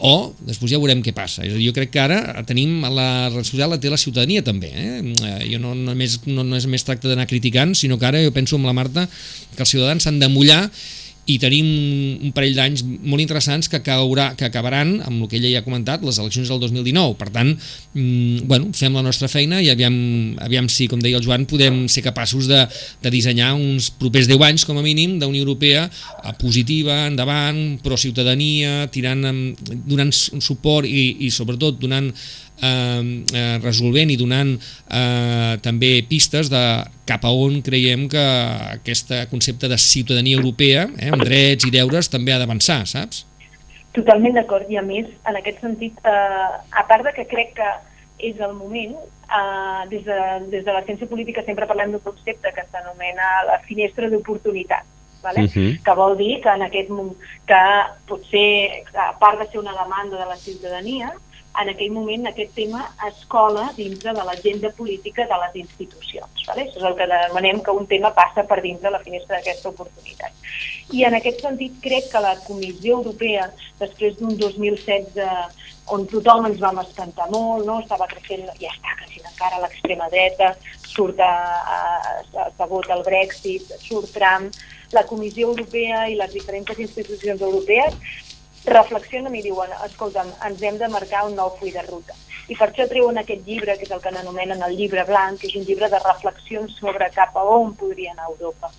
després 0.47 0.71
ja 0.73 0.79
veurem 0.81 1.01
què 1.05 1.13
passa. 1.15 1.45
És 1.45 1.53
a 1.53 1.57
dir, 1.57 1.67
jo 1.69 1.73
crec 1.75 1.91
que 1.93 2.01
ara 2.01 2.19
tenim 2.47 2.83
la 2.93 3.29
social 3.43 3.71
la 3.73 3.79
té 3.81 3.91
la 3.91 3.99
ciutadania 4.01 4.43
també. 4.45 4.71
Eh? 4.73 4.99
eh 5.01 5.39
jo 5.53 5.61
no, 5.63 5.73
només, 5.77 6.19
no, 6.27 6.45
no 6.47 6.59
és 6.59 6.67
més 6.69 6.85
tracte 6.87 7.09
d'anar 7.09 7.27
criticant, 7.29 7.75
sinó 7.75 7.99
que 7.99 8.09
ara 8.09 8.23
jo 8.23 8.33
penso 8.35 8.59
amb 8.59 8.69
la 8.69 8.75
Marta 8.77 9.07
que 9.55 9.63
els 9.65 9.73
ciutadans 9.73 10.05
s'han 10.05 10.21
de 10.21 10.29
mullar 10.31 10.65
i 11.27 11.35
tenim 11.41 11.67
un 12.23 12.31
parell 12.35 12.55
d'anys 12.55 12.83
molt 12.87 13.19
interessants 13.19 13.67
que, 13.67 13.81
caurà, 13.83 14.29
que 14.39 14.47
acabaran, 14.47 14.95
amb 15.03 15.25
el 15.25 15.29
que 15.29 15.37
ella 15.41 15.51
ja 15.51 15.61
ha 15.61 15.65
comentat, 15.65 16.03
les 16.07 16.19
eleccions 16.23 16.47
del 16.47 16.61
2019. 16.63 17.17
Per 17.19 17.27
tant, 17.35 17.51
mm, 17.51 18.47
bueno, 18.47 18.71
fem 18.77 18.95
la 18.95 19.03
nostra 19.03 19.27
feina 19.31 19.59
i 19.63 19.67
aviam, 19.73 19.97
aviam 20.43 20.69
si, 20.71 20.87
com 20.87 21.03
deia 21.03 21.19
el 21.19 21.25
Joan, 21.25 21.43
podem 21.49 21.83
ser 21.91 22.05
capaços 22.05 22.47
de, 22.47 22.63
de 23.03 23.11
dissenyar 23.11 23.53
uns 23.59 23.89
propers 23.91 24.31
10 24.31 24.47
anys, 24.47 24.67
com 24.67 24.79
a 24.79 24.85
mínim, 24.85 25.17
d'Unió 25.19 25.43
Europea 25.43 25.85
eh, 25.89 26.33
positiva, 26.39 27.03
endavant, 27.11 27.77
pro-ciutadania, 27.83 28.87
tirant, 28.93 29.27
donant 29.83 30.15
suport 30.15 30.87
i, 30.87 31.27
i 31.27 31.31
sobretot 31.33 31.81
donant 31.81 32.13
eh, 32.61 33.23
eh, 33.33 33.57
resolvent 33.63 34.11
i 34.11 34.17
donant 34.19 34.55
eh, 34.57 35.57
també 35.63 35.91
pistes 36.09 36.51
de 36.53 36.63
cap 37.07 37.25
a 37.25 37.31
on 37.31 37.61
creiem 37.65 38.07
que 38.11 38.23
aquest 38.77 39.13
concepte 39.31 39.69
de 39.71 39.77
ciutadania 39.77 40.37
europea, 40.37 40.87
eh, 40.97 41.11
amb 41.13 41.23
drets 41.23 41.67
i 41.67 41.73
deures, 41.73 42.09
també 42.09 42.33
ha 42.33 42.39
d'avançar, 42.41 42.83
saps? 42.89 43.25
Totalment 43.95 44.35
d'acord, 44.37 44.69
i 44.69 44.77
a 44.77 44.85
més, 44.85 45.07
en 45.25 45.37
aquest 45.39 45.61
sentit, 45.63 46.01
eh, 46.05 46.49
a 46.81 46.83
part 46.89 47.07
de 47.07 47.13
que 47.15 47.25
crec 47.29 47.55
que 47.57 47.69
és 48.29 48.39
el 48.41 48.53
moment, 48.57 48.97
eh, 49.29 49.87
des, 49.89 50.03
de, 50.05 50.19
des 50.51 50.65
de 50.65 50.73
la 50.73 50.83
ciència 50.85 51.07
política 51.07 51.43
sempre 51.45 51.69
parlem 51.69 51.93
d'un 51.93 52.03
concepte 52.03 52.53
que 52.53 52.65
s'anomena 52.71 53.31
la 53.47 53.59
finestra 53.65 54.09
d'oportunitat, 54.09 54.85
vale? 55.23 55.45
Uh 55.45 55.49
-huh. 55.53 55.83
que 55.83 55.93
vol 55.93 56.17
dir 56.17 56.41
que 56.41 56.49
en 56.49 56.61
aquest 56.61 56.89
que 57.47 57.63
potser, 58.07 58.83
a 58.93 59.17
part 59.19 59.39
de 59.39 59.47
ser 59.47 59.59
una 59.59 59.73
demanda 59.73 60.17
de 60.17 60.25
la 60.25 60.37
ciutadania, 60.37 61.13
en 61.61 61.71
aquell 61.71 61.91
moment 61.93 62.27
aquest 62.29 62.53
tema 62.55 62.83
es 63.07 63.23
cola 63.31 63.67
dintre 63.77 64.13
de 64.13 64.23
l'agenda 64.27 64.69
política 64.77 65.25
de 65.29 65.37
les 65.43 65.55
institucions. 65.63 66.43
Vale? 66.47 66.67
Això 66.67 66.81
és 66.81 66.87
el 66.89 66.97
que 66.99 67.07
demanem 67.11 67.61
que 67.65 67.73
un 67.73 67.87
tema 67.89 68.13
passa 68.17 68.45
per 68.47 68.59
dins 68.61 68.81
de 68.81 68.91
la 68.93 69.01
finestra 69.05 69.37
d'aquesta 69.37 69.71
oportunitat. 69.73 70.33
I 70.93 71.03
en 71.07 71.17
aquest 71.17 71.41
sentit 71.43 71.79
crec 71.83 72.11
que 72.11 72.21
la 72.23 72.35
Comissió 72.45 72.99
Europea, 73.01 73.49
després 73.81 74.19
d'un 74.19 74.37
2016 74.37 75.17
on 75.95 76.05
tothom 76.11 76.47
ens 76.49 76.59
vam 76.59 76.79
espantar 76.83 77.29
molt, 77.31 77.65
no? 77.65 77.79
estava 77.81 78.07
creixent, 78.11 78.47
ja 78.61 78.71
està 78.71 78.95
creixent 79.01 79.29
encara 79.31 79.61
l'extrema 79.63 80.09
dreta, 80.13 80.53
surt 80.83 81.19
a, 81.19 81.33
a, 81.75 81.79
a, 82.43 82.49
a 82.49 82.95
el 82.95 83.03
Brexit, 83.05 83.71
surt 83.83 84.11
Trump, 84.15 84.51
la 84.93 85.03
Comissió 85.03 85.49
Europea 85.49 86.07
i 86.07 86.15
les 86.15 86.31
diferents 86.33 86.79
institucions 86.79 87.41
europees 87.41 87.95
reflexionen 88.69 89.35
i 89.35 89.43
diuen, 89.45 89.71
escolta'm, 89.85 90.29
ens 90.47 90.63
hem 90.63 90.77
de 90.81 90.89
marcar 90.91 91.25
un 91.27 91.35
nou 91.39 91.53
full 91.59 91.73
de 91.73 91.83
ruta. 91.87 92.15
I 92.47 92.55
per 92.55 92.69
això 92.69 92.87
treuen 92.87 93.17
aquest 93.19 93.47
llibre, 93.47 93.75
que 93.77 93.87
és 93.87 93.91
el 93.91 94.01
que 94.03 94.11
n'anomenen 94.11 94.61
el 94.63 94.75
llibre 94.79 95.03
blanc, 95.07 95.39
que 95.41 95.49
és 95.49 95.55
un 95.59 95.65
llibre 95.67 95.89
de 95.91 95.99
reflexions 96.03 96.77
sobre 96.79 97.09
cap 97.15 97.35
a 97.35 97.43
on 97.57 97.73
podria 97.79 98.13
anar 98.13 98.29
Europa. 98.31 98.71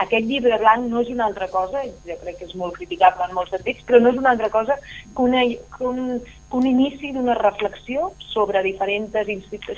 Aquest 0.00 0.24
llibre 0.24 0.56
blanc 0.62 0.86
no 0.88 1.02
és 1.04 1.10
una 1.12 1.26
altra 1.26 1.48
cosa, 1.52 1.82
jo 2.06 2.16
crec 2.22 2.38
que 2.38 2.46
és 2.48 2.54
molt 2.56 2.78
criticable 2.78 3.26
en 3.26 3.34
molts 3.36 3.52
sentits, 3.52 3.82
però 3.84 4.00
no 4.00 4.12
és 4.12 4.20
una 4.20 4.30
altra 4.32 4.48
cosa 4.48 4.78
que, 4.80 5.20
una, 5.20 5.42
que, 5.44 5.84
un, 5.84 6.20
que 6.24 6.56
un 6.56 6.68
inici 6.70 7.12
d'una 7.12 7.36
reflexió 7.36 8.12
sobre 8.30 8.62
diferents 8.64 9.12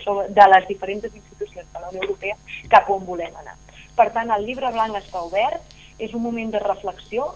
sobre, 0.04 0.28
de 0.28 0.48
les 0.54 0.68
diferents 0.68 1.08
institucions 1.10 1.66
de 1.72 1.80
la 1.80 1.90
Unió 1.90 2.04
Europea 2.04 2.36
cap 2.70 2.90
on 2.90 3.02
volem 3.08 3.34
anar. 3.42 3.56
Per 3.96 4.10
tant, 4.14 4.30
el 4.30 4.46
llibre 4.46 4.70
blanc 4.70 4.94
està 5.00 5.24
obert, 5.26 5.74
és 5.98 6.14
un 6.14 6.22
moment 6.22 6.54
de 6.54 6.60
reflexió, 6.62 7.32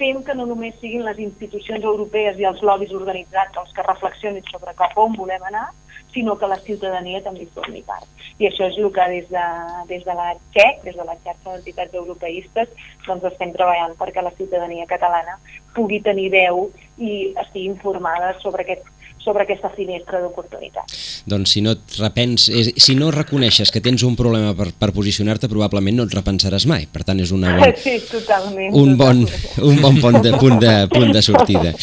fem 0.00 0.22
que 0.24 0.34
no 0.34 0.46
només 0.48 0.78
siguin 0.80 1.04
les 1.04 1.20
institucions 1.20 1.84
europees 1.84 2.40
i 2.40 2.48
els 2.48 2.62
lobbies 2.64 2.96
organitzats 2.96 3.60
els 3.62 3.72
que 3.76 3.86
reflexionin 3.86 4.46
sobre 4.48 4.74
cap 4.78 4.96
on 4.98 5.16
volem 5.18 5.44
anar, 5.50 5.68
sinó 6.14 6.36
que 6.38 6.48
la 6.50 6.58
ciutadania 6.64 7.20
també 7.22 7.46
formi 7.54 7.82
part. 7.86 8.06
I 8.40 8.48
això 8.48 8.66
és 8.70 8.78
el 8.80 8.88
que 8.96 9.06
des 9.12 9.28
de, 9.30 9.44
des 9.90 10.06
de 10.06 10.14
la 10.16 10.30
XEC, 10.54 10.80
des 10.86 10.96
de 10.96 11.04
la 11.04 11.16
xarxa 11.24 11.50
d'entitats 11.52 11.98
europeistes, 12.02 12.72
doncs 13.06 13.28
estem 13.30 13.52
treballant 13.56 13.94
perquè 14.00 14.24
la 14.24 14.34
ciutadania 14.38 14.88
catalana 14.90 15.36
pugui 15.76 16.00
tenir 16.02 16.30
veu 16.32 16.70
i 16.98 17.34
estigui 17.44 17.68
informada 17.68 18.32
sobre 18.40 18.64
aquest 18.64 18.88
sobre 19.24 19.44
aquesta 19.44 19.70
finestra 19.74 20.20
d'oportunitat. 20.22 20.94
Doncs 21.28 21.52
si 21.54 21.60
no 21.64 21.74
et 21.76 21.96
repens, 22.00 22.46
si 22.50 22.94
no 22.96 23.10
reconeixes 23.12 23.72
que 23.72 23.82
tens 23.84 24.02
un 24.06 24.16
problema 24.16 24.54
per, 24.56 24.70
per 24.76 24.90
posicionar-te, 24.96 25.50
probablement 25.50 26.00
no 26.00 26.06
et 26.08 26.14
repensaràs 26.16 26.66
mai. 26.70 26.86
Per 26.90 27.04
tant, 27.06 27.20
és 27.20 27.32
una 27.36 27.52
bon, 27.60 27.74
sí, 27.76 27.98
totalment, 28.08 28.72
un, 28.80 28.94
bon, 29.00 29.22
un 29.68 29.82
bon 29.82 30.00
punt 30.00 30.20
de, 30.24 30.32
punt 30.40 30.56
de, 30.62 30.74
punt 30.94 31.12
de 31.12 31.24
sortida. 31.24 31.74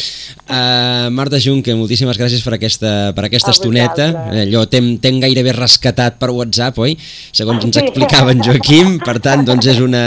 Uh, 0.48 1.08
Marta 1.14 1.40
Junque, 1.42 1.76
moltíssimes 1.78 2.18
gràcies 2.18 2.42
per 2.44 2.56
aquesta, 2.58 2.94
per 3.16 3.28
aquesta 3.28 3.54
estoneta. 3.54 4.10
Allò 4.44 4.64
t'hem 4.70 5.22
gairebé 5.22 5.54
rescatat 5.56 6.18
per 6.18 6.32
WhatsApp, 6.34 6.82
oi? 6.82 6.96
Segons 7.36 7.68
ens 7.68 7.80
explicava 7.84 8.34
en 8.34 8.42
Joaquim. 8.44 8.98
Per 9.04 9.18
tant, 9.24 9.46
doncs 9.46 9.70
és 9.70 9.80
una, 9.84 10.02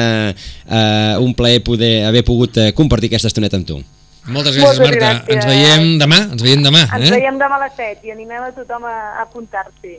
uh, 0.67 1.15
un 1.23 1.35
plaer 1.37 1.63
poder 1.63 2.01
haver 2.09 2.25
pogut 2.27 2.59
uh, 2.59 2.69
compartir 2.75 3.11
aquesta 3.11 3.31
estoneta 3.31 3.59
amb 3.61 3.71
tu. 3.71 3.81
Moltes 4.29 4.55
gràcies, 4.55 4.79
Moltes 4.79 4.85
Marta. 4.85 5.11
Gràcies. 5.25 5.35
Ens 5.35 5.45
veiem 5.49 5.85
demà, 6.01 6.19
ens 6.29 6.45
veiem 6.45 6.65
demà. 6.65 6.85
Ens 6.93 7.09
eh? 7.09 7.13
veiem 7.17 7.37
demà 7.41 7.57
a 7.57 7.63
les 7.65 7.77
7 7.77 8.07
i 8.07 8.13
animem 8.13 8.43
a 8.45 8.51
tothom 8.53 8.85
a, 8.85 8.95
apuntar-s'hi. 9.25 9.95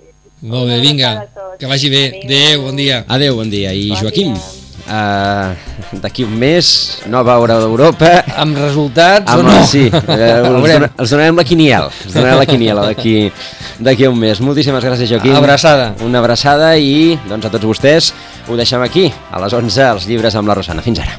Molt 0.47 0.71
bé, 0.71 0.81
vinga, 0.83 1.15
que 1.59 1.71
vagi 1.71 1.91
bé. 1.91 2.03
Adéu, 2.25 2.67
bon 2.67 2.79
dia. 2.79 3.05
Adéu, 3.09 3.39
bon 3.39 3.51
dia. 3.51 3.75
I 3.75 3.89
bon 3.93 4.03
Joaquim, 4.03 4.37
Uh, 4.83 5.55
d'aquí 6.03 6.25
un 6.27 6.33
mes, 6.35 6.67
nova 7.07 7.37
hora 7.39 7.55
d'Europa 7.63 8.09
amb 8.35 8.59
resultats 8.59 9.31
amb, 9.31 9.45
o 9.45 9.53
no? 9.53 9.61
sí, 9.63 9.85
uh, 9.95 10.01
els, 10.03 10.89
els 10.99 11.13
donarem 11.15 11.39
la 11.39 11.45
quiniel 11.47 11.87
els 11.87 12.17
donarem 12.17 12.41
la 12.41 12.49
quiniela 12.51 12.89
d'aquí 12.91 14.09
un 14.11 14.19
mes 14.19 14.43
moltíssimes 14.43 14.83
gràcies 14.83 15.15
Joaquim 15.15 15.39
abraçada. 15.39 15.93
una 16.03 16.19
abraçada 16.19 16.75
i 16.83 17.15
doncs 17.31 17.47
a 17.47 17.55
tots 17.55 17.71
vostès 17.71 18.11
ho 18.51 18.59
deixem 18.59 18.83
aquí 18.83 19.07
a 19.31 19.47
les 19.47 19.55
11 19.55 19.89
els 19.93 20.11
llibres 20.11 20.35
amb 20.35 20.51
la 20.51 20.59
Rosana, 20.59 20.83
fins 20.83 20.99
ara 21.07 21.15